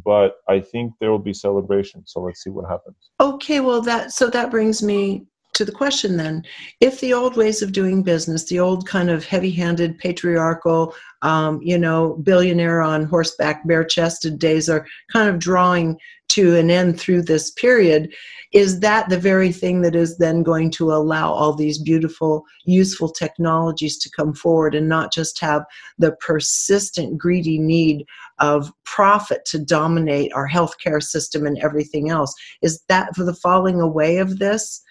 But 0.05 0.37
i 0.49 0.59
think 0.61 0.93
there 0.99 1.11
will 1.11 1.19
be 1.19 1.33
celebration 1.33 2.03
so 2.07 2.21
let's 2.21 2.43
see 2.43 2.51
what 2.51 2.69
happens. 2.69 2.97
Okay 3.21 3.61
well 3.61 3.83
that 3.83 4.13
so 4.13 4.29
that 4.31 4.51
brings 4.51 4.83
me 4.83 5.27
to 5.57 5.65
the 5.65 5.73
question 5.73 6.17
then 6.17 6.45
if 6.81 7.01
the 7.01 7.15
old 7.15 7.37
ways 7.37 7.63
of 7.63 7.73
doing 7.73 8.03
business 8.03 8.45
the 8.45 8.61
old 8.61 8.87
kind 8.87 9.11
of 9.11 9.25
heavy-handed 9.25 9.99
patriarchal 9.99 10.95
um, 11.23 11.61
you 11.63 11.79
know 11.79 12.15
billionaire 12.23 12.83
on 12.83 13.05
horseback 13.05 13.67
bare-chested 13.67 14.39
days 14.39 14.69
are 14.69 14.87
kind 15.11 15.29
of 15.29 15.39
drawing 15.39 15.99
to 16.29 16.57
an 16.57 16.71
end 16.71 17.01
through 17.01 17.23
this 17.23 17.51
period 17.53 18.13
is 18.53 18.81
that 18.81 19.09
the 19.09 19.19
very 19.19 19.53
thing 19.53 19.81
that 19.83 19.95
is 19.95 20.19
then 20.19 20.43
going 20.43 20.71
to 20.71 20.93
allow 20.93 21.33
all 21.33 21.55
these 21.55 21.79
beautiful 21.79 22.45
useful 22.65 23.11
technologies 23.11 23.99
to 23.99 24.11
come 24.11 24.35
forward 24.35 24.75
and 24.75 24.89
not 24.89 25.13
just 25.13 25.41
have 25.41 25.65
the 25.99 26.13
persistent 26.21 27.17
greedy 27.17 27.59
need 27.59 28.05
of 28.39 28.73
profit 28.85 29.45
to 29.47 29.59
dominate 29.59 30.33
our 30.35 30.49
healthcare 30.49 31.03
system 31.03 31.47
and 31.47 31.59
everything 31.59 32.11
else? 32.11 32.35
Is 32.63 32.83
that 32.89 33.15
for 33.17 33.25
the 33.25 33.35
falling 33.35 33.81
away 33.81 34.19
of 34.19 34.39
this 34.39 34.83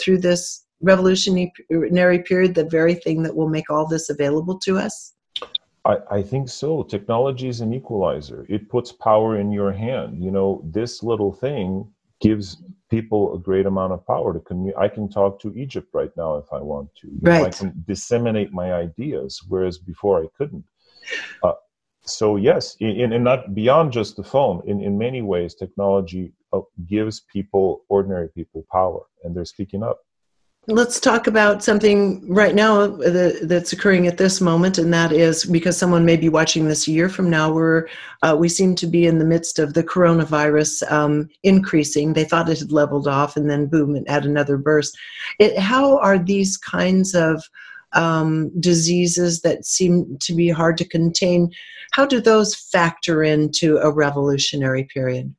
through 0.00 0.18
this 0.18 0.64
revolutionary 0.80 2.18
period 2.20 2.54
the 2.54 2.64
very 2.64 2.94
thing 2.94 3.22
that 3.22 3.36
will 3.36 3.48
make 3.48 3.70
all 3.70 3.86
this 3.86 4.10
available 4.10 4.58
to 4.58 4.78
us? 4.78 5.14
I, 5.84 5.98
I, 6.10 6.22
think 6.22 6.48
so. 6.48 6.82
Technology 6.82 7.48
is 7.48 7.60
an 7.60 7.72
equalizer. 7.72 8.44
It 8.48 8.68
puts 8.68 8.92
power 8.92 9.38
in 9.38 9.50
your 9.50 9.72
hand. 9.72 10.22
You 10.22 10.30
know, 10.30 10.62
this 10.64 11.02
little 11.02 11.32
thing 11.32 11.90
gives 12.20 12.58
people 12.90 13.34
a 13.34 13.38
great 13.38 13.64
amount 13.64 13.94
of 13.94 14.06
power 14.06 14.34
to 14.34 14.40
communicate. 14.40 14.78
I 14.78 14.88
can 14.88 15.08
talk 15.08 15.40
to 15.40 15.54
Egypt 15.56 15.88
right 15.94 16.10
now 16.16 16.36
if 16.36 16.52
I 16.52 16.60
want 16.60 16.94
to. 16.96 17.06
You 17.06 17.18
right. 17.22 17.40
Know, 17.40 17.46
I 17.46 17.50
can 17.50 17.84
disseminate 17.86 18.52
my 18.52 18.74
ideas, 18.74 19.40
whereas 19.48 19.78
before 19.78 20.22
I 20.22 20.26
couldn't. 20.36 20.64
Uh, 21.42 21.52
so 22.02 22.36
yes, 22.36 22.76
in, 22.80 23.12
in 23.12 23.22
not 23.22 23.54
beyond 23.54 23.92
just 23.92 24.16
the 24.16 24.24
phone, 24.24 24.62
in, 24.66 24.82
in 24.82 24.98
many 24.98 25.22
ways, 25.22 25.54
technology 25.54 26.32
gives 26.88 27.20
people, 27.32 27.84
ordinary 27.88 28.28
people, 28.28 28.64
power, 28.70 29.00
and 29.24 29.34
they're 29.34 29.44
speaking 29.44 29.82
up. 29.82 30.00
let's 30.66 31.00
talk 31.00 31.26
about 31.26 31.64
something 31.64 32.22
right 32.28 32.54
now 32.54 32.86
that's 33.42 33.72
occurring 33.72 34.06
at 34.06 34.18
this 34.18 34.40
moment, 34.40 34.78
and 34.78 34.92
that 34.92 35.10
is 35.10 35.44
because 35.44 35.76
someone 35.76 36.04
may 36.04 36.16
be 36.16 36.28
watching 36.28 36.66
this 36.66 36.86
a 36.86 36.92
year 36.92 37.08
from 37.08 37.30
now, 37.30 37.52
where 37.52 37.88
uh, 38.22 38.36
we 38.38 38.48
seem 38.48 38.74
to 38.76 38.86
be 38.86 39.06
in 39.06 39.18
the 39.18 39.24
midst 39.24 39.58
of 39.58 39.74
the 39.74 39.82
coronavirus 39.82 40.90
um, 40.92 41.28
increasing. 41.42 42.12
They 42.12 42.24
thought 42.24 42.48
it 42.48 42.58
had 42.58 42.72
leveled 42.72 43.08
off, 43.08 43.36
and 43.36 43.48
then 43.48 43.66
boom, 43.66 43.96
it 43.96 44.08
had 44.08 44.26
another 44.26 44.58
burst. 44.58 44.96
It, 45.38 45.58
how 45.58 45.98
are 45.98 46.18
these 46.18 46.56
kinds 46.56 47.14
of 47.14 47.42
um, 47.92 48.50
diseases 48.60 49.40
that 49.40 49.64
seem 49.64 50.16
to 50.20 50.34
be 50.34 50.48
hard 50.48 50.76
to 50.78 50.88
contain? 50.88 51.50
How 51.92 52.06
do 52.06 52.20
those 52.20 52.54
factor 52.54 53.22
into 53.22 53.78
a 53.78 53.90
revolutionary 53.90 54.84
period? 54.84 55.34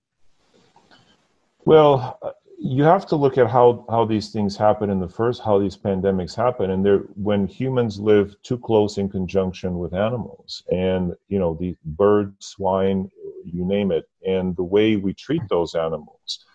Well, 1.66 2.20
you 2.64 2.84
have 2.84 3.07
to 3.07 3.16
look 3.16 3.39
at 3.39 3.49
how 3.49 3.86
how 3.89 4.05
these 4.05 4.30
things 4.30 4.55
happen 4.55 4.91
in 4.91 4.99
the 4.99 5.09
first 5.09 5.41
how 5.41 5.57
these 5.57 5.76
pandemics 5.76 6.36
happen 6.36 6.70
and 6.70 6.86
they're 6.86 7.05
when 7.16 7.47
humans 7.47 7.99
live 7.99 8.36
too 8.43 8.57
close 8.57 8.99
in 8.99 9.09
conjunction 9.09 9.80
with 9.80 9.95
animals 9.95 10.62
and 10.72 11.16
you 11.28 11.39
know 11.39 11.57
the 11.59 11.76
bird 11.84 12.36
swine 12.38 13.09
you 13.45 13.66
name 13.66 13.91
it 13.91 14.05
and 14.28 14.55
the 14.55 14.64
way 14.64 14.95
we 14.95 15.12
treat 15.14 15.41
those 15.49 15.74
animals. 15.74 16.45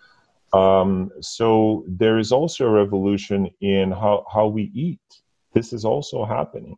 Um, 0.52 1.10
so 1.20 1.84
there 1.88 2.18
is 2.18 2.30
also 2.30 2.66
a 2.66 2.70
revolution 2.70 3.50
in 3.60 3.90
how 3.90 4.24
how 4.32 4.46
we 4.46 4.70
eat. 4.74 5.00
This 5.54 5.72
is 5.72 5.84
also 5.84 6.24
happening. 6.24 6.76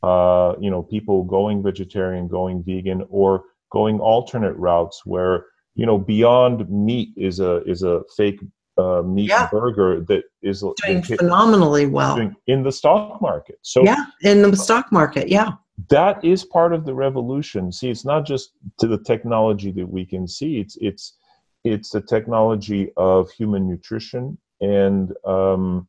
Uh, 0.00 0.54
you 0.60 0.70
know 0.70 0.82
people 0.82 1.24
going 1.24 1.60
vegetarian 1.60 2.28
going 2.28 2.62
vegan 2.62 3.04
or 3.10 3.44
going 3.70 3.98
alternate 3.98 4.54
routes 4.54 5.04
where 5.04 5.46
you 5.74 5.86
know 5.86 5.98
beyond 5.98 6.68
meat 6.70 7.10
is 7.16 7.40
a 7.40 7.62
is 7.64 7.82
a 7.82 8.02
fake 8.16 8.40
uh, 8.78 9.02
meat 9.02 9.28
yeah. 9.28 9.48
burger 9.50 10.00
that 10.08 10.24
is 10.42 10.64
doing 10.84 11.02
phenomenally 11.02 11.86
well 11.86 12.30
in 12.46 12.62
the 12.62 12.72
stock 12.72 13.20
market. 13.20 13.58
So 13.62 13.82
yeah, 13.84 14.06
in 14.22 14.42
the 14.42 14.56
stock 14.56 14.90
market, 14.92 15.28
yeah. 15.28 15.52
That 15.88 16.22
is 16.24 16.44
part 16.44 16.74
of 16.74 16.84
the 16.84 16.94
revolution. 16.94 17.72
See, 17.72 17.88
it's 17.88 18.04
not 18.04 18.26
just 18.26 18.52
to 18.78 18.86
the 18.86 18.98
technology 18.98 19.70
that 19.72 19.86
we 19.86 20.04
can 20.04 20.28
see. 20.28 20.58
It's 20.58 20.76
it's 20.80 21.16
it's 21.64 21.90
the 21.90 22.00
technology 22.00 22.90
of 22.96 23.30
human 23.30 23.68
nutrition, 23.68 24.38
and 24.60 25.12
um, 25.24 25.88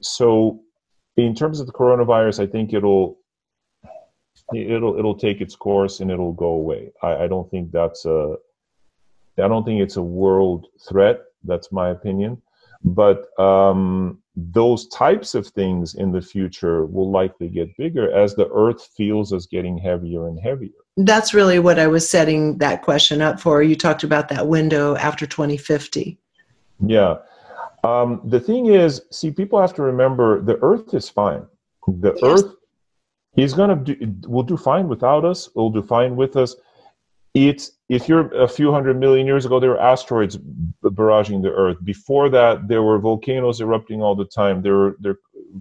so 0.00 0.60
in 1.16 1.34
terms 1.34 1.60
of 1.60 1.66
the 1.66 1.72
coronavirus, 1.72 2.42
I 2.42 2.46
think 2.46 2.72
it'll 2.72 3.18
it'll 4.54 4.98
it'll 4.98 5.18
take 5.18 5.40
its 5.40 5.56
course 5.56 6.00
and 6.00 6.10
it'll 6.10 6.32
go 6.32 6.48
away. 6.48 6.92
I, 7.02 7.24
I 7.24 7.26
don't 7.26 7.50
think 7.50 7.72
that's 7.72 8.04
a 8.04 8.36
I 9.38 9.48
don't 9.48 9.64
think 9.64 9.80
it's 9.80 9.96
a 9.96 10.02
world 10.02 10.66
threat. 10.88 11.22
That's 11.44 11.72
my 11.72 11.90
opinion. 11.90 12.40
But 12.84 13.38
um, 13.38 14.18
those 14.34 14.88
types 14.88 15.34
of 15.34 15.46
things 15.46 15.94
in 15.94 16.10
the 16.10 16.20
future 16.20 16.86
will 16.86 17.10
likely 17.10 17.48
get 17.48 17.76
bigger 17.76 18.12
as 18.12 18.34
the 18.34 18.48
Earth 18.52 18.88
feels 18.96 19.32
as 19.32 19.46
getting 19.46 19.78
heavier 19.78 20.26
and 20.26 20.38
heavier. 20.38 20.70
That's 20.96 21.32
really 21.32 21.58
what 21.58 21.78
I 21.78 21.86
was 21.86 22.08
setting 22.08 22.58
that 22.58 22.82
question 22.82 23.22
up 23.22 23.40
for. 23.40 23.62
You 23.62 23.76
talked 23.76 24.04
about 24.04 24.28
that 24.28 24.48
window 24.48 24.96
after 24.96 25.26
2050. 25.26 26.18
Yeah. 26.86 27.18
Um, 27.84 28.20
the 28.24 28.40
thing 28.40 28.66
is, 28.66 29.02
see, 29.10 29.30
people 29.30 29.60
have 29.60 29.74
to 29.74 29.82
remember 29.82 30.40
the 30.40 30.58
Earth 30.62 30.92
is 30.94 31.08
fine. 31.08 31.46
The 31.86 32.12
yes. 32.14 32.22
Earth 32.22 32.54
is 33.36 33.54
going 33.54 33.84
to 33.84 33.94
do, 33.94 34.28
will 34.28 34.42
do 34.42 34.56
fine 34.56 34.88
without 34.88 35.24
us. 35.24 35.48
Will 35.54 35.70
do 35.70 35.82
fine 35.82 36.16
with 36.16 36.36
us 36.36 36.56
it's 37.34 37.72
if 37.88 38.08
you're 38.08 38.28
a 38.34 38.48
few 38.48 38.72
hundred 38.72 38.98
million 38.98 39.26
years 39.26 39.44
ago, 39.46 39.58
there 39.58 39.70
were 39.70 39.80
asteroids 39.80 40.38
barraging 40.84 41.42
the 41.42 41.50
Earth. 41.50 41.78
Before 41.82 42.28
that, 42.28 42.68
there 42.68 42.82
were 42.82 42.98
volcanoes 42.98 43.60
erupting 43.60 44.02
all 44.02 44.14
the 44.14 44.26
time. 44.26 44.62
There 44.62 44.74
were 44.76 44.96
there 45.00 45.16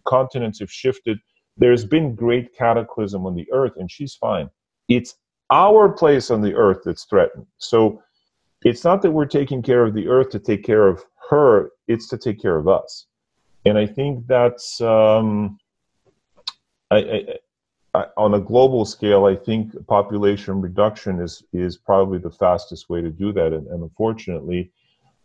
continents 0.06 0.60
have 0.60 0.72
shifted. 0.72 1.20
There's 1.58 1.86
been 1.86 2.16
great 2.16 2.56
cataclysm 2.56 3.26
on 3.26 3.36
the 3.36 3.48
Earth, 3.52 3.74
and 3.78 3.90
she's 3.90 4.16
fine. 4.16 4.50
It's 4.90 5.16
our 5.50 5.90
place 5.90 6.32
on 6.32 6.42
the 6.42 6.54
Earth 6.56 6.80
that's 6.84 7.06
threatened. 7.06 7.46
So 7.58 8.02
it's 8.64 8.84
not 8.84 9.02
that 9.02 9.12
we're 9.12 9.26
taking 9.26 9.62
care 9.62 9.86
of 9.86 9.94
the 9.94 10.08
Earth 10.08 10.30
to 10.32 10.40
take 10.40 10.64
care 10.64 10.88
of 10.88 11.04
her. 11.30 11.72
It's 11.88 12.08
to 12.10 12.18
take 12.18 12.42
care 12.42 12.58
of 12.58 12.68
us. 12.68 13.08
And 13.66 13.78
I 13.78 13.86
think 13.86 14.28
that's 14.28 14.82
um, 14.82 15.58
I, 16.90 16.98
I 16.98 17.24
on 17.94 18.36
a 18.36 18.40
global 18.40 18.86
scale, 18.86 19.26
I 19.26 19.36
think 19.36 19.76
population 19.88 20.62
reduction 20.62 21.20
is 21.20 21.44
is 21.52 21.78
probably 21.78 22.20
the 22.20 22.32
fastest 22.32 22.90
way 22.90 23.02
to 23.02 23.10
do 23.10 23.34
that. 23.34 23.54
And, 23.54 23.68
and 23.68 23.84
unfortunately, 23.84 24.72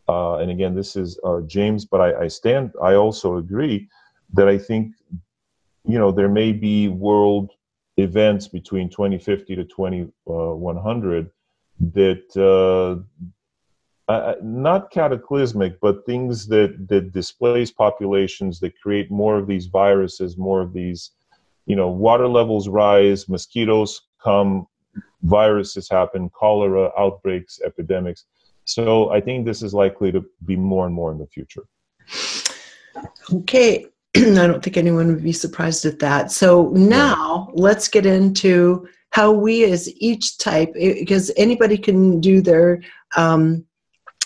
uh, 0.09 0.37
and 0.37 0.51
again, 0.51 0.75
this 0.75 0.97
is 0.97 1.19
uh, 1.25 1.41
James, 1.43 1.85
but 1.85 2.01
I, 2.01 2.25
I, 2.25 2.29
stand. 2.29 2.73
I 2.83 2.95
also 2.95 3.37
agree 3.37 3.89
that 4.35 4.49
I 4.49 4.59
think, 4.59 4.95
you 5.85 5.99
know, 5.99 6.11
there 6.11 6.29
may 6.29 6.53
be 6.53 6.89
world 6.89 7.53
events 7.97 8.49
between 8.49 8.89
2050 8.89 9.57
to 9.57 9.65
2100 9.65 11.31
that. 11.93 12.37
Uh, 12.37 13.03
not 14.41 14.93
cataclysmic, 14.93 15.81
but 15.81 16.07
things 16.07 16.47
that 16.47 16.87
that 16.87 17.13
displace 17.13 17.73
populations 17.73 18.61
that 18.61 18.81
create 18.81 19.11
more 19.11 19.37
of 19.37 19.49
these 19.49 19.67
viruses, 19.67 20.39
more 20.39 20.61
of 20.61 20.73
these 20.73 21.11
you 21.67 21.77
know, 21.77 21.89
water 21.89 22.29
levels 22.29 22.69
rise, 22.69 23.29
mosquitoes 23.29 24.03
come, 24.23 24.67
viruses 25.23 25.89
happen, 25.89 26.31
cholera 26.31 26.91
outbreaks, 26.99 27.61
epidemics. 27.65 28.25
So 28.65 29.11
I 29.11 29.21
think 29.21 29.45
this 29.45 29.63
is 29.63 29.75
likely 29.75 30.11
to 30.13 30.25
be 30.45 30.57
more 30.57 30.87
and 30.87 30.95
more 30.95 31.13
in 31.13 31.19
the 31.19 31.27
future. 31.27 31.65
Okay. 33.33 33.87
I 34.17 34.47
don't 34.47 34.63
think 34.63 34.77
anyone 34.77 35.09
would 35.09 35.23
be 35.23 35.33
surprised 35.33 35.85
at 35.85 35.99
that. 35.99 36.31
So 36.31 36.71
now 36.71 37.49
yeah. 37.49 37.63
let's 37.63 37.89
get 37.89 38.07
into 38.07 38.89
how 39.11 39.33
we 39.33 39.65
as 39.65 39.93
each 39.97 40.39
type, 40.39 40.73
because 40.75 41.31
anybody 41.37 41.79
can 41.79 42.21
do 42.21 42.41
their, 42.41 42.83
um, 43.17 43.65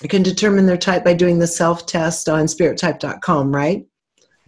can 0.09 0.23
determine 0.23 0.67
their 0.67 0.79
type 0.79 1.05
by 1.05 1.15
doing 1.15 1.39
the 1.39 1.47
self 1.47 1.87
test 1.87 2.29
on 2.29 2.47
spirittype.com, 2.47 3.55
right? 3.55 3.87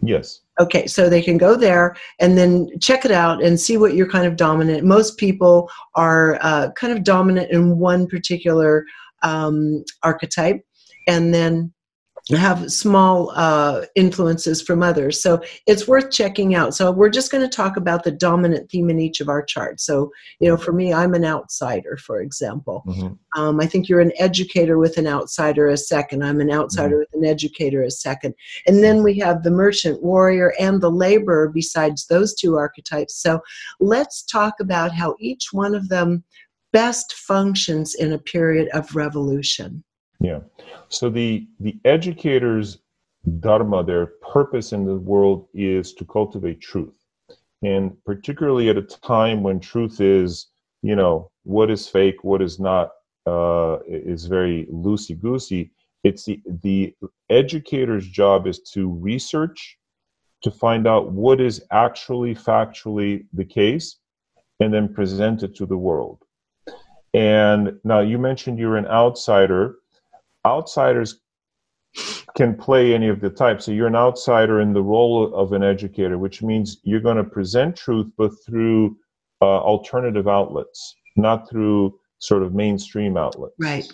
Yes. 0.01 0.42
Okay, 0.59 0.85
so 0.85 1.09
they 1.09 1.21
can 1.21 1.37
go 1.37 1.55
there 1.55 1.95
and 2.19 2.37
then 2.37 2.69
check 2.79 3.05
it 3.05 3.11
out 3.11 3.43
and 3.43 3.59
see 3.59 3.77
what 3.77 3.95
you're 3.95 4.09
kind 4.09 4.27
of 4.27 4.35
dominant. 4.35 4.83
Most 4.83 5.17
people 5.17 5.69
are 5.95 6.37
uh, 6.41 6.71
kind 6.73 6.93
of 6.93 7.03
dominant 7.03 7.49
in 7.51 7.79
one 7.79 8.05
particular 8.07 8.85
um, 9.23 9.83
archetype, 10.03 10.61
and 11.07 11.33
then 11.33 11.73
have 12.31 12.71
small 12.71 13.31
uh, 13.35 13.85
influences 13.95 14.61
from 14.61 14.81
others. 14.81 15.21
So 15.21 15.41
it's 15.67 15.87
worth 15.87 16.09
checking 16.09 16.55
out. 16.55 16.73
So 16.73 16.89
we're 16.89 17.09
just 17.09 17.31
going 17.31 17.43
to 17.43 17.53
talk 17.53 17.75
about 17.75 18.03
the 18.03 18.11
dominant 18.11 18.71
theme 18.71 18.89
in 18.89 18.99
each 18.99 19.19
of 19.19 19.27
our 19.27 19.43
charts. 19.43 19.85
So, 19.85 20.09
you 20.39 20.47
know, 20.47 20.55
for 20.55 20.71
me, 20.71 20.93
I'm 20.93 21.13
an 21.13 21.25
outsider, 21.25 21.97
for 21.97 22.21
example. 22.21 22.83
Mm-hmm. 22.87 23.41
Um, 23.41 23.59
I 23.59 23.65
think 23.65 23.89
you're 23.89 23.99
an 23.99 24.13
educator 24.19 24.77
with 24.77 24.97
an 24.97 25.05
outsider 25.05 25.67
as 25.67 25.87
second. 25.87 26.23
I'm 26.23 26.39
an 26.39 26.51
outsider 26.51 26.95
mm-hmm. 26.95 27.17
with 27.17 27.23
an 27.23 27.29
educator 27.29 27.83
as 27.83 28.01
second. 28.01 28.35
And 28.67 28.81
then 28.81 29.03
we 29.03 29.19
have 29.19 29.43
the 29.43 29.51
merchant, 29.51 30.01
warrior, 30.01 30.53
and 30.57 30.79
the 30.79 30.91
laborer 30.91 31.49
besides 31.49 32.07
those 32.07 32.33
two 32.33 32.55
archetypes. 32.55 33.21
So 33.21 33.41
let's 33.81 34.23
talk 34.23 34.61
about 34.61 34.93
how 34.93 35.17
each 35.19 35.49
one 35.51 35.75
of 35.75 35.89
them 35.89 36.23
best 36.71 37.13
functions 37.13 37.95
in 37.95 38.13
a 38.13 38.17
period 38.17 38.69
of 38.69 38.95
revolution. 38.95 39.83
Yeah. 40.23 40.39
So 40.87 41.09
the 41.09 41.45
the 41.59 41.77
educators' 41.83 42.79
dharma, 43.41 43.83
their 43.83 44.05
purpose 44.33 44.71
in 44.71 44.85
the 44.85 44.95
world 44.95 45.49
is 45.53 45.93
to 45.95 46.05
cultivate 46.05 46.61
truth, 46.61 46.97
and 47.61 47.91
particularly 48.05 48.69
at 48.69 48.77
a 48.77 48.83
time 48.83 49.43
when 49.43 49.59
truth 49.59 49.99
is, 49.99 50.47
you 50.81 50.95
know, 50.95 51.29
what 51.43 51.69
is 51.69 51.89
fake, 51.89 52.23
what 52.23 52.41
is 52.41 52.57
not, 52.57 52.91
uh, 53.25 53.79
is 53.85 54.25
very 54.25 54.65
loosey 54.71 55.19
goosey. 55.19 55.71
It's 56.05 56.23
the 56.23 56.41
the 56.63 56.95
educator's 57.29 58.07
job 58.07 58.47
is 58.47 58.59
to 58.71 58.89
research, 58.89 59.77
to 60.43 60.51
find 60.51 60.87
out 60.87 61.11
what 61.11 61.41
is 61.41 61.61
actually 61.71 62.33
factually 62.33 63.25
the 63.33 63.45
case, 63.45 63.97
and 64.61 64.73
then 64.73 64.93
present 64.93 65.43
it 65.43 65.53
to 65.57 65.65
the 65.65 65.77
world. 65.77 66.19
And 67.13 67.77
now 67.83 67.99
you 67.99 68.17
mentioned 68.17 68.57
you're 68.57 68.77
an 68.77 68.87
outsider 68.87 69.75
outsiders 70.45 71.19
can 72.35 72.55
play 72.55 72.93
any 72.93 73.07
of 73.07 73.21
the 73.21 73.29
types. 73.29 73.65
So 73.65 73.71
you're 73.71 73.87
an 73.87 73.95
outsider 73.95 74.61
in 74.61 74.73
the 74.73 74.81
role 74.81 75.33
of 75.35 75.53
an 75.53 75.63
educator, 75.63 76.17
which 76.17 76.41
means 76.41 76.77
you're 76.83 76.99
going 76.99 77.17
to 77.17 77.23
present 77.23 77.75
truth, 77.75 78.11
but 78.17 78.31
through 78.45 78.97
uh, 79.41 79.45
alternative 79.45 80.27
outlets, 80.27 80.95
not 81.15 81.49
through 81.49 81.99
sort 82.19 82.43
of 82.43 82.53
mainstream 82.53 83.17
outlets. 83.17 83.53
Right. 83.59 83.85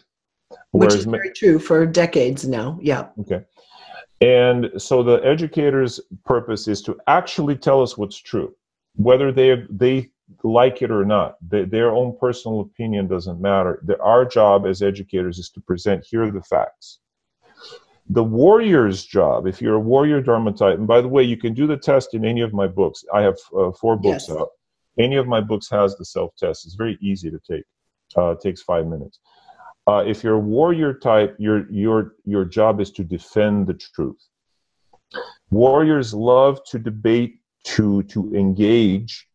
Whereas 0.71 0.93
which 0.93 0.99
is 0.99 1.05
very 1.05 1.31
true 1.31 1.59
for 1.59 1.85
decades 1.85 2.47
now. 2.47 2.79
Yeah. 2.81 3.07
Okay. 3.19 3.43
And 4.21 4.69
so 4.77 5.03
the 5.03 5.21
educator's 5.23 5.99
purpose 6.25 6.67
is 6.67 6.81
to 6.83 6.97
actually 7.07 7.55
tell 7.55 7.81
us 7.81 7.97
what's 7.97 8.17
true, 8.17 8.53
whether 8.95 9.31
they 9.31 9.63
they 9.69 10.09
like 10.43 10.81
it 10.81 10.91
or 10.91 11.05
not. 11.05 11.35
They, 11.47 11.65
their 11.65 11.91
own 11.91 12.17
personal 12.19 12.61
opinion 12.61 13.07
doesn't 13.07 13.41
matter. 13.41 13.81
The, 13.85 13.99
our 14.01 14.25
job 14.25 14.65
as 14.65 14.81
educators 14.81 15.39
is 15.39 15.49
to 15.51 15.61
present 15.61 16.05
here 16.05 16.23
are 16.23 16.31
the 16.31 16.41
facts. 16.43 16.99
the 18.09 18.23
warrior's 18.23 19.05
job, 19.05 19.45
if 19.47 19.61
you're 19.61 19.75
a 19.75 19.79
warrior 19.79 20.21
Dharma 20.21 20.51
type, 20.51 20.77
and 20.79 20.87
by 20.87 21.01
the 21.01 21.07
way, 21.07 21.23
you 21.23 21.37
can 21.37 21.53
do 21.53 21.67
the 21.67 21.77
test 21.77 22.13
in 22.15 22.25
any 22.25 22.41
of 22.41 22.53
my 22.53 22.67
books. 22.67 23.05
I 23.13 23.21
have 23.21 23.37
uh, 23.55 23.71
four 23.71 23.95
books 23.97 24.27
yes. 24.27 24.37
out. 24.37 24.49
Any 24.97 25.15
of 25.15 25.27
my 25.27 25.41
books 25.41 25.69
has 25.69 25.95
the 25.95 26.05
self 26.05 26.35
test. 26.35 26.65
It's 26.65 26.75
very 26.75 26.97
easy 27.01 27.29
to 27.29 27.39
take. 27.39 27.63
Uh, 28.17 28.31
it 28.31 28.41
takes 28.41 28.61
five 28.63 28.87
minutes. 28.87 29.19
Uh, 29.87 30.03
if 30.05 30.23
you're 30.23 30.35
a 30.35 30.39
warrior 30.39 30.93
type, 30.93 31.35
your 31.39 31.69
your 31.71 32.15
your 32.25 32.45
job 32.45 32.81
is 32.81 32.91
to 32.91 33.03
defend 33.03 33.67
the 33.67 33.75
truth. 33.75 34.27
Warriors 35.51 36.13
love 36.13 36.59
to 36.65 36.79
debate, 36.79 37.39
to 37.65 38.03
to 38.03 38.33
engage, 38.35 39.28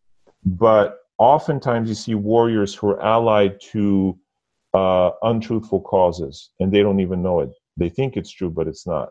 but 0.45 0.99
oftentimes 1.18 1.88
you 1.88 1.95
see 1.95 2.14
warriors 2.14 2.74
who 2.74 2.88
are 2.88 3.03
allied 3.03 3.61
to 3.72 4.18
uh, 4.74 5.11
untruthful 5.22 5.80
causes, 5.80 6.51
and 6.61 6.72
they 6.72 6.82
don't 6.82 7.01
even 7.01 7.22
know 7.22 7.40
it. 7.40 7.51
They 7.76 7.88
think 7.88 8.16
it's 8.16 8.30
true, 8.30 8.51
but 8.51 8.66
it's 8.66 8.86
not. 8.86 9.11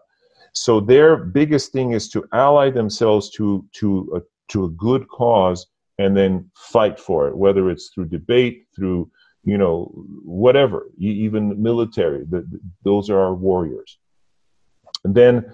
So 0.54 0.80
their 0.80 1.18
biggest 1.18 1.72
thing 1.72 1.92
is 1.92 2.10
to 2.10 2.26
ally 2.34 2.70
themselves 2.70 3.30
to 3.32 3.66
to 3.74 4.12
a, 4.18 4.22
to 4.52 4.66
a 4.66 4.70
good 4.70 5.08
cause 5.08 5.66
and 6.00 6.16
then 6.16 6.50
fight 6.56 7.00
for 7.00 7.28
it, 7.28 7.38
whether 7.38 7.70
it's 7.70 7.90
through 7.90 8.06
debate, 8.06 8.68
through 8.76 9.10
you 9.44 9.58
know 9.58 9.92
whatever, 10.24 10.88
even 11.00 11.62
military. 11.62 12.26
The, 12.30 12.42
the, 12.42 12.60
those 12.84 13.10
are 13.10 13.20
our 13.20 13.34
warriors. 13.34 13.98
And 15.04 15.16
then 15.16 15.54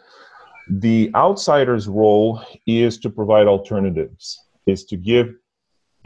the 0.69 1.11
outsider's 1.15 1.87
role 1.87 2.43
is 2.67 2.99
to 2.99 3.09
provide 3.09 3.47
alternatives, 3.47 4.39
is 4.67 4.85
to 4.85 4.97
give 4.97 5.33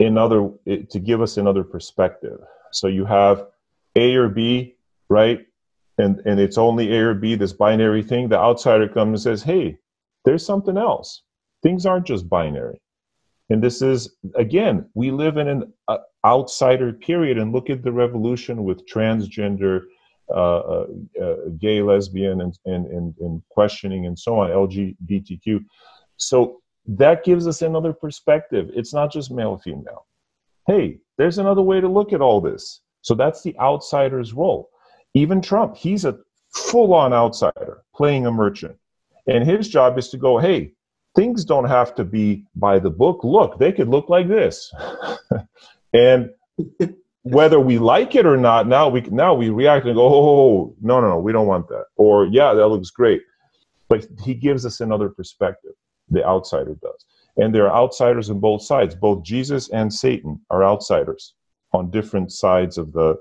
another 0.00 0.50
to 0.66 0.98
give 0.98 1.20
us 1.22 1.36
another 1.36 1.64
perspective. 1.64 2.38
So 2.72 2.88
you 2.88 3.04
have 3.04 3.46
A 3.96 4.14
or 4.16 4.28
B, 4.28 4.76
right? 5.08 5.46
and 5.98 6.20
and 6.24 6.40
it's 6.40 6.58
only 6.58 6.96
A 6.96 7.00
or 7.00 7.14
B, 7.14 7.34
this 7.34 7.52
binary 7.52 8.02
thing, 8.02 8.28
the 8.28 8.38
outsider 8.38 8.88
comes 8.88 9.24
and 9.24 9.38
says, 9.38 9.42
"Hey, 9.42 9.78
there's 10.24 10.44
something 10.44 10.76
else. 10.76 11.22
Things 11.62 11.86
aren't 11.86 12.06
just 12.06 12.28
binary." 12.28 12.80
And 13.50 13.62
this 13.62 13.82
is 13.82 14.16
again, 14.34 14.88
we 14.94 15.10
live 15.10 15.36
in 15.36 15.48
an 15.48 15.72
uh, 15.88 15.98
outsider 16.24 16.92
period, 16.92 17.38
and 17.38 17.52
look 17.52 17.70
at 17.70 17.82
the 17.82 17.92
revolution 17.92 18.64
with 18.64 18.88
transgender, 18.88 19.82
uh, 20.30 20.58
uh, 20.58 20.86
uh 21.22 21.36
gay, 21.58 21.82
lesbian, 21.82 22.40
and, 22.40 22.58
and 22.64 22.86
and 22.86 23.14
and 23.20 23.42
questioning 23.50 24.06
and 24.06 24.18
so 24.18 24.38
on, 24.38 24.50
LGBTQ. 24.50 25.64
So 26.16 26.60
that 26.86 27.24
gives 27.24 27.46
us 27.46 27.62
another 27.62 27.92
perspective. 27.92 28.70
It's 28.74 28.92
not 28.92 29.12
just 29.12 29.30
male 29.30 29.58
female. 29.58 30.06
Hey, 30.66 30.98
there's 31.18 31.38
another 31.38 31.62
way 31.62 31.80
to 31.80 31.88
look 31.88 32.12
at 32.12 32.20
all 32.20 32.40
this. 32.40 32.80
So 33.02 33.14
that's 33.14 33.42
the 33.42 33.56
outsider's 33.58 34.32
role 34.32 34.70
even 35.14 35.40
Trump, 35.40 35.76
he's 35.76 36.04
a 36.04 36.18
full 36.50 36.92
on 36.92 37.12
outsider 37.12 37.82
playing 37.94 38.26
a 38.26 38.32
merchant. 38.32 38.76
And 39.26 39.48
his 39.48 39.68
job 39.68 39.96
is 39.96 40.08
to 40.10 40.18
go, 40.18 40.38
hey, 40.38 40.72
things 41.16 41.44
don't 41.44 41.68
have 41.68 41.94
to 41.94 42.04
be 42.04 42.44
by 42.56 42.78
the 42.78 42.90
book. 42.90 43.22
Look, 43.22 43.58
they 43.58 43.72
could 43.72 43.88
look 43.88 44.08
like 44.08 44.28
this. 44.28 44.72
and 45.94 46.30
whether 47.22 47.58
we 47.58 47.78
like 47.78 48.14
it 48.16 48.26
or 48.26 48.36
not, 48.36 48.66
now 48.66 48.88
we 48.88 49.00
now 49.02 49.32
we 49.34 49.48
react 49.48 49.86
and 49.86 49.94
go, 49.94 50.02
oh, 50.02 50.12
oh, 50.12 50.58
oh, 50.58 50.76
no, 50.82 51.00
no, 51.00 51.08
no, 51.08 51.18
we 51.18 51.32
don't 51.32 51.46
want 51.46 51.68
that. 51.68 51.86
Or 51.96 52.26
yeah, 52.26 52.52
that 52.52 52.68
looks 52.68 52.90
great. 52.90 53.22
But 53.88 54.06
he 54.22 54.34
gives 54.34 54.66
us 54.66 54.80
another 54.80 55.08
perspective. 55.08 55.72
The 56.10 56.24
outsider 56.26 56.76
does. 56.82 57.04
And 57.36 57.54
there 57.54 57.68
are 57.68 57.76
outsiders 57.76 58.30
on 58.30 58.38
both 58.38 58.62
sides. 58.62 58.94
Both 58.94 59.24
Jesus 59.24 59.68
and 59.70 59.92
Satan 59.92 60.40
are 60.50 60.64
outsiders 60.64 61.34
on 61.72 61.90
different 61.90 62.32
sides 62.32 62.78
of 62.78 62.92
the 62.92 63.16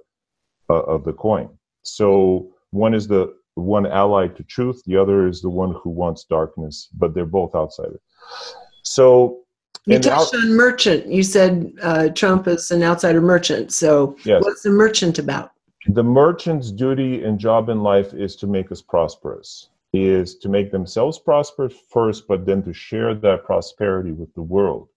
uh, 0.69 0.83
of 0.83 1.03
the 1.03 1.13
coin. 1.13 1.49
So 1.81 2.51
one 2.71 2.93
is 2.93 3.07
the 3.07 3.33
one 3.55 3.85
allied 3.85 4.35
to 4.37 4.43
truth, 4.43 4.81
the 4.85 4.97
other 4.97 5.27
is 5.27 5.41
the 5.41 5.49
one 5.49 5.75
who 5.83 5.89
wants 5.89 6.23
darkness, 6.23 6.89
but 6.93 7.13
they're 7.13 7.25
both 7.25 7.53
outsiders. 7.55 7.99
So 8.83 9.43
you 9.85 9.99
touched 9.99 10.33
out- 10.33 10.43
on 10.43 10.55
merchant. 10.55 11.07
You 11.07 11.23
said 11.23 11.73
uh, 11.81 12.09
Trump 12.09 12.47
is 12.47 12.71
an 12.71 12.83
outsider 12.83 13.21
merchant. 13.21 13.73
So 13.73 14.15
yes. 14.23 14.43
what's 14.43 14.63
the 14.63 14.69
merchant 14.69 15.19
about? 15.19 15.51
The 15.87 16.03
merchant's 16.03 16.71
duty 16.71 17.23
and 17.23 17.37
job 17.37 17.67
in 17.67 17.83
life 17.83 18.13
is 18.13 18.37
to 18.37 18.47
make 18.47 18.71
us 18.71 18.81
prosperous, 18.81 19.69
is 19.93 20.35
to 20.39 20.49
make 20.49 20.71
themselves 20.71 21.19
prosperous 21.19 21.73
first, 21.89 22.27
but 22.27 22.45
then 22.45 22.63
to 22.63 22.73
share 22.73 23.13
that 23.13 23.45
prosperity 23.45 24.11
with 24.11 24.33
the 24.33 24.41
world, 24.41 24.89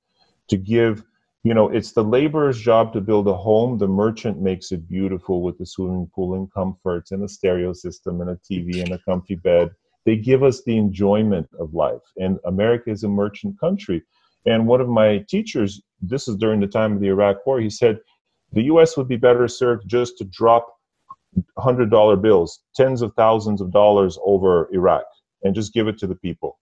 to 0.49 0.57
give 0.57 1.05
you 1.47 1.55
know, 1.55 1.69
it's 1.69 1.93
the 1.93 2.03
laborer's 2.03 2.61
job 2.61 2.93
to 2.93 3.01
build 3.01 3.29
a 3.29 3.33
home. 3.33 3.79
The 3.79 3.87
merchant 3.87 4.41
makes 4.41 4.73
it 4.73 4.89
beautiful 4.89 5.43
with 5.43 5.57
the 5.59 5.65
swimming 5.65 6.11
pool 6.13 6.35
and 6.35 6.53
comforts 6.53 7.13
and 7.13 7.23
a 7.23 7.29
stereo 7.29 7.73
system 7.73 8.21
and 8.21 8.31
a 8.31 8.35
TV 8.35 8.83
and 8.83 8.91
a 8.91 8.99
comfy 8.99 9.37
bed. 9.37 9.71
They 10.05 10.17
give 10.17 10.43
us 10.43 10.65
the 10.65 10.77
enjoyment 10.77 11.49
of 11.61 11.73
life. 11.73 12.03
And 12.17 12.41
America 12.47 12.91
is 12.91 13.05
a 13.05 13.09
merchant 13.09 13.61
country. 13.61 14.03
And 14.45 14.67
one 14.67 14.81
of 14.81 14.89
my 14.89 15.25
teachers, 15.29 15.81
this 16.03 16.27
is 16.27 16.35
during 16.35 16.59
the 16.59 16.67
time 16.67 16.95
of 16.95 17.01
the 17.01 17.11
Iraq 17.11 17.47
War, 17.47 17.61
he 17.61 17.71
said, 17.71 18.01
the 18.51 18.65
US 18.65 18.97
would 18.97 19.07
be 19.07 19.17
better 19.17 19.47
served 19.47 19.89
just 19.89 20.19
to 20.19 20.25
drop 20.25 20.67
$100 21.59 22.23
bills, 22.23 22.61
tens 22.75 23.03
of 23.03 23.13
thousands 23.15 23.61
of 23.61 23.73
dollars 23.73 24.19
over 24.25 24.69
Iraq, 24.73 25.05
and 25.43 25.55
just 25.55 25.73
give 25.73 25.89
it 25.89 25.99
to 25.99 26.07
the 26.07 26.15
people. 26.15 26.59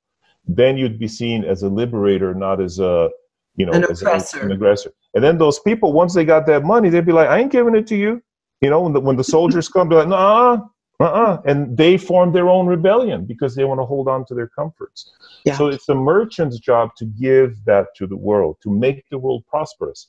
Then 0.46 0.76
you'd 0.76 0.98
be 0.98 1.08
seen 1.08 1.44
as 1.44 1.62
a 1.62 1.68
liberator, 1.68 2.34
not 2.34 2.60
as 2.60 2.78
a 2.78 3.10
you 3.56 3.66
know, 3.66 3.72
an 3.72 3.84
aggressor. 3.84 4.40
An 4.40 4.52
aggressor. 4.52 4.92
And 5.14 5.22
then 5.22 5.38
those 5.38 5.60
people, 5.60 5.92
once 5.92 6.14
they 6.14 6.24
got 6.24 6.46
that 6.46 6.64
money, 6.64 6.88
they'd 6.88 7.06
be 7.06 7.12
like, 7.12 7.28
I 7.28 7.38
ain't 7.38 7.52
giving 7.52 7.76
it 7.76 7.86
to 7.88 7.96
you. 7.96 8.22
You 8.60 8.70
know, 8.70 8.82
when 8.82 8.92
the, 8.92 9.00
when 9.00 9.16
the 9.16 9.24
soldiers 9.24 9.68
come, 9.68 9.88
they're 9.88 10.00
like, 10.00 10.08
nah, 10.08 10.58
uh-uh. 11.00 11.42
And 11.44 11.76
they 11.76 11.96
form 11.96 12.32
their 12.32 12.48
own 12.48 12.66
rebellion 12.66 13.24
because 13.26 13.54
they 13.54 13.64
want 13.64 13.80
to 13.80 13.84
hold 13.84 14.08
on 14.08 14.24
to 14.26 14.34
their 14.34 14.48
comforts. 14.48 15.12
Yeah. 15.44 15.56
So 15.56 15.68
it's 15.68 15.86
the 15.86 15.94
merchant's 15.94 16.58
job 16.58 16.90
to 16.96 17.04
give 17.04 17.64
that 17.64 17.88
to 17.96 18.06
the 18.06 18.16
world, 18.16 18.56
to 18.62 18.70
make 18.70 19.04
the 19.10 19.18
world 19.18 19.44
prosperous. 19.48 20.08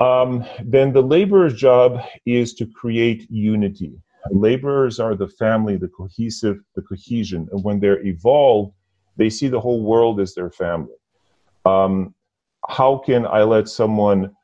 Um, 0.00 0.44
then 0.64 0.92
the 0.92 1.02
laborer's 1.02 1.54
job 1.54 2.00
is 2.26 2.54
to 2.54 2.66
create 2.66 3.30
unity. 3.30 3.92
Laborers 4.30 4.98
are 4.98 5.14
the 5.14 5.28
family, 5.28 5.76
the 5.76 5.88
cohesive, 5.88 6.58
the 6.74 6.82
cohesion. 6.82 7.48
And 7.52 7.62
when 7.62 7.78
they're 7.78 8.04
evolved, 8.04 8.74
they 9.16 9.30
see 9.30 9.48
the 9.48 9.60
whole 9.60 9.82
world 9.82 10.20
as 10.20 10.34
their 10.34 10.50
family. 10.50 10.94
Um, 11.64 12.14
how 12.68 12.98
can 12.98 13.26
I 13.26 13.42
let 13.42 13.68
someone, 13.68 14.34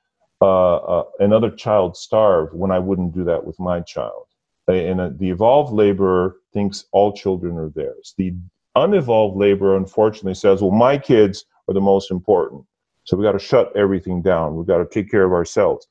uh, 0.41 0.77
uh, 0.77 1.05
another 1.19 1.51
child 1.51 1.97
starve 1.97 2.53
when 2.53 2.71
I 2.71 2.79
wouldn't 2.79 3.15
do 3.15 3.25
that 3.25 3.45
with 3.45 3.59
my 3.59 3.81
child? 3.81 4.27
And 4.69 5.01
uh, 5.01 5.11
the 5.17 5.31
evolved 5.31 5.73
laborer 5.73 6.37
thinks 6.53 6.85
all 6.93 7.13
children 7.13 7.57
are 7.59 7.71
theirs. 7.71 8.15
The 8.17 8.35
unevolved 8.77 9.37
laborer, 9.37 9.77
unfortunately, 9.77 10.35
says, 10.35 10.63
well, 10.63 10.71
my 10.71 10.97
kids 10.97 11.45
are 11.67 11.75
the 11.75 11.81
most 11.81 12.11
important. 12.11 12.65
So 13.11 13.17
we 13.17 13.25
got 13.25 13.33
to 13.33 13.41
shut 13.41 13.77
everything 13.77 14.23
down. 14.23 14.55
We've 14.55 14.69
got 14.69 14.79
to 14.79 14.87
take 14.87 15.11
care 15.11 15.25
of 15.25 15.33
ourselves. 15.33 15.89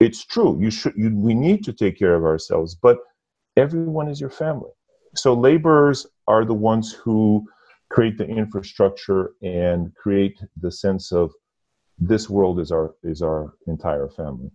It's 0.00 0.26
true. 0.26 0.58
You 0.60 0.70
should. 0.70 0.92
You, 0.94 1.08
we 1.16 1.32
need 1.32 1.64
to 1.64 1.72
take 1.72 1.98
care 1.98 2.14
of 2.14 2.24
ourselves, 2.24 2.74
but 2.74 2.98
everyone 3.56 4.06
is 4.06 4.20
your 4.20 4.28
family. 4.28 4.68
So 5.16 5.32
laborers 5.32 6.06
are 6.28 6.44
the 6.44 6.52
ones 6.52 6.92
who 6.92 7.48
create 7.88 8.18
the 8.18 8.26
infrastructure 8.26 9.32
and 9.40 9.94
create 9.94 10.38
the 10.60 10.70
sense 10.70 11.10
of 11.10 11.32
this 11.98 12.28
world 12.28 12.60
is 12.60 12.70
our 12.70 12.96
is 13.02 13.22
our 13.22 13.54
entire 13.66 14.10
family 14.10 14.50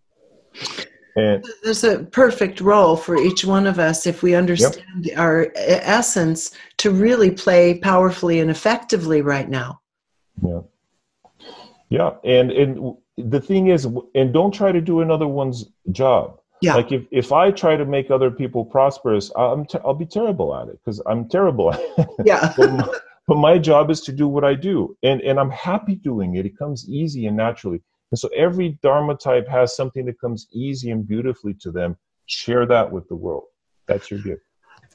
and 1.15 1.45
there's 1.63 1.83
a 1.83 1.99
perfect 2.05 2.59
role 2.61 2.97
for 2.97 3.15
each 3.15 3.45
one 3.45 3.67
of 3.67 3.79
us 3.79 4.05
if 4.05 4.23
we 4.23 4.33
understand 4.35 5.05
yep. 5.05 5.17
our 5.17 5.51
essence 5.55 6.51
to 6.77 6.89
really 6.89 7.31
play 7.31 7.77
powerfully 7.79 8.39
and 8.39 8.49
effectively 8.49 9.21
right 9.21 9.49
now 9.49 9.79
yeah 10.41 10.59
yeah 11.89 12.11
and 12.23 12.51
and 12.51 12.95
the 13.17 13.39
thing 13.39 13.67
is 13.67 13.87
and 14.15 14.33
don't 14.33 14.53
try 14.53 14.71
to 14.71 14.81
do 14.81 15.01
another 15.01 15.27
one's 15.27 15.65
job 15.91 16.39
yeah. 16.61 16.75
Like 16.75 16.91
if, 16.91 17.05
if 17.11 17.31
I 17.31 17.51
try 17.51 17.75
to 17.75 17.85
make 17.85 18.09
other 18.09 18.31
people 18.31 18.65
prosperous, 18.65 19.31
I'm 19.35 19.65
t- 19.65 19.79
I'll 19.85 19.93
be 19.93 20.05
terrible 20.05 20.55
at 20.55 20.67
it 20.67 20.79
because 20.83 21.01
I'm 21.05 21.29
terrible 21.29 21.73
at 21.73 21.79
it. 21.79 22.07
Yeah. 22.25 22.53
but 23.27 23.37
my 23.37 23.57
job 23.57 23.91
is 23.91 24.01
to 24.01 24.11
do 24.11 24.27
what 24.27 24.43
I 24.43 24.55
do, 24.55 24.97
and 25.03 25.21
and 25.21 25.39
I'm 25.39 25.51
happy 25.51 25.95
doing 25.95 26.35
it. 26.35 26.45
It 26.45 26.57
comes 26.57 26.89
easy 26.89 27.27
and 27.27 27.37
naturally. 27.37 27.81
And 28.11 28.19
so 28.19 28.29
every 28.29 28.79
Dharma 28.81 29.15
type 29.15 29.47
has 29.47 29.75
something 29.75 30.05
that 30.05 30.19
comes 30.19 30.47
easy 30.51 30.91
and 30.91 31.07
beautifully 31.07 31.53
to 31.61 31.71
them. 31.71 31.97
Share 32.25 32.65
that 32.65 32.91
with 32.91 33.07
the 33.09 33.15
world. 33.15 33.43
That's 33.87 34.09
your 34.09 34.21
gift. 34.21 34.41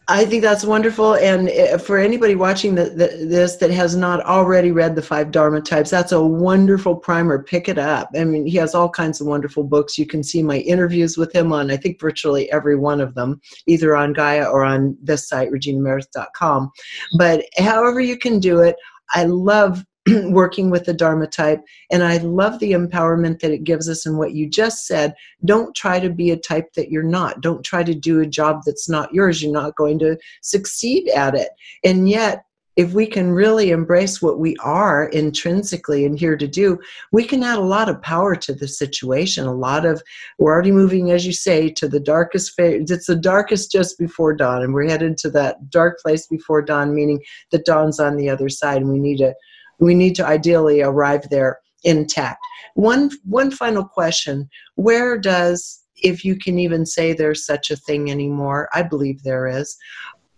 I 0.09 0.25
think 0.25 0.43
that's 0.43 0.65
wonderful. 0.65 1.15
And 1.15 1.49
eh, 1.49 1.77
for 1.77 1.99
anybody 1.99 2.35
watching 2.35 2.75
the, 2.75 2.85
the, 2.85 3.25
this 3.25 3.57
that 3.57 3.71
has 3.71 3.95
not 3.95 4.21
already 4.25 4.73
read 4.73 4.97
the 4.97 5.03
five 5.03 5.31
Dharma 5.31 5.61
types, 5.61 5.91
that's 5.91 6.13
a 6.13 6.23
wonderful 6.23 6.97
primer. 6.97 7.43
Pick 7.43 7.69
it 7.69 7.79
up. 7.79 8.09
I 8.17 8.25
mean, 8.25 8.45
he 8.45 8.57
has 8.57 8.75
all 8.75 8.89
kinds 8.89 9.21
of 9.21 9.29
wonderful 9.29 9.63
books. 9.63 9.99
You 9.99 10.07
can 10.07 10.23
see 10.25 10.43
my 10.43 10.59
interviews 10.59 11.17
with 11.17 11.33
him 11.33 11.53
on, 11.53 11.71
I 11.71 11.77
think, 11.77 12.01
virtually 12.01 12.51
every 12.51 12.77
one 12.77 13.01
of 13.01 13.15
them, 13.15 13.41
either 13.67 13.97
on 13.97 14.13
Gaia 14.13 14.45
or 14.45 14.65
on 14.65 14.97
this 15.01 15.29
site, 15.29 15.51
reginameredith.com. 15.51 16.71
But 17.17 17.45
however 17.59 18.01
you 18.01 18.19
can 18.19 18.41
do 18.41 18.61
it, 18.61 18.77
I 19.15 19.25
love 19.25 19.85
working 20.31 20.71
with 20.71 20.85
the 20.85 20.95
Dharma 20.95 21.27
type. 21.27 21.63
And 21.91 22.03
I 22.03 22.19
love 22.19 22.59
the 22.59 22.73
empowerment 22.73 23.41
that 23.41 23.53
it 23.53 23.65
gives 23.65 23.89
us 23.89 24.05
and 24.07 24.19
what 24.19 24.35
you 24.35 24.49
just 24.49 24.87
said. 24.87 25.15
Don't 25.45 25.75
try 25.75 26.01
to 26.01 26.11
be 26.11 26.31
a 26.31 26.37
type 26.37 26.73
that 26.75 26.91
you're 26.91 27.03
not. 27.03 27.41
Don't 27.41 27.65
try 27.65 27.83
to 27.83 27.95
do 27.95 28.21
a 28.21 28.27
job 28.27 28.63
that's 28.67 28.89
not 28.89 29.15
yours. 29.15 29.43
You're 29.43 29.53
not 29.53 29.77
going 29.77 29.99
to 30.01 30.19
succeed 30.41 31.09
at 31.11 31.35
it. 31.35 31.51
And 31.85 32.09
yet, 32.09 32.45
if 32.77 32.95
we 32.95 33.07
can 33.07 33.33
really 33.33 33.71
embrace 33.71 34.23
what 34.23 34.39
we 34.39 34.57
are 34.61 35.07
intrinsically 35.09 36.07
and 36.07 36.19
here 36.19 36.37
to 36.37 36.49
do, 36.49 36.81
we 37.13 37.25
can 37.25 37.43
add 37.43 37.59
a 37.59 37.63
lot 37.63 37.91
of 37.91 38.01
power 38.01 38.35
to 38.35 38.55
the 38.55 38.67
situation. 38.67 39.47
A 39.47 39.55
lot 39.55 39.85
of, 39.85 40.03
we're 40.39 40.53
already 40.53 40.73
moving, 40.73 41.11
as 41.11 41.27
you 41.27 41.33
say, 41.33 41.69
to 41.69 41.87
the 41.87 42.01
darkest 42.01 42.57
phase. 42.57 42.91
It's 42.91 43.07
the 43.07 43.17
darkest 43.17 43.71
just 43.71 43.99
before 43.99 44.33
dawn, 44.33 44.63
and 44.63 44.73
we're 44.73 44.89
headed 44.89 45.19
to 45.19 45.31
that 45.31 45.69
dark 45.69 46.01
place 46.01 46.27
before 46.27 46.63
dawn, 46.63 46.95
meaning 46.95 47.23
the 47.51 47.59
dawn's 47.59 48.01
on 48.01 48.17
the 48.17 48.31
other 48.31 48.49
side, 48.49 48.79
and 48.79 48.91
we 48.91 48.99
need 48.99 49.19
to, 49.19 49.35
we 49.83 49.95
need 49.95 50.15
to 50.15 50.27
ideally 50.27 50.81
arrive 50.81 51.29
there 51.29 51.59
intact. 51.83 52.39
One, 52.75 53.11
one 53.25 53.51
final 53.51 53.85
question: 53.85 54.49
Where 54.77 55.19
does, 55.19 55.83
if 55.97 56.25
you 56.25 56.37
can 56.37 56.59
even 56.59 56.87
say 56.87 57.13
there's 57.13 57.45
such 57.45 57.71
a 57.71 57.77
thing 57.77 58.11
anymore, 58.11 58.69
I 58.73 58.83
believe 58.83 59.23
there 59.23 59.49
is. 59.49 59.77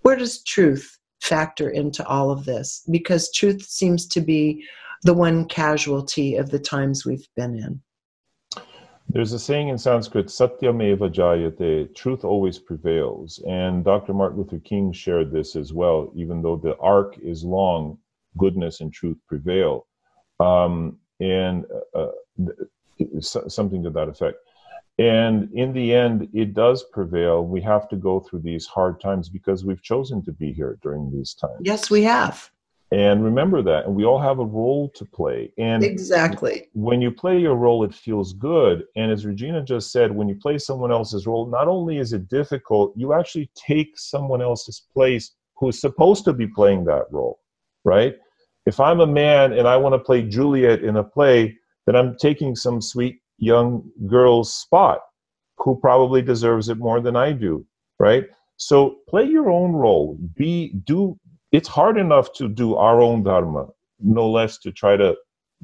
Where 0.03 0.16
does 0.16 0.42
truth 0.45 0.99
factor 1.20 1.70
into 1.70 2.07
all 2.07 2.30
of 2.30 2.45
this 2.45 2.84
because 2.90 3.32
truth 3.32 3.62
seems 3.62 4.07
to 4.09 4.20
be 4.20 4.64
the 5.03 5.14
one 5.14 5.47
casualty 5.47 6.36
of 6.36 6.51
the 6.51 6.59
times 6.59 7.05
we've 7.05 7.28
been 7.36 7.55
in. 7.55 7.80
There's 9.09 9.32
a 9.32 9.38
saying 9.38 9.68
in 9.68 9.78
Sanskrit, 9.78 10.26
Satyameva 10.26 11.12
Jayate, 11.12 11.95
truth 11.95 12.24
always 12.24 12.59
prevails. 12.59 13.42
And 13.47 13.84
Dr. 13.84 14.14
Martin 14.14 14.38
Luther 14.38 14.59
King 14.59 14.92
shared 14.92 15.30
this 15.30 15.57
as 15.57 15.72
well. 15.72 16.11
Even 16.14 16.42
though 16.42 16.57
the 16.57 16.76
arc 16.78 17.18
is 17.18 17.45
long, 17.45 17.99
goodness 18.37 18.80
and 18.80 18.93
truth 18.93 19.18
prevail. 19.26 19.87
Um, 20.41 20.99
and 21.20 21.64
uh, 21.95 21.99
uh 22.01 22.11
something 23.20 23.82
to 23.82 23.91
that 23.91 24.09
effect. 24.09 24.39
And 24.99 25.51
in 25.53 25.72
the 25.72 25.93
end, 25.93 26.28
it 26.32 26.55
does 26.55 26.85
prevail. 26.93 27.45
We 27.45 27.61
have 27.62 27.89
to 27.89 27.97
go 27.97 28.20
through 28.20 28.41
these 28.41 28.66
hard 28.66 29.01
times 29.01 29.28
because 29.28 29.64
we've 29.64 29.82
chosen 29.82 30.24
to 30.24 30.32
be 30.32 30.53
here 30.53 30.78
during 30.82 31.11
these 31.11 31.35
times. 31.35 31.61
Yes, 31.62 31.91
we 31.91 32.03
have. 32.05 32.51
And 32.93 33.24
remember 33.24 33.61
that. 33.62 33.87
And 33.87 33.95
we 33.97 34.05
all 34.05 34.20
have 34.20 34.39
a 34.39 34.45
role 34.45 34.89
to 34.91 35.05
play. 35.05 35.53
And 35.59 35.82
exactly. 35.82 36.68
When 36.74 37.03
you 37.03 37.11
play 37.11 37.41
your 37.41 37.57
role, 37.57 37.82
it 37.82 37.93
feels 37.93 38.35
good. 38.35 38.85
And 38.95 39.11
as 39.11 39.26
Regina 39.26 39.64
just 39.64 39.91
said, 39.91 40.12
when 40.12 40.28
you 40.28 40.37
play 40.37 40.59
someone 40.59 40.93
else's 40.93 41.26
role, 41.26 41.47
not 41.47 41.66
only 41.66 41.99
is 41.99 42.12
it 42.12 42.28
difficult, 42.28 42.93
you 42.97 43.12
actually 43.12 43.51
take 43.57 43.99
someone 43.99 44.43
else's 44.43 44.87
place 44.93 45.32
who's 45.57 45.80
supposed 45.80 46.24
to 46.26 46.32
be 46.32 46.47
playing 46.47 46.85
that 46.85 47.07
role, 47.11 47.41
right? 47.85 48.16
If 48.66 48.80
I'm 48.80 49.00
a 49.00 49.06
man 49.06 49.52
and 49.52 49.68
I 49.68 49.76
want 49.76 49.94
to 49.94 49.98
play 49.98 50.22
Juliet 50.22 50.82
in 50.82 50.96
a 50.96 51.04
play, 51.04 51.56
then 51.86 51.96
I'm 51.96 52.16
taking 52.16 52.56
some 52.56 52.80
sweet 52.80 53.20
young 53.38 53.90
girl's 54.06 54.54
spot 54.54 55.00
who 55.58 55.76
probably 55.76 56.22
deserves 56.22 56.68
it 56.68 56.78
more 56.78 57.00
than 57.00 57.16
I 57.16 57.32
do, 57.32 57.66
right? 57.98 58.24
So 58.56 58.98
play 59.08 59.24
your 59.24 59.50
own 59.50 59.72
role. 59.72 60.18
Be 60.36 60.74
do 60.84 61.18
it's 61.52 61.68
hard 61.68 61.98
enough 61.98 62.32
to 62.34 62.48
do 62.48 62.74
our 62.74 63.00
own 63.00 63.22
dharma, 63.22 63.68
no 64.00 64.28
less 64.28 64.58
to 64.58 64.72
try 64.72 64.96
to 64.96 65.14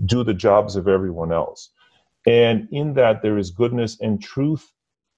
do 0.06 0.22
the 0.22 0.34
jobs 0.34 0.76
of 0.76 0.86
everyone 0.86 1.32
else. 1.32 1.70
And 2.26 2.68
in 2.70 2.94
that 2.94 3.22
there 3.22 3.38
is 3.38 3.50
goodness 3.50 3.98
and 4.00 4.22
truth 4.22 4.70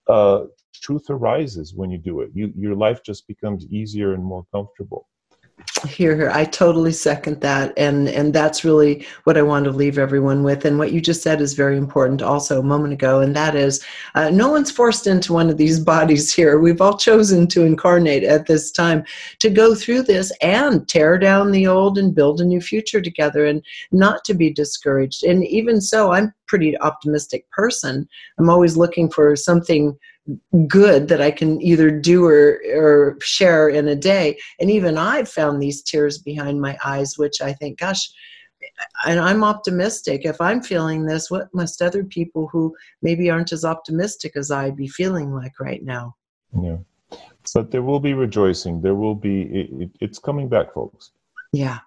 uh, 0.09 0.45
truth 0.75 1.11
arises 1.11 1.75
when 1.75 1.91
you 1.91 1.99
do 1.99 2.21
it. 2.21 2.31
You, 2.35 2.53
your 2.57 2.75
life 2.75 3.03
just 3.05 3.29
becomes 3.29 3.67
easier 3.67 4.15
and 4.15 4.25
more 4.25 4.45
comfortable. 4.53 5.09
Here, 5.87 6.17
here. 6.17 6.31
I 6.31 6.45
totally 6.45 6.93
second 6.93 7.41
that, 7.41 7.73
and 7.77 8.09
and 8.09 8.33
that's 8.33 8.65
really 8.65 9.07
what 9.25 9.37
I 9.37 9.43
want 9.43 9.65
to 9.65 9.71
leave 9.71 9.99
everyone 9.99 10.43
with. 10.43 10.65
And 10.65 10.79
what 10.79 10.93
you 10.93 11.01
just 11.01 11.23
said 11.23 11.41
is 11.41 11.55
very 11.55 11.77
important, 11.77 12.23
also 12.23 12.61
a 12.61 12.65
moment 12.65 12.95
ago, 12.95 13.21
and 13.21 13.35
that 13.37 13.55
is, 13.55 13.85
uh, 14.15 14.31
no 14.31 14.49
one's 14.49 14.71
forced 14.71 15.07
into 15.07 15.33
one 15.33 15.51
of 15.51 15.59
these 15.59 15.81
bodies 15.95 16.33
here. 16.33 16.59
We've 16.59 16.81
all 16.81 16.97
chosen 16.97 17.47
to 17.49 17.65
incarnate 17.65 18.25
at 18.25 18.47
this 18.47 18.71
time 18.71 19.05
to 19.41 19.51
go 19.51 19.75
through 19.75 20.03
this 20.03 20.33
and 20.41 20.89
tear 20.89 21.19
down 21.19 21.51
the 21.53 21.67
old 21.67 21.99
and 21.99 22.15
build 22.15 22.41
a 22.41 22.45
new 22.45 22.61
future 22.61 23.01
together, 23.01 23.45
and 23.45 23.63
not 23.93 24.25
to 24.25 24.35
be 24.35 24.53
discouraged. 24.53 25.23
And 25.25 25.45
even 25.47 25.81
so, 25.81 26.13
I'm 26.13 26.33
pretty 26.47 26.79
optimistic 26.81 27.51
person. 27.51 28.07
I'm 28.39 28.51
always 28.51 28.77
looking 28.77 29.11
for 29.11 29.35
something 29.37 29.99
good 30.69 31.09
that 31.09 31.21
I 31.21 31.31
can 31.31 31.61
either 31.61 31.91
do 31.91 32.25
or, 32.25 32.61
or 32.75 33.17
share 33.21 33.69
in 33.69 33.89
a 33.89 33.97
day. 33.97 34.39
And 34.61 34.71
even 34.71 34.97
I've 34.97 35.29
found 35.29 35.61
these 35.61 35.83
tears 35.83 36.19
behind 36.19 36.61
my 36.61 36.77
eyes, 36.85 37.19
which 37.19 37.41
I 37.41 37.53
think, 37.53 37.79
gosh, 37.79 38.09
and 39.07 39.19
I'm 39.19 39.43
optimistic. 39.43 40.25
If 40.25 40.41
I'm 40.41 40.63
feeling 40.63 41.05
this, 41.05 41.31
what 41.31 41.49
must 41.53 41.83
other 41.83 42.05
people 42.05 42.49
who 42.53 42.75
maybe 43.03 43.31
aren't 43.31 43.53
as 43.53 43.65
optimistic 43.65 44.37
as 44.37 44.51
I 44.51 44.71
be 44.71 44.89
feeling 44.89 45.35
like 45.35 45.59
right 45.59 45.83
now? 45.83 46.15
Yeah. 46.61 46.79
But 47.55 47.73
there 47.73 47.83
will 47.83 48.01
be 48.01 48.15
rejoicing. 48.15 48.81
There 48.81 48.95
will 48.95 49.17
be, 49.17 49.43
it, 49.43 49.91
it's 50.01 50.19
coming 50.21 50.49
back, 50.49 50.73
folks. 50.73 51.11
Yeah. 51.53 51.79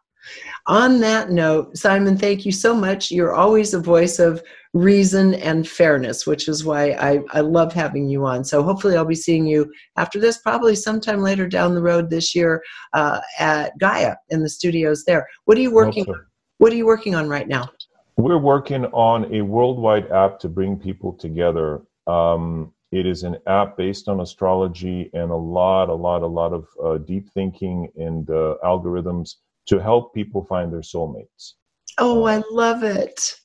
On 0.68 1.00
that 1.00 1.30
note, 1.30 1.78
Simon, 1.78 2.18
thank 2.18 2.46
you 2.46 2.52
so 2.52 2.74
much. 2.74 3.12
You're 3.12 3.34
always 3.34 3.74
a 3.74 3.80
voice 3.80 4.18
of 4.18 4.42
reason 4.74 5.36
and 5.36 5.68
fairness, 5.68 6.26
which 6.26 6.48
is 6.48 6.66
why 6.66 6.92
I, 6.92 7.20
I 7.32 7.42
love 7.42 7.72
having 7.72 8.10
you 8.10 8.26
on. 8.26 8.44
So 8.44 8.64
hopefully, 8.64 8.98
I'll 8.98 9.06
be 9.06 9.16
seeing 9.16 9.46
you 9.46 9.72
after 9.96 10.20
this, 10.20 10.40
probably 10.40 10.76
sometime 10.76 11.22
later 11.22 11.48
down 11.48 11.76
the 11.76 11.82
road 11.82 12.10
this 12.10 12.36
year 12.36 12.64
uh, 12.94 13.22
at 13.40 13.78
Gaia 13.80 14.16
in 14.30 14.42
the 14.42 14.50
studios 14.50 15.06
there. 15.06 15.28
What 15.46 15.58
are 15.58 15.62
you 15.62 15.72
working? 15.72 16.10
on? 16.10 16.26
What 16.58 16.74
are 16.74 16.76
you 16.76 16.86
working 16.86 17.16
on 17.16 17.30
right 17.30 17.48
now? 17.48 17.70
We're 18.18 18.38
working 18.38 18.86
on 18.86 19.34
a 19.34 19.42
worldwide 19.42 20.10
app 20.12 20.40
to 20.40 20.50
bring 20.50 20.78
people 20.78 21.14
together. 21.14 21.82
Um, 22.08 22.74
it 22.92 23.06
is 23.06 23.24
an 23.24 23.38
app 23.46 23.76
based 23.76 24.08
on 24.08 24.22
astrology 24.22 25.10
and 25.14 25.32
a 25.32 25.36
lot, 25.36 25.90
a 25.90 25.94
lot, 25.94 26.22
a 26.22 26.28
lot 26.28 26.54
of 26.54 26.68
uh, 26.84 26.98
deep 26.98 27.30
thinking 27.34 27.90
and 27.98 28.30
uh, 28.30 28.56
algorithms 28.64 29.36
to 29.68 29.80
help 29.80 30.14
people 30.14 30.44
find 30.44 30.72
their 30.72 30.82
soulmates. 30.82 31.54
Oh, 31.98 32.26
I 32.26 32.42
love 32.52 32.84
it. 32.84 33.40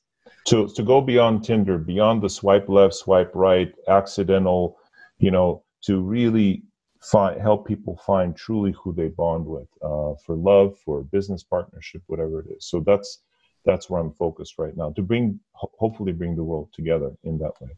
To 0.47 0.67
to 0.67 0.83
go 0.83 1.01
beyond 1.01 1.43
Tinder, 1.43 1.77
beyond 1.77 2.21
the 2.21 2.29
swipe 2.29 2.67
left, 2.69 2.95
swipe 2.95 3.31
right, 3.33 3.73
accidental, 3.87 4.77
you 5.19 5.31
know, 5.31 5.63
to 5.83 6.01
really 6.01 6.63
find 7.01 7.39
help 7.41 7.67
people 7.67 7.97
find 8.05 8.35
truly 8.35 8.73
who 8.73 8.93
they 8.93 9.07
bond 9.07 9.45
with 9.45 9.67
uh, 9.81 10.13
for 10.25 10.35
love, 10.35 10.77
for 10.79 11.03
business 11.03 11.43
partnership, 11.43 12.01
whatever 12.07 12.41
it 12.41 12.47
is. 12.57 12.65
So 12.65 12.81
that's 12.81 13.19
that's 13.65 13.89
where 13.89 14.01
I'm 14.01 14.11
focused 14.13 14.57
right 14.57 14.75
now 14.75 14.91
to 14.91 15.01
bring 15.01 15.39
hopefully 15.53 16.11
bring 16.11 16.35
the 16.35 16.43
world 16.43 16.69
together 16.73 17.11
in 17.23 17.37
that 17.39 17.53
way. 17.61 17.69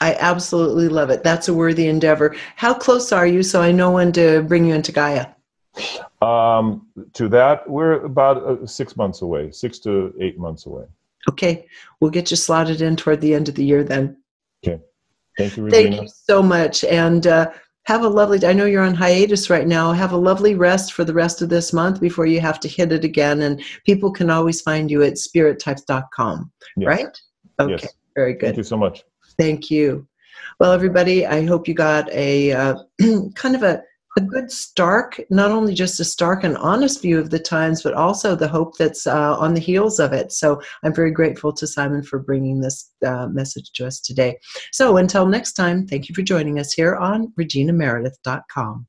I 0.00 0.14
absolutely 0.14 0.88
love 0.88 1.10
it. 1.10 1.22
That's 1.22 1.48
a 1.48 1.54
worthy 1.54 1.86
endeavor. 1.86 2.36
How 2.56 2.74
close 2.74 3.12
are 3.12 3.26
you 3.26 3.42
so 3.42 3.62
I 3.62 3.72
know 3.72 3.92
when 3.92 4.12
to 4.12 4.42
bring 4.42 4.66
you 4.66 4.74
into 4.74 4.92
Gaia? 4.92 5.28
Um, 6.22 6.88
to 7.12 7.28
that, 7.28 7.68
we're 7.68 8.04
about 8.04 8.38
uh, 8.38 8.66
six 8.66 8.96
months 8.96 9.22
away, 9.22 9.50
six 9.50 9.78
to 9.80 10.14
eight 10.20 10.38
months 10.38 10.66
away. 10.66 10.84
Okay, 11.28 11.66
we'll 12.00 12.10
get 12.10 12.30
you 12.30 12.36
slotted 12.36 12.80
in 12.80 12.96
toward 12.96 13.20
the 13.20 13.34
end 13.34 13.48
of 13.48 13.54
the 13.54 13.64
year 13.64 13.84
then. 13.84 14.16
Okay, 14.64 14.80
thank 15.36 15.56
you, 15.56 15.64
Regina. 15.64 15.82
Thank 15.90 16.02
you 16.02 16.08
so 16.08 16.42
much, 16.42 16.84
and 16.84 17.26
uh, 17.26 17.50
have 17.86 18.02
a 18.02 18.08
lovely. 18.08 18.44
I 18.44 18.52
know 18.52 18.64
you're 18.64 18.82
on 18.82 18.94
hiatus 18.94 19.50
right 19.50 19.66
now. 19.66 19.92
Have 19.92 20.12
a 20.12 20.16
lovely 20.16 20.54
rest 20.54 20.92
for 20.92 21.04
the 21.04 21.14
rest 21.14 21.42
of 21.42 21.48
this 21.48 21.72
month 21.72 22.00
before 22.00 22.26
you 22.26 22.40
have 22.40 22.58
to 22.60 22.68
hit 22.68 22.92
it 22.92 23.04
again. 23.04 23.42
And 23.42 23.62
people 23.84 24.10
can 24.10 24.28
always 24.30 24.60
find 24.60 24.90
you 24.90 25.02
at 25.02 25.14
spirittypes.com, 25.14 26.50
yes. 26.76 26.86
right? 26.86 27.20
Okay, 27.60 27.72
yes. 27.82 27.94
very 28.16 28.32
good. 28.32 28.46
Thank 28.46 28.56
you 28.56 28.62
so 28.64 28.76
much. 28.76 29.04
Thank 29.38 29.70
you. 29.70 30.06
Well, 30.58 30.72
everybody, 30.72 31.26
I 31.26 31.44
hope 31.44 31.68
you 31.68 31.74
got 31.74 32.10
a 32.10 32.52
uh, 32.52 32.74
kind 33.34 33.54
of 33.54 33.62
a 33.62 33.82
a 34.16 34.20
good 34.20 34.50
stark, 34.50 35.20
not 35.30 35.50
only 35.50 35.74
just 35.74 36.00
a 36.00 36.04
stark 36.04 36.42
and 36.42 36.56
honest 36.56 37.02
view 37.02 37.18
of 37.18 37.30
the 37.30 37.38
times, 37.38 37.82
but 37.82 37.94
also 37.94 38.34
the 38.34 38.48
hope 38.48 38.76
that's 38.78 39.06
uh, 39.06 39.36
on 39.38 39.54
the 39.54 39.60
heels 39.60 40.00
of 40.00 40.12
it. 40.12 40.32
So 40.32 40.60
I'm 40.82 40.94
very 40.94 41.10
grateful 41.10 41.52
to 41.52 41.66
Simon 41.66 42.02
for 42.02 42.18
bringing 42.18 42.60
this 42.60 42.90
uh, 43.04 43.26
message 43.28 43.72
to 43.72 43.86
us 43.86 44.00
today. 44.00 44.38
So 44.72 44.96
until 44.96 45.26
next 45.26 45.52
time, 45.52 45.86
thank 45.86 46.08
you 46.08 46.14
for 46.14 46.22
joining 46.22 46.58
us 46.58 46.72
here 46.72 46.96
on 46.96 47.32
reginameredith.com. 47.38 48.86